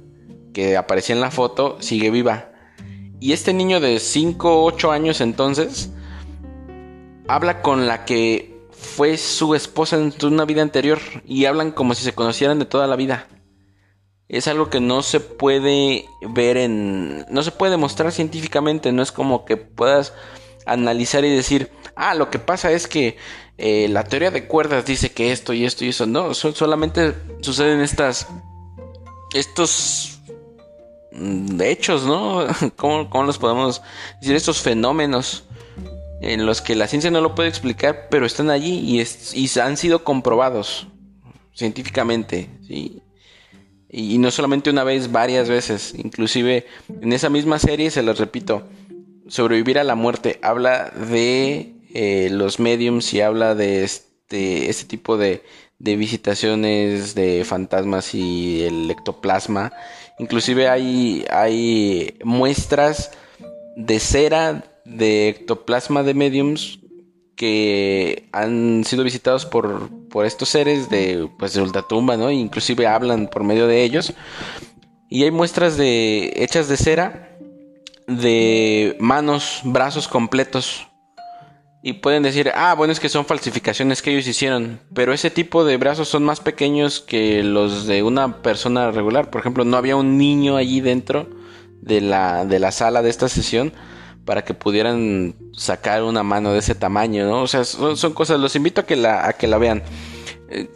que 0.52 0.76
aparecía 0.76 1.14
en 1.14 1.20
la 1.20 1.30
foto 1.30 1.78
sigue 1.80 2.10
viva. 2.10 2.50
Y 3.18 3.32
este 3.32 3.52
niño 3.52 3.80
de 3.80 3.98
5 3.98 4.62
o 4.62 4.64
8 4.64 4.92
años 4.92 5.20
entonces 5.20 5.90
habla 7.32 7.62
con 7.62 7.86
la 7.86 8.04
que 8.04 8.60
fue 8.72 9.16
su 9.16 9.54
esposa 9.54 9.96
en 9.96 10.12
una 10.22 10.44
vida 10.44 10.60
anterior 10.60 10.98
y 11.24 11.46
hablan 11.46 11.70
como 11.72 11.94
si 11.94 12.04
se 12.04 12.14
conocieran 12.14 12.58
de 12.58 12.66
toda 12.66 12.86
la 12.86 12.94
vida. 12.94 13.26
es 14.28 14.48
algo 14.48 14.68
que 14.68 14.80
no 14.80 15.02
se 15.02 15.18
puede 15.20 16.04
ver 16.20 16.58
en... 16.58 17.24
no 17.30 17.42
se 17.42 17.50
puede 17.50 17.72
demostrar 17.72 18.12
científicamente, 18.12 18.92
no 18.92 19.02
es 19.02 19.12
como 19.12 19.46
que 19.46 19.56
puedas 19.56 20.12
analizar 20.66 21.24
y 21.24 21.34
decir, 21.34 21.70
ah, 21.96 22.14
lo 22.14 22.28
que 22.28 22.38
pasa 22.38 22.70
es 22.70 22.86
que 22.86 23.16
eh, 23.56 23.88
la 23.88 24.04
teoría 24.04 24.30
de 24.30 24.46
cuerdas 24.46 24.84
dice 24.84 25.10
que 25.12 25.32
esto 25.32 25.54
y 25.54 25.64
esto 25.64 25.86
y 25.86 25.88
eso, 25.88 26.06
no, 26.06 26.34
solamente 26.34 27.14
suceden 27.40 27.80
estas, 27.80 28.28
estos 29.32 30.20
mm, 31.12 31.60
hechos, 31.62 32.04
¿no? 32.04 32.46
¿Cómo, 32.76 33.08
¿Cómo, 33.08 33.24
los 33.24 33.38
podemos 33.38 33.80
decir? 34.20 34.36
Estos 34.36 34.60
fenómenos 34.60 35.44
en 36.22 36.46
los 36.46 36.62
que 36.62 36.76
la 36.76 36.86
ciencia 36.86 37.10
no 37.10 37.20
lo 37.20 37.34
puede 37.34 37.48
explicar, 37.48 38.06
pero 38.08 38.24
están 38.24 38.48
allí 38.48 39.02
y, 39.34 39.58
han 39.58 39.76
sido 39.76 40.04
comprobados 40.04 40.86
científicamente. 41.52 42.48
Y 43.88 44.18
no 44.18 44.30
solamente 44.30 44.70
una 44.70 44.84
vez, 44.84 45.10
varias 45.10 45.48
veces. 45.48 45.94
Inclusive 45.96 46.66
en 47.02 47.12
esa 47.12 47.28
misma 47.28 47.58
serie, 47.58 47.90
se 47.90 48.02
los 48.02 48.18
repito, 48.18 48.68
sobrevivir 49.26 49.78
a 49.78 49.84
la 49.84 49.96
muerte 49.96 50.38
habla 50.42 50.90
de 50.90 51.74
eh, 51.92 52.28
los 52.30 52.60
mediums 52.60 53.12
y 53.12 53.20
habla 53.20 53.56
de 53.56 53.82
este, 53.82 54.70
este 54.70 54.84
tipo 54.84 55.18
de, 55.18 55.42
de 55.80 55.96
visitaciones 55.96 57.16
de 57.16 57.44
fantasmas 57.44 58.14
y 58.14 58.62
el 58.62 58.88
ectoplasma. 58.88 59.72
Inclusive 60.20 60.68
hay, 60.68 61.24
hay 61.30 62.16
muestras 62.22 63.10
de 63.76 63.98
cera 63.98 64.64
de 64.84 65.28
ectoplasma 65.28 66.02
de 66.02 66.14
mediums 66.14 66.80
que 67.36 68.28
han 68.32 68.84
sido 68.84 69.04
visitados 69.04 69.46
por, 69.46 69.90
por 70.08 70.26
estos 70.26 70.48
seres 70.48 70.90
de, 70.90 71.28
pues, 71.38 71.54
de 71.54 71.62
ultratumba, 71.62 72.16
¿no? 72.16 72.30
Inclusive 72.30 72.86
hablan 72.86 73.28
por 73.28 73.42
medio 73.42 73.66
de 73.66 73.82
ellos. 73.82 74.12
Y 75.08 75.24
hay 75.24 75.30
muestras 75.30 75.76
de, 75.76 76.32
hechas 76.36 76.68
de 76.68 76.76
cera 76.76 77.36
de 78.06 78.96
manos, 79.00 79.60
brazos 79.64 80.08
completos. 80.08 80.86
Y 81.82 81.94
pueden 81.94 82.22
decir, 82.22 82.52
ah, 82.54 82.74
bueno, 82.74 82.92
es 82.92 83.00
que 83.00 83.08
son 83.08 83.26
falsificaciones 83.26 84.02
que 84.02 84.12
ellos 84.12 84.28
hicieron. 84.28 84.80
Pero 84.94 85.12
ese 85.12 85.30
tipo 85.30 85.64
de 85.64 85.76
brazos 85.78 86.08
son 86.08 86.22
más 86.22 86.38
pequeños 86.38 87.00
que 87.00 87.42
los 87.42 87.86
de 87.86 88.04
una 88.04 88.40
persona 88.40 88.92
regular. 88.92 89.30
Por 89.30 89.40
ejemplo, 89.40 89.64
no 89.64 89.76
había 89.76 89.96
un 89.96 90.16
niño 90.16 90.56
allí 90.56 90.80
dentro 90.80 91.28
de 91.80 92.00
la, 92.00 92.44
de 92.44 92.60
la 92.60 92.70
sala 92.70 93.02
de 93.02 93.10
esta 93.10 93.28
sesión 93.28 93.72
para 94.24 94.44
que 94.44 94.54
pudieran 94.54 95.34
sacar 95.52 96.02
una 96.02 96.22
mano 96.22 96.52
de 96.52 96.60
ese 96.60 96.74
tamaño, 96.74 97.26
¿no? 97.26 97.42
O 97.42 97.46
sea, 97.46 97.64
son, 97.64 98.12
cosas, 98.12 98.38
los 98.38 98.54
invito 98.54 98.82
a 98.82 98.86
que 98.86 98.96
la, 98.96 99.26
a 99.26 99.32
que 99.32 99.46
la 99.46 99.58
vean. 99.58 99.82
Eh, 100.48 100.68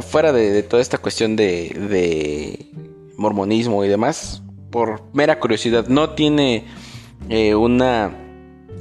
fuera 0.00 0.32
de, 0.32 0.62
toda 0.62 0.80
esta 0.80 0.98
cuestión 0.98 1.36
de, 1.36 1.70
de, 1.90 2.70
mormonismo 3.16 3.84
y 3.84 3.88
demás, 3.88 4.42
por 4.70 5.02
mera 5.12 5.38
curiosidad, 5.38 5.86
no 5.88 6.10
tiene 6.10 6.66
eh, 7.28 7.54
una, 7.54 8.16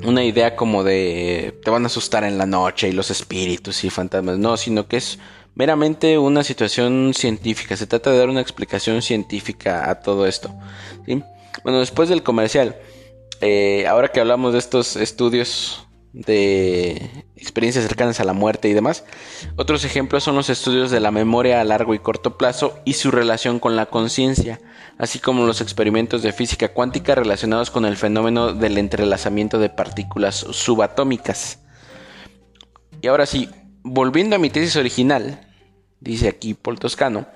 una 0.05 0.23
idea 0.23 0.55
como 0.55 0.83
de 0.83 1.59
te 1.63 1.71
van 1.71 1.83
a 1.83 1.87
asustar 1.87 2.23
en 2.23 2.37
la 2.37 2.45
noche 2.45 2.89
y 2.89 2.91
los 2.91 3.11
espíritus 3.11 3.83
y 3.83 3.89
fantasmas, 3.89 4.37
no, 4.37 4.57
sino 4.57 4.87
que 4.87 4.97
es 4.97 5.19
meramente 5.55 6.17
una 6.17 6.43
situación 6.43 7.13
científica, 7.13 7.75
se 7.75 7.87
trata 7.87 8.11
de 8.11 8.17
dar 8.17 8.29
una 8.29 8.41
explicación 8.41 9.01
científica 9.01 9.89
a 9.89 9.99
todo 10.01 10.25
esto. 10.27 10.49
Bueno, 11.63 11.79
después 11.79 12.09
del 12.09 12.23
comercial. 12.23 12.75
Eh, 13.45 13.85
ahora 13.87 14.07
que 14.07 14.21
hablamos 14.21 14.53
de 14.53 14.59
estos 14.59 14.95
estudios 14.95 15.85
de 16.13 17.25
experiencias 17.35 17.83
cercanas 17.83 18.21
a 18.21 18.23
la 18.23 18.31
muerte 18.31 18.69
y 18.69 18.73
demás, 18.73 19.03
otros 19.57 19.83
ejemplos 19.83 20.23
son 20.23 20.37
los 20.37 20.49
estudios 20.49 20.91
de 20.91 21.01
la 21.01 21.11
memoria 21.11 21.59
a 21.59 21.65
largo 21.65 21.93
y 21.93 21.99
corto 21.99 22.37
plazo 22.37 22.79
y 22.85 22.93
su 22.93 23.11
relación 23.11 23.59
con 23.59 23.75
la 23.75 23.87
conciencia, 23.87 24.61
así 24.97 25.19
como 25.19 25.45
los 25.45 25.59
experimentos 25.59 26.23
de 26.23 26.31
física 26.31 26.69
cuántica 26.69 27.15
relacionados 27.15 27.69
con 27.69 27.83
el 27.83 27.97
fenómeno 27.97 28.53
del 28.53 28.77
entrelazamiento 28.77 29.59
de 29.59 29.69
partículas 29.69 30.37
subatómicas. 30.37 31.59
Y 33.01 33.07
ahora 33.07 33.25
sí, 33.25 33.49
volviendo 33.83 34.37
a 34.37 34.39
mi 34.39 34.51
tesis 34.51 34.77
original, 34.77 35.51
dice 35.99 36.29
aquí 36.29 36.53
Paul 36.53 36.79
Toscano, 36.79 37.27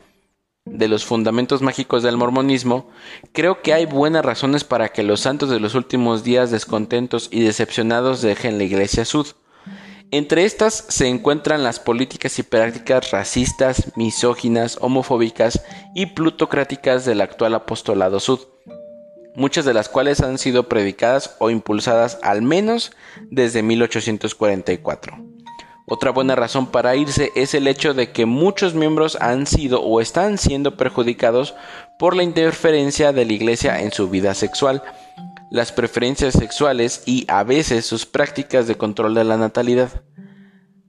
de 0.72 0.88
los 0.88 1.06
fundamentos 1.06 1.62
mágicos 1.62 2.04
del 2.04 2.18
mormonismo, 2.18 2.90
creo 3.32 3.62
que 3.62 3.74
hay 3.74 3.86
buenas 3.86 4.24
razones 4.24 4.64
para 4.64 4.90
que 4.90 5.04
los 5.04 5.22
santos 5.22 5.50
de 5.50 5.60
los 5.60 5.76
últimos 5.76 6.24
días 6.24 6.52
descontentos 6.52 7.30
y 7.32 7.42
decepcionados 7.42 8.22
dejen 8.22 8.58
la 8.58 8.64
iglesia 8.64 9.06
sud. 9.06 9.28
Entre 10.10 10.46
estas 10.46 10.86
se 10.88 11.08
encuentran 11.08 11.64
las 11.64 11.80
políticas 11.80 12.40
y 12.40 12.44
prácticas 12.44 13.12
racistas, 13.12 13.92
misóginas, 13.98 14.78
homofóbicas 14.80 15.62
y 15.94 16.08
plutocráticas 16.08 17.04
del 17.04 17.20
actual 17.20 17.56
apostolado 17.56 18.20
sud, 18.22 18.40
muchas 19.36 19.66
de 19.66 19.74
las 19.74 19.90
cuales 19.90 20.22
han 20.22 20.38
sido 20.38 20.70
predicadas 20.70 21.36
o 21.40 21.50
impulsadas 21.50 22.20
al 22.24 22.42
menos 22.42 22.94
desde 23.30 23.64
1844. 23.64 25.37
Otra 25.90 26.12
buena 26.12 26.36
razón 26.36 26.68
para 26.68 26.98
irse 26.98 27.32
es 27.34 27.54
el 27.54 27.66
hecho 27.66 27.94
de 27.94 28.12
que 28.12 28.26
muchos 28.26 28.74
miembros 28.74 29.18
han 29.22 29.48
sido 29.48 29.82
o 29.82 30.02
están 30.02 30.38
siendo 30.38 30.76
perjudicados 30.76 31.56
por 31.98 32.14
la 32.14 32.24
interferencia 32.24 33.14
de 33.14 33.24
la 33.24 33.32
Iglesia 33.32 33.82
en 33.82 33.94
su 33.94 34.10
vida 34.10 34.34
sexual, 34.34 34.84
las 35.50 35.72
preferencias 35.72 36.34
sexuales 36.34 37.04
y 37.06 37.24
a 37.30 37.46
veces 37.46 37.86
sus 37.86 38.06
prácticas 38.06 38.68
de 38.68 38.76
control 38.76 39.16
de 39.16 39.24
la 39.24 39.38
natalidad. 39.38 40.04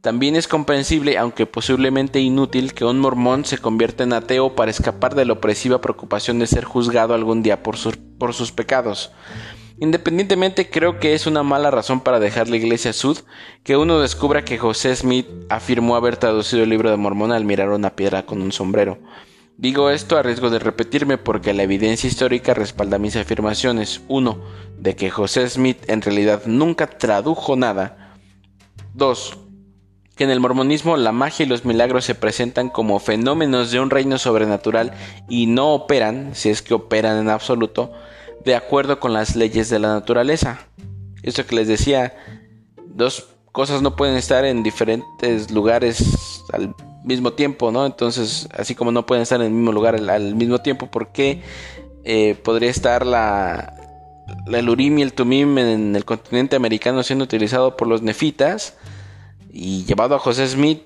También 0.00 0.34
es 0.34 0.48
comprensible, 0.48 1.16
aunque 1.16 1.46
posiblemente 1.46 2.18
inútil, 2.18 2.74
que 2.74 2.84
un 2.84 2.98
mormón 2.98 3.44
se 3.44 3.58
convierta 3.58 4.02
en 4.02 4.12
ateo 4.12 4.56
para 4.56 4.72
escapar 4.72 5.14
de 5.14 5.26
la 5.26 5.34
opresiva 5.34 5.80
preocupación 5.80 6.40
de 6.40 6.48
ser 6.48 6.64
juzgado 6.64 7.14
algún 7.14 7.44
día 7.44 7.62
por, 7.62 7.76
por 8.18 8.34
sus 8.34 8.50
pecados. 8.50 9.12
Independientemente 9.80 10.68
creo 10.68 10.98
que 10.98 11.14
es 11.14 11.26
una 11.26 11.44
mala 11.44 11.70
razón 11.70 12.00
para 12.00 12.18
dejar 12.18 12.48
la 12.48 12.56
iglesia 12.56 12.92
sud 12.92 13.18
que 13.62 13.76
uno 13.76 14.00
descubra 14.00 14.44
que 14.44 14.58
José 14.58 14.94
Smith 14.96 15.26
afirmó 15.50 15.94
haber 15.94 16.16
traducido 16.16 16.64
el 16.64 16.70
libro 16.70 16.90
de 16.90 16.96
Mormón 16.96 17.30
al 17.30 17.44
mirar 17.44 17.70
una 17.70 17.94
piedra 17.94 18.26
con 18.26 18.42
un 18.42 18.50
sombrero. 18.50 18.98
Digo 19.56 19.90
esto 19.90 20.16
a 20.16 20.22
riesgo 20.22 20.50
de 20.50 20.58
repetirme 20.58 21.16
porque 21.16 21.52
la 21.52 21.62
evidencia 21.62 22.08
histórica 22.08 22.54
respalda 22.54 22.98
mis 22.98 23.16
afirmaciones. 23.16 24.02
1. 24.08 24.38
De 24.78 24.96
que 24.96 25.10
José 25.10 25.48
Smith 25.48 25.78
en 25.88 26.02
realidad 26.02 26.42
nunca 26.46 26.86
tradujo 26.88 27.54
nada. 27.54 28.16
2. 28.94 29.38
Que 30.16 30.24
en 30.24 30.30
el 30.30 30.40
mormonismo 30.40 30.96
la 30.96 31.12
magia 31.12 31.44
y 31.44 31.48
los 31.48 31.64
milagros 31.64 32.04
se 32.04 32.16
presentan 32.16 32.68
como 32.68 32.98
fenómenos 32.98 33.70
de 33.70 33.78
un 33.78 33.90
reino 33.90 34.18
sobrenatural 34.18 34.92
y 35.28 35.46
no 35.46 35.72
operan, 35.72 36.34
si 36.34 36.50
es 36.50 36.62
que 36.62 36.74
operan 36.74 37.18
en 37.18 37.28
absoluto, 37.28 37.92
de 38.44 38.54
acuerdo 38.54 39.00
con 39.00 39.12
las 39.12 39.36
leyes 39.36 39.68
de 39.70 39.78
la 39.78 39.88
naturaleza. 39.88 40.60
Esto 41.22 41.46
que 41.46 41.56
les 41.56 41.68
decía, 41.68 42.16
dos 42.86 43.28
cosas 43.52 43.82
no 43.82 43.96
pueden 43.96 44.16
estar 44.16 44.44
en 44.44 44.62
diferentes 44.62 45.50
lugares 45.50 46.44
al 46.52 46.74
mismo 47.04 47.32
tiempo, 47.32 47.70
¿no? 47.72 47.86
Entonces, 47.86 48.48
así 48.52 48.74
como 48.74 48.92
no 48.92 49.06
pueden 49.06 49.22
estar 49.22 49.40
en 49.40 49.46
el 49.46 49.52
mismo 49.52 49.72
lugar 49.72 49.96
al, 49.96 50.34
mismo 50.34 50.58
tiempo, 50.58 50.90
¿por 50.90 51.12
qué 51.12 51.42
eh, 52.04 52.36
podría 52.42 52.70
estar 52.70 53.04
la, 53.06 53.74
el 54.46 54.68
Urim 54.68 54.98
y 54.98 55.02
el 55.02 55.12
Tumim 55.12 55.58
en 55.58 55.96
el 55.96 56.04
continente 56.04 56.56
americano 56.56 57.02
siendo 57.02 57.24
utilizado 57.24 57.76
por 57.76 57.88
los 57.88 58.02
nefitas 58.02 58.76
y 59.52 59.84
llevado 59.84 60.14
a 60.14 60.18
José 60.18 60.46
Smith 60.46 60.82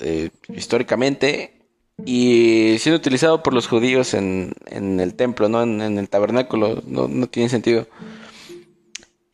eh, 0.00 0.30
históricamente 0.48 1.57
y 2.04 2.76
siendo 2.78 2.98
utilizado 2.98 3.42
por 3.42 3.54
los 3.54 3.66
judíos 3.66 4.14
en, 4.14 4.54
el 4.70 5.14
templo, 5.14 5.48
¿no? 5.48 5.62
En, 5.62 5.98
el 5.98 6.08
tabernáculo, 6.08 6.82
no, 6.86 7.08
no, 7.08 7.26
tiene 7.26 7.48
sentido. 7.48 7.88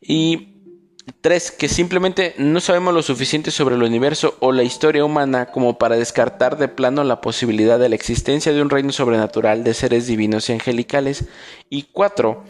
Y 0.01 0.49
tres, 1.21 1.51
que 1.51 1.67
simplemente 1.67 2.33
no 2.37 2.59
sabemos 2.59 2.93
lo 2.93 3.03
suficiente 3.03 3.51
sobre 3.51 3.75
el 3.75 3.83
universo 3.83 4.35
o 4.39 4.51
la 4.51 4.63
historia 4.63 5.05
humana 5.05 5.47
como 5.47 5.77
para 5.77 5.95
descartar 5.95 6.57
de 6.57 6.67
plano 6.67 7.03
la 7.03 7.21
posibilidad 7.21 7.77
de 7.77 7.89
la 7.89 7.95
existencia 7.95 8.51
de 8.51 8.61
un 8.61 8.71
reino 8.71 8.91
sobrenatural 8.91 9.63
de 9.63 9.73
seres 9.73 10.07
divinos 10.07 10.49
y 10.49 10.53
angelicales. 10.53 11.25
Y 11.69 11.83
cuatro, 11.83 12.43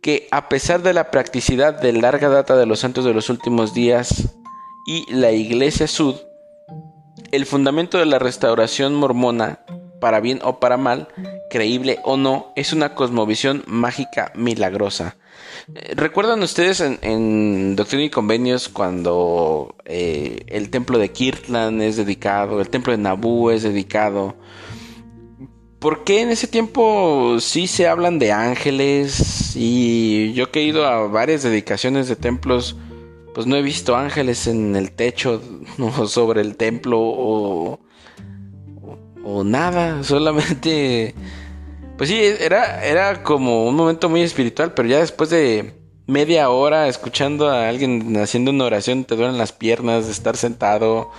que 0.00 0.28
a 0.30 0.48
pesar 0.48 0.82
de 0.82 0.92
la 0.92 1.10
practicidad 1.10 1.80
de 1.80 1.92
larga 1.92 2.28
data 2.28 2.56
de 2.56 2.66
los 2.66 2.78
santos 2.78 3.04
de 3.04 3.14
los 3.14 3.30
últimos 3.30 3.74
días 3.74 4.36
y 4.86 5.12
la 5.12 5.32
Iglesia 5.32 5.88
Sud, 5.88 6.14
el 7.32 7.46
fundamento 7.46 7.98
de 7.98 8.06
la 8.06 8.18
restauración 8.18 8.94
mormona, 8.94 9.60
para 10.00 10.20
bien 10.20 10.40
o 10.42 10.60
para 10.60 10.76
mal, 10.76 11.08
creíble 11.50 11.98
o 12.04 12.16
no, 12.16 12.52
es 12.56 12.72
una 12.72 12.94
cosmovisión 12.94 13.64
mágica 13.66 14.32
milagrosa. 14.34 15.16
Eh, 15.74 15.94
¿Recuerdan 15.94 16.42
ustedes 16.42 16.80
en, 16.80 17.76
Doctrina 17.76 18.04
y 18.04 18.10
Convenios 18.10 18.68
cuando 18.68 19.74
eh, 19.84 20.44
el 20.48 20.70
templo 20.70 20.98
de 20.98 21.10
Kirtland 21.10 21.82
es 21.82 21.96
dedicado, 21.96 22.60
el 22.60 22.68
templo 22.68 22.92
de 22.92 22.98
Nabú 22.98 23.50
es 23.50 23.62
dedicado? 23.62 24.36
¿Por 25.78 26.04
qué 26.04 26.22
en 26.22 26.30
ese 26.30 26.46
tiempo 26.46 27.36
sí 27.38 27.66
se 27.66 27.86
hablan 27.86 28.18
de 28.18 28.32
ángeles? 28.32 29.54
Y 29.54 30.32
yo 30.32 30.50
que 30.50 30.60
he 30.60 30.64
ido 30.64 30.86
a 30.86 31.06
varias 31.06 31.42
dedicaciones 31.42 32.08
de 32.08 32.16
templos, 32.16 32.76
pues 33.36 33.46
no 33.46 33.54
he 33.54 33.60
visto 33.60 33.94
ángeles 33.94 34.46
en 34.46 34.74
el 34.76 34.92
techo 34.92 35.42
o 35.78 36.06
sobre 36.06 36.40
el 36.40 36.56
templo 36.56 36.98
o, 36.98 37.78
o, 39.22 39.44
nada, 39.44 40.02
solamente 40.02 41.14
Pues 41.98 42.08
sí, 42.08 42.18
era, 42.18 42.82
era 42.82 43.22
como 43.22 43.66
un 43.68 43.76
momento 43.76 44.08
muy 44.08 44.22
espiritual, 44.22 44.72
pero 44.72 44.88
ya 44.88 45.00
después 45.00 45.28
de 45.28 45.74
media 46.06 46.48
hora 46.48 46.88
escuchando 46.88 47.50
a 47.50 47.68
alguien 47.68 48.16
haciendo 48.16 48.52
una 48.52 48.64
oración, 48.64 49.04
te 49.04 49.16
duelen 49.16 49.36
las 49.36 49.52
piernas 49.52 50.06
de 50.06 50.12
estar 50.12 50.38
sentado, 50.38 51.10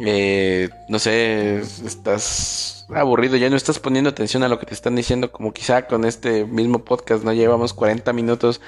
eh, 0.00 0.68
no 0.88 1.00
sé, 1.00 1.58
estás 1.58 2.86
aburrido, 2.94 3.36
ya 3.36 3.50
no 3.50 3.56
estás 3.56 3.80
poniendo 3.80 4.10
atención 4.10 4.44
a 4.44 4.48
lo 4.48 4.60
que 4.60 4.66
te 4.66 4.74
están 4.74 4.94
diciendo, 4.94 5.32
como 5.32 5.52
quizá 5.52 5.88
con 5.88 6.04
este 6.04 6.44
mismo 6.44 6.84
podcast, 6.84 7.24
¿no? 7.24 7.32
Llevamos 7.32 7.74
40 7.74 8.12
minutos 8.12 8.60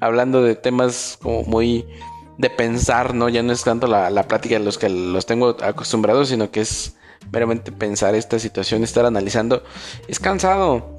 hablando 0.00 0.42
de 0.42 0.54
temas 0.54 1.18
como 1.20 1.42
muy 1.42 1.84
de 2.40 2.48
pensar, 2.48 3.14
¿no? 3.14 3.28
Ya 3.28 3.42
no 3.42 3.52
es 3.52 3.64
tanto 3.64 3.86
la, 3.86 4.08
la 4.08 4.26
plática 4.26 4.58
de 4.58 4.64
los 4.64 4.78
que 4.78 4.88
los 4.88 5.26
tengo 5.26 5.56
acostumbrados, 5.62 6.30
sino 6.30 6.50
que 6.50 6.62
es 6.62 6.96
meramente 7.30 7.70
pensar 7.70 8.14
esta 8.14 8.38
situación, 8.38 8.82
estar 8.82 9.04
analizando, 9.04 9.62
es 10.08 10.18
cansado. 10.18 10.96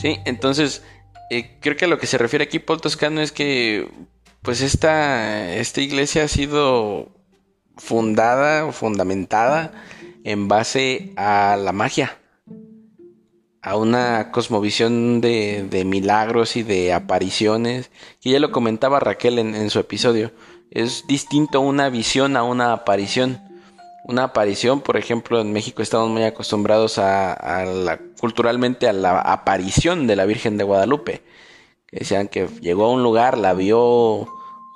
Sí, 0.00 0.18
entonces 0.24 0.82
eh, 1.30 1.58
creo 1.60 1.76
que 1.76 1.84
a 1.84 1.88
lo 1.88 1.98
que 1.98 2.06
se 2.06 2.18
refiere 2.18 2.44
aquí 2.44 2.58
Paul 2.58 2.80
Toscano 2.80 3.20
es 3.20 3.32
que 3.32 3.90
pues 4.40 4.62
esta, 4.62 5.52
esta 5.54 5.80
iglesia 5.82 6.24
ha 6.24 6.28
sido 6.28 7.10
fundada 7.76 8.64
o 8.64 8.72
fundamentada 8.72 9.72
en 10.24 10.48
base 10.48 11.12
a 11.16 11.58
la 11.60 11.72
magia, 11.72 12.18
a 13.66 13.76
una 13.76 14.30
cosmovisión 14.30 15.20
de, 15.20 15.66
de 15.68 15.84
milagros 15.84 16.54
y 16.54 16.62
de 16.62 16.92
apariciones, 16.92 17.90
que 18.20 18.30
ya 18.30 18.38
lo 18.38 18.52
comentaba 18.52 19.00
Raquel 19.00 19.40
en, 19.40 19.70
su 19.70 19.80
episodio. 19.80 20.30
Es 20.70 21.04
distinto 21.08 21.60
una 21.60 21.88
visión 21.88 22.36
a 22.36 22.44
una 22.44 22.72
aparición 22.72 23.40
una 24.04 24.22
aparición, 24.22 24.82
por 24.82 24.96
ejemplo, 24.96 25.40
en 25.40 25.52
México 25.52 25.82
estamos 25.82 26.08
muy 26.08 26.22
acostumbrados 26.22 26.98
a, 26.98 27.64
la, 27.64 27.98
culturalmente 28.20 28.86
a 28.86 28.92
la 28.92 29.18
aparición 29.20 30.06
de 30.06 30.14
la 30.14 30.26
Virgen 30.26 30.56
de 30.56 30.62
Guadalupe. 30.62 31.22
Decían 31.90 32.28
que 32.28 32.46
llegó 32.60 32.84
a 32.84 32.92
un 32.92 33.02
lugar, 33.02 33.36
la 33.36 33.52
vio 33.52 34.28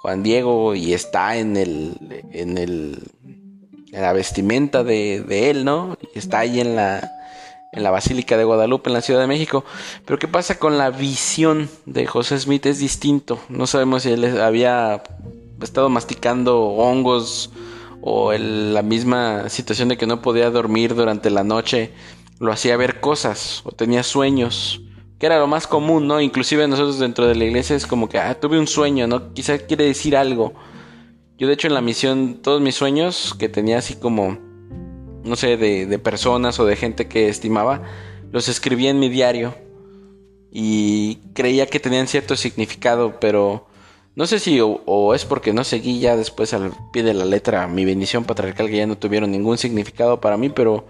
Juan 0.02 0.24
Diego 0.24 0.74
y 0.74 0.94
está 0.94 1.36
en 1.36 1.56
el, 1.56 1.94
en 2.32 2.58
el, 2.58 3.04
la 3.92 4.12
vestimenta 4.12 4.82
de, 4.82 5.22
de 5.22 5.50
él, 5.50 5.64
¿no? 5.64 5.96
Y 6.12 6.18
está 6.18 6.40
ahí 6.40 6.58
en 6.58 6.74
la, 6.74 7.19
en 7.72 7.82
la 7.82 7.90
Basílica 7.90 8.36
de 8.36 8.44
Guadalupe, 8.44 8.90
en 8.90 8.94
la 8.94 9.00
Ciudad 9.00 9.20
de 9.20 9.26
México. 9.26 9.64
Pero 10.04 10.18
¿qué 10.18 10.28
pasa 10.28 10.58
con 10.58 10.78
la 10.78 10.90
visión 10.90 11.68
de 11.86 12.06
José 12.06 12.38
Smith? 12.38 12.66
Es 12.66 12.78
distinto. 12.78 13.38
No 13.48 13.66
sabemos 13.66 14.02
si 14.02 14.10
él 14.10 14.40
había 14.40 15.02
estado 15.62 15.88
masticando 15.88 16.60
hongos 16.62 17.50
o 18.02 18.32
la 18.32 18.82
misma 18.82 19.48
situación 19.48 19.88
de 19.88 19.98
que 19.98 20.06
no 20.06 20.22
podía 20.22 20.50
dormir 20.50 20.94
durante 20.94 21.30
la 21.30 21.44
noche 21.44 21.92
lo 22.38 22.50
hacía 22.52 22.76
ver 22.76 23.00
cosas 23.00 23.60
o 23.64 23.72
tenía 23.72 24.02
sueños, 24.02 24.80
que 25.18 25.26
era 25.26 25.38
lo 25.38 25.46
más 25.46 25.66
común, 25.66 26.06
¿no? 26.06 26.22
Inclusive 26.22 26.66
nosotros 26.66 26.98
dentro 26.98 27.26
de 27.26 27.34
la 27.34 27.44
iglesia 27.44 27.76
es 27.76 27.86
como 27.86 28.08
que, 28.08 28.18
ah, 28.18 28.40
tuve 28.40 28.58
un 28.58 28.66
sueño, 28.66 29.06
¿no? 29.06 29.34
Quizá 29.34 29.58
quiere 29.58 29.84
decir 29.84 30.16
algo. 30.16 30.54
Yo 31.36 31.46
de 31.46 31.52
hecho 31.52 31.68
en 31.68 31.74
la 31.74 31.82
misión, 31.82 32.40
todos 32.42 32.62
mis 32.62 32.74
sueños 32.74 33.34
que 33.38 33.50
tenía 33.50 33.78
así 33.78 33.94
como, 33.94 34.38
no 35.24 35.36
sé, 35.36 35.56
de, 35.56 35.86
de 35.86 35.98
personas 35.98 36.58
o 36.60 36.66
de 36.66 36.76
gente 36.76 37.08
que 37.08 37.28
estimaba, 37.28 37.82
los 38.32 38.48
escribía 38.48 38.90
en 38.90 38.98
mi 38.98 39.08
diario 39.08 39.54
y 40.52 41.16
creía 41.34 41.66
que 41.66 41.80
tenían 41.80 42.08
cierto 42.08 42.36
significado, 42.36 43.20
pero 43.20 43.66
no 44.16 44.26
sé 44.26 44.40
si 44.40 44.58
o, 44.60 45.14
es 45.14 45.24
porque 45.24 45.52
no 45.52 45.64
seguí 45.64 46.00
ya 46.00 46.16
después 46.16 46.52
al 46.52 46.72
pie 46.92 47.02
de 47.02 47.14
la 47.14 47.24
letra 47.24 47.66
mi 47.68 47.84
bendición 47.84 48.24
patriarcal 48.24 48.68
que 48.68 48.76
ya 48.76 48.86
no 48.86 48.98
tuvieron 48.98 49.30
ningún 49.30 49.58
significado 49.58 50.20
para 50.20 50.36
mí, 50.36 50.48
pero 50.48 50.86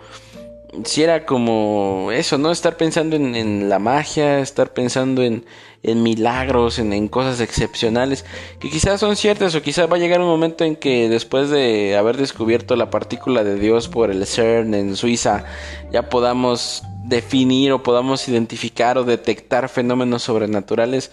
si 0.84 1.02
era 1.02 1.26
como 1.26 2.10
eso, 2.12 2.38
¿no? 2.38 2.50
Estar 2.50 2.76
pensando 2.76 3.16
en, 3.16 3.68
la 3.68 3.78
magia, 3.78 4.38
estar 4.38 4.72
pensando 4.72 5.22
en, 5.22 5.44
milagros, 5.82 6.78
en, 6.78 7.08
cosas 7.08 7.40
excepcionales, 7.40 8.24
que 8.58 8.70
quizás 8.70 9.00
son 9.00 9.16
ciertas 9.16 9.54
o 9.54 9.62
quizás 9.62 9.90
va 9.90 9.96
a 9.96 9.98
llegar 9.98 10.20
un 10.20 10.26
momento 10.26 10.64
en 10.64 10.76
que 10.76 11.08
después 11.08 11.50
de 11.50 11.96
haber 11.96 12.16
descubierto 12.16 12.76
la 12.76 12.90
partícula 12.90 13.44
de 13.44 13.58
Dios 13.58 13.88
por 13.88 14.10
el 14.10 14.26
CERN 14.26 14.74
en 14.74 14.96
Suiza, 14.96 15.44
ya 15.90 16.08
podamos 16.08 16.82
definir 17.04 17.72
o 17.72 17.82
podamos 17.82 18.28
identificar 18.28 18.98
o 18.98 19.04
detectar 19.04 19.68
fenómenos 19.68 20.22
sobrenaturales 20.22 21.10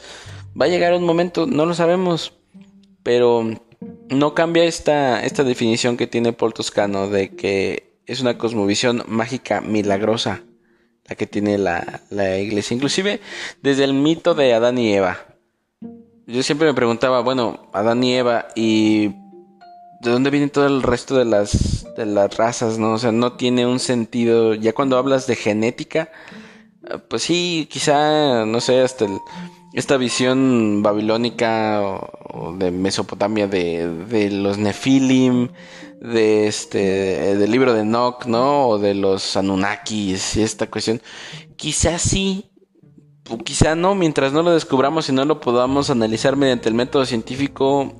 Va 0.59 0.65
a 0.65 0.70
llegar 0.70 0.93
un 0.93 1.03
momento, 1.03 1.45
no 1.45 1.68
lo 1.68 1.76
sabemos, 1.76 2.34
pero 3.03 3.47
no 4.09 4.34
cambia 4.34 4.63
esta, 4.63 5.24
esta 5.24 5.43
definición 5.43 5.97
que 5.97 6.07
tiene 6.07 6.34
Paul 6.34 6.53
Toscano 6.53 7.09
de 7.09 7.36
que 7.36 7.99
es 8.07 8.22
una 8.22 8.39
cosmovisión 8.39 9.03
mágica 9.07 9.61
milagrosa 9.61 10.43
la 11.08 11.16
que 11.16 11.28
tiene 11.28 11.58
la, 11.58 12.01
la 12.10 12.38
iglesia. 12.38 12.76
Inclusive 12.76 13.20
desde 13.62 13.84
el 13.84 13.93
mito 13.93 14.34
de 14.36 14.53
Adán 14.53 14.78
y 14.78 14.93
Eva. 14.93 15.18
Yo 16.26 16.43
siempre 16.43 16.68
me 16.68 16.74
preguntaba, 16.74 17.22
bueno, 17.22 17.70
Adán 17.74 18.03
y 18.03 18.16
Eva 18.16 18.47
y 18.55 19.08
de 20.01 20.12
dónde 20.12 20.30
viene 20.30 20.49
todo 20.49 20.68
el 20.68 20.84
resto 20.84 21.18
de 21.18 21.26
las 21.26 21.86
de 21.95 22.05
las 22.05 22.36
razas, 22.38 22.78
¿no? 22.78 22.93
O 22.93 22.97
sea, 22.97 23.12
no 23.12 23.34
tiene 23.34 23.66
un 23.66 23.80
sentido. 23.80 24.53
Ya 24.53 24.74
cuando 24.74 24.97
hablas 24.97 25.26
de 25.26 25.36
genética, 25.36 26.12
pues 27.10 27.24
sí, 27.24 27.68
quizá, 27.72 28.45
no 28.45 28.62
sé, 28.62 28.82
hasta 28.82 29.05
el 29.05 29.18
esta 29.74 29.97
visión 29.97 30.82
babilónica 30.82 31.82
o, 31.84 32.55
de 32.58 32.72
Mesopotamia 32.72 33.47
de, 33.47 33.88
de, 33.88 34.32
los 34.32 34.58
Nefilim, 34.58 35.49
de 36.02 36.48
este, 36.48 37.36
del 37.36 37.52
libro 37.52 37.74
de 37.74 37.82
Enoch, 37.82 38.26
¿no? 38.26 38.68
O 38.68 38.80
de 38.80 38.93
los 38.93 39.36
Anunnakis 39.36 40.38
y 40.38 40.43
esta 40.43 40.70
cuestión. 40.70 41.02
Quizás 41.56 42.02
sí, 42.02 42.52
o 43.30 43.38
quizá 43.38 43.76
no, 43.76 43.95
mientras 43.95 44.34
no 44.34 44.43
lo 44.43 44.52
descubramos 44.52 45.10
y 45.10 45.14
no 45.14 45.26
lo 45.26 45.39
podamos 45.39 45.89
analizar 45.89 46.36
mediante 46.36 46.70
el 46.70 46.76
método 46.76 47.06
científico, 47.06 47.93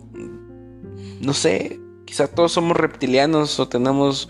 no 1.22 1.34
sé, 1.34 1.80
quizá 2.06 2.28
todos 2.28 2.52
somos 2.52 2.78
reptilianos 2.78 3.60
o 3.60 3.68
tenemos 3.68 4.30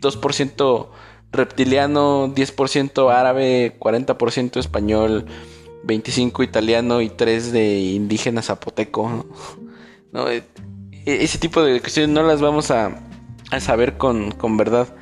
2% 0.00 0.88
reptiliano, 1.30 2.34
10% 2.34 3.10
árabe, 3.12 3.76
40% 3.78 4.58
español. 4.58 5.26
25 5.84 6.42
italiano 6.42 7.00
y 7.00 7.10
3 7.10 7.52
de 7.52 7.80
indígena 7.80 8.42
zapoteco. 8.42 9.26
¿no? 10.12 10.28
E, 10.28 10.36
e, 10.36 10.42
ese 11.06 11.38
tipo 11.38 11.62
de 11.62 11.80
cuestiones 11.80 12.14
no 12.14 12.22
las 12.22 12.40
vamos 12.40 12.70
a, 12.70 13.02
a 13.50 13.60
saber 13.60 13.96
con, 13.96 14.32
con, 14.32 14.56
verdad 14.56 14.94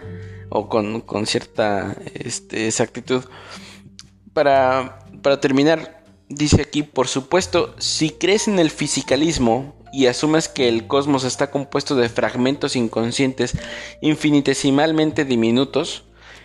o 0.48 0.68
con, 0.68 1.00
con 1.00 1.26
cierta 1.26 1.96
este, 2.14 2.66
exactitud. 2.66 3.24
Para, 4.32 5.06
para 5.22 5.40
terminar, 5.40 6.04
dice 6.28 6.62
aquí, 6.62 6.82
por 6.82 7.08
supuesto, 7.08 7.74
si 7.78 8.10
crees 8.10 8.48
en 8.48 8.58
el 8.58 8.70
fisicalismo 8.70 9.74
y 9.92 10.06
asumes 10.06 10.48
que 10.48 10.68
el 10.68 10.86
cosmos 10.86 11.24
está 11.24 11.50
compuesto 11.50 11.96
de 11.96 12.08
fragmentos 12.08 12.76
inconscientes 12.76 13.56
infinitesimalmente 14.00 15.24
diminutos, 15.24 16.04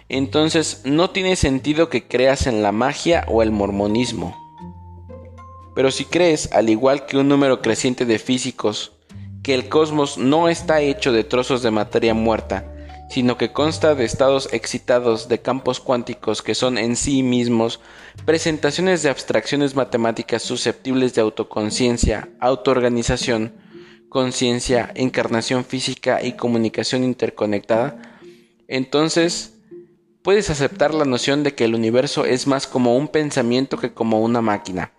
entonces 0.09 0.81
no 0.83 1.09
tiene 1.09 1.35
sentido 1.35 1.89
que 1.89 2.07
creas 2.07 2.47
en 2.47 2.61
la 2.61 2.71
magia 2.71 3.25
o 3.27 3.41
el 3.41 3.51
mormonismo. 3.51 4.35
Pero 5.75 5.91
si 5.91 6.05
crees, 6.05 6.51
al 6.53 6.69
igual 6.69 7.05
que 7.05 7.17
un 7.17 7.27
número 7.27 7.61
creciente 7.61 8.05
de 8.05 8.17
físicos, 8.17 8.94
que 9.45 9.53
el 9.53 9.69
cosmos 9.69 10.17
no 10.17 10.49
está 10.49 10.81
hecho 10.81 11.11
de 11.11 11.23
trozos 11.23 11.61
de 11.61 11.69
materia 11.69 12.15
muerta, 12.15 12.65
sino 13.11 13.37
que 13.37 13.51
consta 13.51 13.93
de 13.93 14.03
estados 14.03 14.49
excitados 14.51 15.29
de 15.29 15.39
campos 15.39 15.79
cuánticos 15.79 16.41
que 16.41 16.55
son 16.55 16.79
en 16.79 16.95
sí 16.95 17.21
mismos 17.21 17.79
presentaciones 18.25 19.03
de 19.03 19.11
abstracciones 19.11 19.75
matemáticas 19.75 20.41
susceptibles 20.41 21.13
de 21.13 21.21
autoconciencia, 21.21 22.27
autoorganización, 22.39 23.53
conciencia, 24.09 24.91
encarnación 24.95 25.63
física 25.63 26.23
y 26.23 26.31
comunicación 26.31 27.03
interconectada, 27.03 28.17
entonces 28.67 29.59
puedes 30.23 30.49
aceptar 30.49 30.91
la 30.95 31.05
noción 31.05 31.43
de 31.43 31.53
que 31.53 31.65
el 31.65 31.75
universo 31.75 32.25
es 32.25 32.47
más 32.47 32.65
como 32.65 32.97
un 32.97 33.09
pensamiento 33.09 33.77
que 33.77 33.93
como 33.93 34.21
una 34.21 34.41
máquina. 34.41 34.94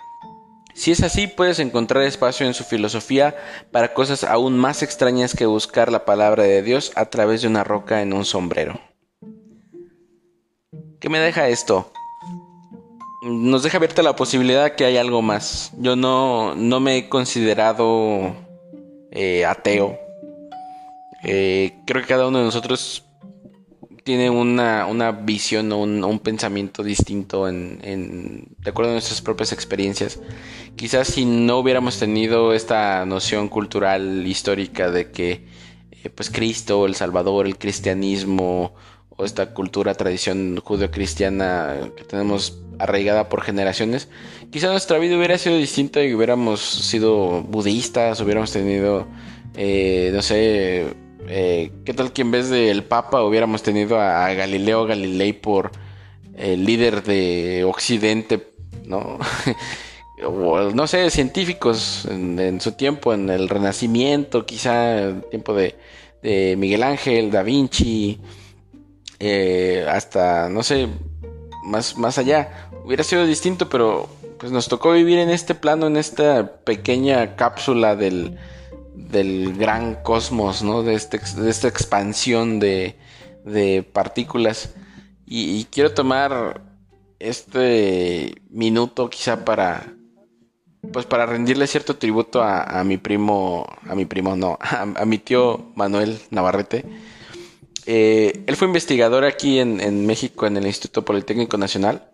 Si 0.76 0.90
es 0.92 1.02
así, 1.02 1.26
puedes 1.26 1.58
encontrar 1.58 2.04
espacio 2.04 2.46
en 2.46 2.52
su 2.52 2.62
filosofía 2.62 3.34
para 3.72 3.94
cosas 3.94 4.24
aún 4.24 4.58
más 4.58 4.82
extrañas 4.82 5.34
que 5.34 5.46
buscar 5.46 5.90
la 5.90 6.04
palabra 6.04 6.42
de 6.42 6.62
Dios 6.62 6.92
a 6.96 7.06
través 7.06 7.40
de 7.40 7.48
una 7.48 7.64
roca 7.64 8.02
en 8.02 8.12
un 8.12 8.26
sombrero. 8.26 8.78
¿Qué 11.00 11.08
me 11.08 11.18
deja 11.18 11.48
esto? 11.48 11.90
Nos 13.22 13.62
deja 13.62 13.78
abierta 13.78 14.02
la 14.02 14.16
posibilidad 14.16 14.74
que 14.74 14.84
hay 14.84 14.98
algo 14.98 15.22
más. 15.22 15.72
Yo 15.78 15.96
no, 15.96 16.54
no 16.54 16.78
me 16.78 16.98
he 16.98 17.08
considerado 17.08 18.36
eh, 19.12 19.46
ateo. 19.46 19.98
Eh, 21.24 21.72
creo 21.86 22.02
que 22.02 22.08
cada 22.08 22.28
uno 22.28 22.38
de 22.38 22.44
nosotros 22.44 23.05
tiene 24.06 24.30
una, 24.30 24.86
una 24.86 25.10
visión 25.10 25.72
o 25.72 25.78
un, 25.78 26.20
pensamiento 26.20 26.84
distinto 26.84 27.48
en, 27.48 28.46
de 28.56 28.70
acuerdo 28.70 28.92
a 28.92 28.94
nuestras 28.94 29.20
propias 29.20 29.50
experiencias. 29.50 30.20
Quizás 30.76 31.08
si 31.08 31.24
no 31.24 31.58
hubiéramos 31.58 31.98
tenido 31.98 32.54
esta 32.54 33.04
noción 33.04 33.48
cultural 33.48 34.24
histórica 34.24 34.92
de 34.92 35.10
que 35.10 35.46
eh, 35.90 36.08
pues 36.08 36.30
Cristo, 36.30 36.86
el 36.86 36.94
Salvador, 36.94 37.46
el 37.46 37.58
cristianismo 37.58 38.76
o 39.08 39.24
esta 39.24 39.52
cultura, 39.52 39.92
tradición 39.94 40.56
judio-cristiana 40.62 41.90
que 41.96 42.04
tenemos 42.04 42.60
arraigada 42.78 43.28
por 43.28 43.42
generaciones, 43.42 44.08
quizá 44.52 44.68
nuestra 44.68 44.98
vida 44.98 45.16
hubiera 45.16 45.36
sido 45.36 45.58
distinta 45.58 46.04
y 46.04 46.14
hubiéramos 46.14 46.60
sido 46.60 47.42
budistas, 47.42 48.20
hubiéramos 48.20 48.52
tenido, 48.52 49.08
eh, 49.56 50.12
no 50.14 50.22
sé, 50.22 50.94
eh, 51.28 51.72
¿qué 51.84 51.94
tal 51.94 52.12
que 52.12 52.22
en 52.22 52.30
vez 52.30 52.50
del 52.50 52.84
Papa 52.84 53.22
hubiéramos 53.22 53.62
tenido 53.62 54.00
a, 54.00 54.32
Galileo 54.34 54.86
Galilei 54.86 55.32
por 55.32 55.72
el 56.36 56.64
líder 56.64 57.02
de 57.02 57.64
Occidente, 57.64 58.52
¿no? 58.84 59.18
no 60.74 60.86
sé, 60.86 61.10
científicos 61.10 62.06
en, 62.10 62.60
su 62.60 62.72
tiempo, 62.72 63.12
en 63.12 63.30
el 63.30 63.48
Renacimiento, 63.48 64.46
quizá 64.46 64.98
el 65.00 65.22
tiempo 65.24 65.54
de, 65.54 65.76
de 66.22 66.56
Miguel 66.56 66.82
Ángel, 66.82 67.30
Da 67.30 67.42
Vinci, 67.42 68.20
eh, 69.18 69.86
hasta, 69.88 70.48
no 70.48 70.62
sé, 70.62 70.88
más, 71.64 71.96
más 71.96 72.18
allá. 72.18 72.68
Hubiera 72.84 73.04
sido 73.04 73.26
distinto, 73.26 73.68
pero 73.68 74.08
pues 74.38 74.52
nos 74.52 74.68
tocó 74.68 74.92
vivir 74.92 75.18
en 75.18 75.30
este 75.30 75.54
plano, 75.54 75.86
en 75.86 75.96
esta 75.96 76.58
pequeña 76.64 77.36
cápsula 77.36 77.96
del, 77.96 78.38
del 78.96 79.56
gran 79.56 80.02
cosmos, 80.02 80.62
¿no? 80.62 80.82
De, 80.82 80.94
este, 80.94 81.20
esta 81.46 81.68
expansión 81.68 82.58
de, 82.58 82.96
de 83.44 83.82
partículas. 83.82 84.74
Y, 85.26 85.64
quiero 85.64 85.92
tomar 85.92 86.62
este 87.18 88.42
minuto 88.50 89.08
quizá 89.10 89.44
para 89.44 89.92
pues 90.92 91.04
para 91.04 91.26
rendirle 91.26 91.66
cierto 91.66 91.96
tributo 91.96 92.42
a, 92.42 92.84
mi 92.84 92.96
primo 92.96 93.66
a 93.88 93.94
mi 93.96 94.04
primo 94.04 94.36
no 94.36 94.56
a, 94.60 95.04
mi 95.04 95.18
tío 95.18 95.72
Manuel 95.74 96.20
Navarrete 96.30 96.84
eh, 97.86 98.44
él 98.46 98.56
fue 98.56 98.66
investigador 98.66 99.24
aquí 99.24 99.60
en, 99.60 100.06
México 100.06 100.46
en 100.46 100.56
el 100.56 100.66
Instituto 100.66 101.04
Politécnico 101.04 101.56
Nacional. 101.56 102.10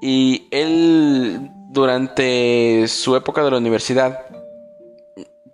Y 0.00 0.48
él, 0.50 1.50
durante 1.70 2.88
su 2.88 3.14
época 3.14 3.44
de 3.44 3.52
la 3.52 3.58
universidad, 3.58 4.26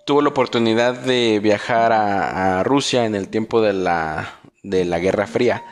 tuvo 0.08 0.22
la 0.22 0.30
oportunidad 0.30 0.94
de 0.94 1.38
viajar 1.38 1.92
a, 1.92 2.64
Rusia 2.64 3.04
en 3.04 3.14
el 3.14 3.28
tiempo 3.28 3.60
de 3.60 3.74
la, 3.74 4.40
de 4.62 4.84
la 4.86 4.98
Guerra 4.98 5.26
Fría. 5.26 5.62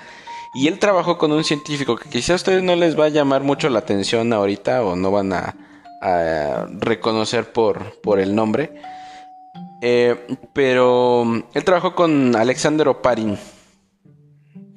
Y 0.54 0.68
él 0.68 0.78
trabajó 0.78 1.16
con 1.16 1.32
un 1.32 1.42
científico 1.42 1.96
que 1.96 2.08
quizá 2.10 2.34
a 2.34 2.36
ustedes 2.36 2.62
no 2.62 2.76
les 2.76 3.00
va 3.00 3.06
a 3.06 3.08
llamar 3.08 3.42
mucho 3.42 3.70
la 3.70 3.78
atención 3.78 4.32
ahorita 4.32 4.84
o 4.84 4.94
no 4.94 5.10
van 5.10 5.32
a, 5.32 5.56
reconocer 6.78 7.52
por, 7.52 8.00
por 8.00 8.20
el 8.20 8.32
nombre 8.36 8.70
eh, 9.82 10.16
pero 10.52 11.24
él 11.52 11.64
trabajó 11.64 11.94
con 11.94 12.36
Alexander 12.36 12.88
Oparin. 12.88 13.38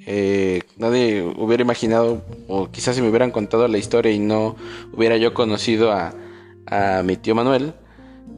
Eh, 0.06 0.62
nadie 0.78 1.22
hubiera 1.22 1.62
imaginado, 1.62 2.24
o 2.48 2.70
quizás 2.72 2.96
si 2.96 3.02
me 3.02 3.10
hubieran 3.10 3.32
contado 3.32 3.68
la 3.68 3.78
historia 3.78 4.12
y 4.12 4.20
no 4.20 4.56
hubiera 4.94 5.18
yo 5.18 5.34
conocido 5.34 5.92
a, 5.92 6.14
mi 7.04 7.18
tío 7.18 7.34
Manuel, 7.34 7.74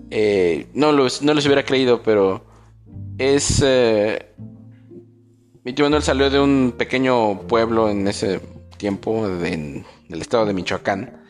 eh, 0.09 0.67
no, 0.73 0.91
los, 0.91 1.21
no 1.21 1.33
les 1.33 1.45
hubiera 1.45 1.63
creído, 1.63 2.01
pero 2.03 2.45
es... 3.17 3.63
mi 5.63 5.73
tío 5.73 6.01
salió 6.01 6.29
de 6.29 6.39
un 6.39 6.73
pequeño 6.77 7.41
pueblo 7.47 7.89
en 7.89 8.07
ese 8.07 8.41
tiempo, 8.77 9.27
en 9.27 9.85
el 10.09 10.21
estado 10.21 10.45
de 10.45 10.53
Michoacán, 10.53 11.23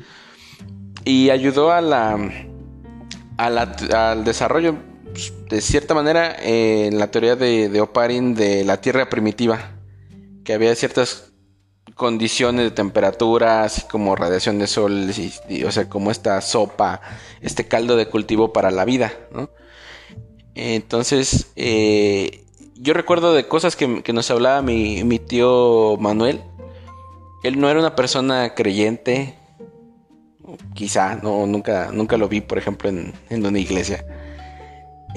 y 1.03 1.30
ayudó 1.30 1.72
a 1.72 1.82
la, 1.82 2.18
al 3.38 4.24
desarrollo 4.24 4.76
pues, 5.12 5.34
de 5.49 5.62
cierta 5.62 5.93
manera, 5.93 6.36
en 6.41 6.97
la 6.97 7.12
teoría 7.12 7.36
de, 7.36 7.82
Oparin 7.82 8.34
de 8.34 8.64
la 8.64 8.80
Tierra 8.80 9.09
primitiva, 9.09 9.59
que 10.43 10.53
había 10.53 10.74
ciertas 10.76 11.30
condiciones 11.95 12.65
de 12.65 12.71
temperatura, 12.71 13.63
así 13.63 13.83
como 13.83 14.15
radiación 14.15 14.59
de 14.59 14.67
sol, 14.67 15.11
o 15.65 15.71
sea, 15.71 15.89
como 15.89 16.11
esta 16.11 16.39
sopa, 16.41 17.01
este 17.41 17.67
caldo 17.67 17.95
de 17.95 18.07
cultivo 18.07 18.53
para 18.53 18.71
la 18.71 18.85
vida, 18.85 19.13
Entonces, 20.55 21.51
eh, 21.55 22.43
yo 22.75 22.93
recuerdo 22.93 23.33
de 23.33 23.47
cosas 23.47 23.75
que, 23.75 23.87
nos 24.13 24.31
hablaba 24.31 24.61
mi, 24.61 25.19
tío 25.19 25.97
Manuel. 25.99 26.41
Él 27.43 27.59
no 27.59 27.69
era 27.69 27.79
una 27.79 27.95
persona 27.95 28.53
creyente, 28.53 29.35
quizá, 30.75 31.15
no, 31.15 31.45
nunca, 31.47 31.91
nunca 31.91 32.17
lo 32.17 32.27
vi, 32.27 32.41
por 32.41 32.57
ejemplo, 32.57 32.89
en, 32.89 33.13
en 33.29 33.45
una 33.45 33.59
iglesia. 33.59 34.05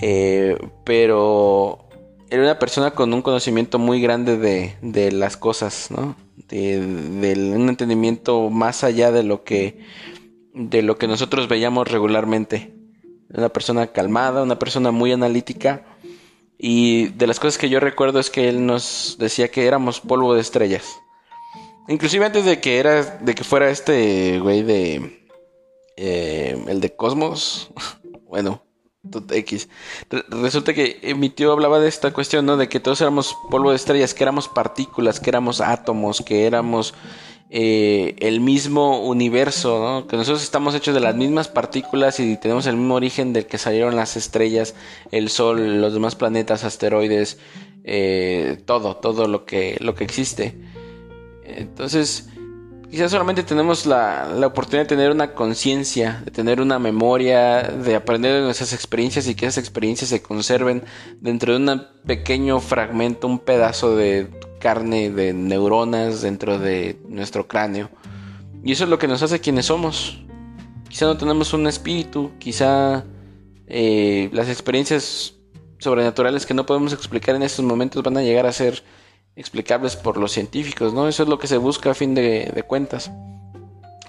Eh, 0.00 0.56
pero 0.84 1.84
era 2.30 2.42
una 2.42 2.58
persona 2.58 2.90
con 2.92 3.12
un 3.12 3.22
conocimiento 3.22 3.78
muy 3.78 4.00
grande 4.00 4.36
de, 4.80 5.12
las 5.12 5.36
cosas, 5.36 5.90
¿no? 5.90 6.16
De, 6.48 6.78
un 6.78 7.68
entendimiento 7.68 8.50
más 8.50 8.84
allá 8.84 9.10
de 9.10 9.22
lo 9.22 9.44
que 9.44 9.80
de 10.52 10.82
lo 10.82 10.96
que 10.98 11.08
nosotros 11.08 11.48
veíamos 11.48 11.90
regularmente. 11.90 12.72
Una 13.28 13.48
persona 13.48 13.88
calmada, 13.88 14.42
una 14.42 14.58
persona 14.58 14.92
muy 14.92 15.10
analítica. 15.10 15.84
Y 16.56 17.08
de 17.08 17.26
las 17.26 17.40
cosas 17.40 17.58
que 17.58 17.68
yo 17.68 17.80
recuerdo 17.80 18.20
es 18.20 18.30
que 18.30 18.48
él 18.48 18.64
nos 18.64 19.16
decía 19.18 19.50
que 19.50 19.66
éramos 19.66 20.00
polvo 20.00 20.34
de 20.34 20.40
estrellas. 20.40 20.84
Inclusive 21.88 22.24
antes 22.24 22.44
de 22.44 22.60
que 22.60 22.78
era, 22.78 23.02
de 23.02 23.34
que 23.34 23.44
fuera 23.44 23.68
este 23.68 24.38
güey 24.38 24.62
de 24.62 25.24
eh, 25.96 26.56
el 26.68 26.80
de 26.80 26.94
Cosmos. 26.94 27.70
bueno, 28.28 28.63
Resulta 30.30 30.72
que 30.72 31.14
mi 31.16 31.28
tío 31.28 31.52
hablaba 31.52 31.78
de 31.78 31.88
esta 31.88 32.12
cuestión, 32.12 32.46
¿no? 32.46 32.56
De 32.56 32.68
que 32.68 32.80
todos 32.80 33.00
éramos 33.00 33.36
polvo 33.50 33.70
de 33.70 33.76
estrellas, 33.76 34.14
que 34.14 34.24
éramos 34.24 34.48
partículas, 34.48 35.20
que 35.20 35.30
éramos 35.30 35.60
átomos, 35.60 36.22
que 36.22 36.46
éramos 36.46 36.94
eh, 37.50 38.16
el 38.20 38.40
mismo 38.40 39.00
universo, 39.02 39.78
¿no? 39.78 40.06
Que 40.06 40.16
nosotros 40.16 40.42
estamos 40.42 40.74
hechos 40.74 40.94
de 40.94 41.00
las 41.00 41.14
mismas 41.14 41.48
partículas 41.48 42.18
y 42.18 42.36
tenemos 42.38 42.66
el 42.66 42.76
mismo 42.76 42.94
origen 42.94 43.32
del 43.32 43.46
que 43.46 43.58
salieron 43.58 43.94
las 43.94 44.16
estrellas, 44.16 44.74
el 45.12 45.28
Sol, 45.28 45.80
los 45.80 45.92
demás 45.92 46.16
planetas, 46.16 46.64
asteroides, 46.64 47.38
eh, 47.84 48.58
todo, 48.64 48.96
todo 48.96 49.28
lo 49.28 49.44
que, 49.44 49.76
lo 49.80 49.94
que 49.94 50.04
existe. 50.04 50.58
Entonces, 51.44 52.30
quizás 52.94 53.10
solamente 53.10 53.42
tenemos 53.42 53.86
la, 53.86 54.28
oportunidad 54.46 54.84
de 54.84 54.88
tener 54.88 55.10
una 55.10 55.32
conciencia, 55.32 56.22
de 56.24 56.30
tener 56.30 56.60
una 56.60 56.78
memoria, 56.78 57.62
de 57.62 57.96
aprender 57.96 58.34
de 58.34 58.42
nuestras 58.42 58.72
experiencias 58.72 59.26
y 59.26 59.34
que 59.34 59.46
esas 59.46 59.58
experiencias 59.58 60.10
se 60.10 60.22
conserven 60.22 60.84
dentro 61.20 61.52
de 61.52 61.58
un 61.58 61.86
pequeño 62.06 62.60
fragmento, 62.60 63.26
un 63.26 63.40
pedazo 63.40 63.96
de 63.96 64.30
carne, 64.60 65.10
de 65.10 65.32
neuronas 65.32 66.22
dentro 66.22 66.60
de 66.60 67.00
nuestro 67.08 67.48
cráneo. 67.48 67.90
Y 68.62 68.70
eso 68.70 68.84
es 68.84 68.90
lo 68.90 69.00
que 69.00 69.08
nos 69.08 69.24
hace 69.24 69.40
quienes 69.40 69.66
somos. 69.66 70.22
Quizá 70.88 71.06
no 71.06 71.16
tenemos 71.16 71.52
un 71.52 71.66
espíritu, 71.66 72.30
quizá 72.38 73.04
eh, 73.66 74.30
las 74.32 74.48
experiencias 74.48 75.34
sobrenaturales 75.78 76.46
que 76.46 76.54
no 76.54 76.64
podemos 76.64 76.92
explicar 76.92 77.34
en 77.34 77.42
estos 77.42 77.64
momentos 77.64 78.04
van 78.04 78.18
a 78.18 78.22
llegar 78.22 78.46
a 78.46 78.52
ser 78.52 78.84
explicables 79.36 79.96
por 79.96 80.16
los 80.16 80.32
científicos, 80.32 80.94
¿no? 80.94 81.08
Eso 81.08 81.24
es 81.24 81.28
lo 81.28 81.38
que 81.38 81.46
se 81.46 81.56
busca 81.56 81.90
a 81.90 81.94
fin 81.94 82.14
de, 82.14 82.64
cuentas. 82.66 83.10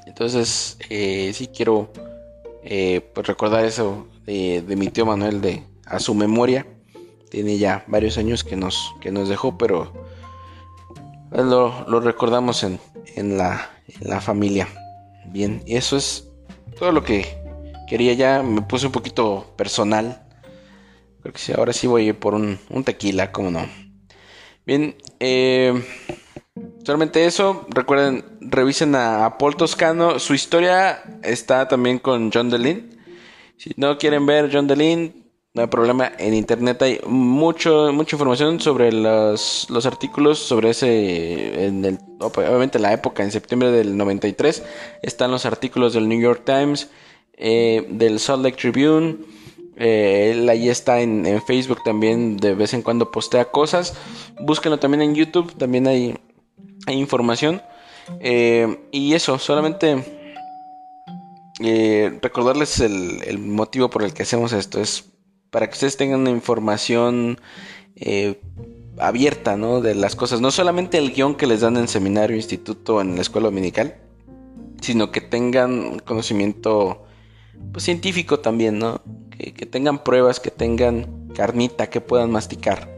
Entonces, 0.06 0.78
eh, 0.90 1.32
sí 1.34 1.48
quiero 1.48 1.92
eh, 2.64 3.02
pues 3.14 3.28
recordar 3.28 3.66
eso 3.66 4.08
de, 4.26 4.64
mi 4.78 4.88
tío 4.88 5.06
Manuel 5.06 5.42
de 5.42 5.64
a 5.86 6.00
su 6.00 6.14
memoria. 6.14 6.66
Tiene 7.30 7.58
ya 7.58 7.84
varios 7.88 8.18
años 8.18 8.44
que 8.44 8.56
nos, 8.56 8.94
que 9.02 9.12
nos 9.12 9.28
dejó, 9.28 9.58
pero 9.58 9.92
lo, 11.32 11.86
lo 11.90 12.00
recordamos 12.00 12.64
en, 12.64 12.80
en, 13.16 13.38
la, 13.38 13.70
la 14.00 14.22
familia. 14.22 14.68
Bien, 15.28 15.64
y 15.66 15.76
eso 15.76 15.98
es 15.98 16.30
todo 16.78 16.92
lo 16.92 17.04
que 17.04 17.38
quería 17.90 18.14
ya. 18.14 18.44
Me 18.44 18.62
puse 18.62 18.86
un 18.86 18.92
poquito 18.92 19.54
personal. 19.58 20.22
Creo 21.22 21.34
que 21.34 21.40
sí, 21.40 21.52
ahora 21.52 21.74
sí 21.74 21.88
voy 21.88 22.14
por 22.14 22.36
un, 22.36 22.60
un 22.70 22.84
tequila, 22.84 23.32
como 23.32 23.50
no. 23.50 23.68
Bien, 24.66 24.96
eh, 25.20 25.74
solamente 26.84 27.26
eso. 27.26 27.66
Recuerden, 27.70 28.26
revisen 28.42 28.96
a, 28.96 29.38
Paul 29.38 29.56
Toscano. 29.56 30.20
Su 30.20 30.34
historia 30.34 31.04
está 31.24 31.68
también 31.68 32.00
con 32.00 32.32
John 32.34 32.50
DeLean. 32.50 32.90
Si 33.58 33.72
no 33.78 33.98
quieren 33.98 34.26
ver 34.26 34.50
John 34.52 34.68
DeLean, 34.68 35.26
no 35.54 35.62
hay 35.62 35.68
problema. 35.68 36.12
En 36.20 36.34
internet 36.34 36.82
hay 36.82 37.00
mucho, 37.08 37.92
mucha 37.94 38.16
información 38.16 38.60
sobre 38.60 38.92
los, 38.92 39.68
los 39.70 39.86
artículos 39.86 40.40
sobre 40.40 40.72
ese. 40.72 41.66
En 41.66 41.86
el, 41.86 41.98
obviamente, 42.20 42.78
la 42.78 42.92
época, 42.92 43.24
en 43.24 43.32
septiembre 43.32 43.72
del 43.72 43.96
93, 43.96 44.64
están 45.02 45.32
los 45.32 45.46
artículos 45.46 45.94
del 45.94 46.10
New 46.10 46.20
York 46.20 46.44
Times, 46.46 46.90
eh, 47.38 47.88
del 47.90 48.20
Salt 48.20 48.44
Lake 48.44 48.58
Tribune. 48.58 49.18
Eh, 49.78 50.32
él 50.32 50.48
ahí 50.50 50.70
está 50.70 51.02
en, 51.02 51.26
Facebook 51.46 51.84
también, 51.84 52.38
de 52.38 52.56
vez 52.56 52.74
en 52.74 52.82
cuando 52.82 53.12
postea 53.12 53.46
cosas. 53.46 53.94
Búsquenlo 54.40 54.80
también 54.80 55.02
en 55.02 55.16
YouTube, 55.16 55.54
también 55.58 55.88
hay, 55.88 56.18
hay 56.88 56.98
información. 56.98 57.62
Eh, 58.20 58.88
y 58.92 59.14
eso, 59.14 59.40
solamente 59.40 60.04
eh, 61.60 62.20
recordarles 62.22 62.80
el, 62.80 63.40
motivo 63.40 63.90
por 63.90 64.04
el 64.04 64.14
que 64.14 64.24
hacemos 64.24 64.54
esto. 64.54 64.82
Es 64.82 65.12
para 65.50 65.68
que 65.68 65.74
ustedes 65.74 65.98
tengan 65.98 66.22
una 66.22 66.32
información 66.32 67.40
abierta, 68.98 69.56
¿no? 69.58 69.82
De 69.82 69.96
las 69.96 70.16
cosas. 70.16 70.42
No 70.42 70.52
solamente 70.52 70.98
el 70.98 71.14
guion 71.14 71.36
que 71.36 71.48
les 71.48 71.62
dan 71.62 71.78
en 71.78 71.88
seminario, 71.88 72.36
instituto, 72.36 73.02
en 73.02 73.16
la 73.16 73.22
escuela 73.22 73.48
dominical, 73.48 73.96
sino 74.82 75.12
que 75.12 75.22
tengan 75.22 76.00
conocimiento 76.00 77.06
pues, 77.72 77.84
científico 77.84 78.40
también, 78.40 78.80
¿no? 78.80 79.02
Que, 79.38 79.66
tengan 79.66 80.04
pruebas, 80.04 80.40
que 80.40 80.52
tengan 80.52 81.30
carnita, 81.36 81.88
que 81.88 82.02
puedan 82.02 82.32
masticar. 82.32 82.90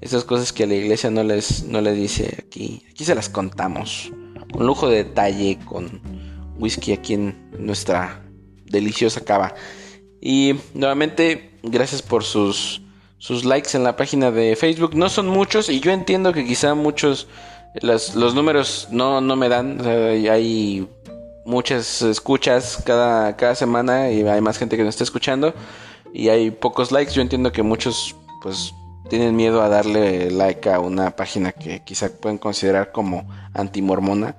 Esas 0.00 0.24
cosas 0.24 0.52
que 0.52 0.66
la 0.66 0.74
iglesia 0.74 1.10
no 1.10 1.22
les, 1.22 1.64
no 1.64 1.80
les 1.80 1.96
dice 1.96 2.44
aquí. 2.46 2.84
Aquí 2.90 3.04
se 3.04 3.14
las 3.14 3.28
contamos. 3.28 4.12
Con 4.52 4.66
lujo 4.66 4.88
de 4.88 5.04
detalle, 5.04 5.58
con 5.64 6.00
whisky 6.58 6.92
aquí 6.92 7.14
en 7.14 7.50
nuestra 7.58 8.24
deliciosa 8.66 9.20
cava. 9.22 9.54
Y 10.20 10.54
nuevamente, 10.74 11.58
gracias 11.62 12.02
por 12.02 12.24
sus, 12.24 12.82
sus 13.18 13.44
likes 13.44 13.76
en 13.76 13.84
la 13.84 13.96
página 13.96 14.30
de 14.30 14.56
Facebook. 14.56 14.94
No 14.94 15.08
son 15.08 15.28
muchos 15.28 15.68
y 15.68 15.80
yo 15.80 15.92
entiendo 15.92 16.32
que 16.32 16.44
quizá 16.44 16.74
muchos, 16.74 17.28
los 17.82 18.34
números 18.34 18.88
no, 18.90 19.20
no 19.20 19.36
me 19.36 19.48
dan. 19.48 19.80
hay 19.86 20.86
muchas 21.44 22.02
escuchas 22.02 22.82
cada, 22.84 23.36
cada 23.36 23.54
semana 23.54 24.10
y 24.10 24.22
hay 24.26 24.40
más 24.40 24.58
gente 24.58 24.76
que 24.76 24.84
nos 24.84 24.94
está 24.94 25.04
escuchando 25.04 25.54
y 26.12 26.28
hay 26.28 26.50
pocos 26.50 26.92
likes. 26.92 27.12
Yo 27.12 27.22
entiendo 27.22 27.52
que 27.52 27.62
muchos 27.62 28.14
pues 28.42 28.72
tienen 29.08 29.36
miedo 29.36 29.62
a 29.62 29.68
darle 29.68 30.30
like 30.30 30.68
a 30.70 30.80
una 30.80 31.14
página 31.14 31.52
que 31.52 31.82
quizá 31.84 32.08
pueden 32.08 32.38
considerar 32.38 32.92
como 32.92 33.28
antimormona. 33.52 34.36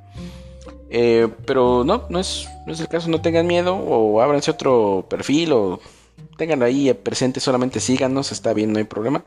Eh, 0.90 1.28
pero 1.46 1.84
no, 1.84 2.06
no 2.10 2.20
es, 2.20 2.48
no 2.66 2.74
es 2.74 2.80
el 2.80 2.88
caso, 2.88 3.10
no 3.10 3.22
tengan 3.22 3.48
miedo 3.48 3.76
o 3.76 4.22
ábranse 4.22 4.52
otro 4.52 5.06
perfil 5.10 5.52
o 5.52 5.80
tenganlo 6.38 6.66
ahí 6.66 6.94
presente, 6.94 7.40
solamente 7.40 7.80
síganos, 7.80 8.32
está 8.32 8.54
bien, 8.54 8.72
no 8.72 8.78
hay 8.78 8.86
problema. 8.86 9.24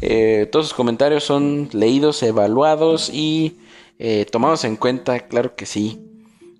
Eh, 0.00 0.48
todos 0.50 0.66
sus 0.66 0.74
comentarios 0.74 1.24
son 1.24 1.68
leídos, 1.72 2.22
evaluados 2.22 3.10
y 3.10 3.58
eh, 3.98 4.26
tomados 4.30 4.64
en 4.64 4.76
cuenta, 4.76 5.20
claro 5.20 5.56
que 5.56 5.66
sí. 5.66 6.07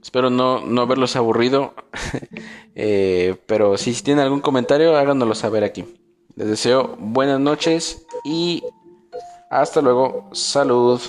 Espero 0.02 0.30
no, 0.30 0.60
no 0.60 0.82
haberlos 0.82 1.16
aburrido, 1.16 1.74
pero 3.46 3.76
si 3.76 3.92
tienen 4.02 4.24
algún 4.24 4.40
comentario, 4.40 4.96
háganoslo 4.96 5.34
saber 5.34 5.64
aquí. 5.64 5.84
Les 6.36 6.48
deseo 6.48 6.96
buenas 6.98 7.40
noches 7.40 8.06
y 8.24 8.62
hasta 9.50 9.80
luego. 9.80 10.28
Salud. 10.32 11.00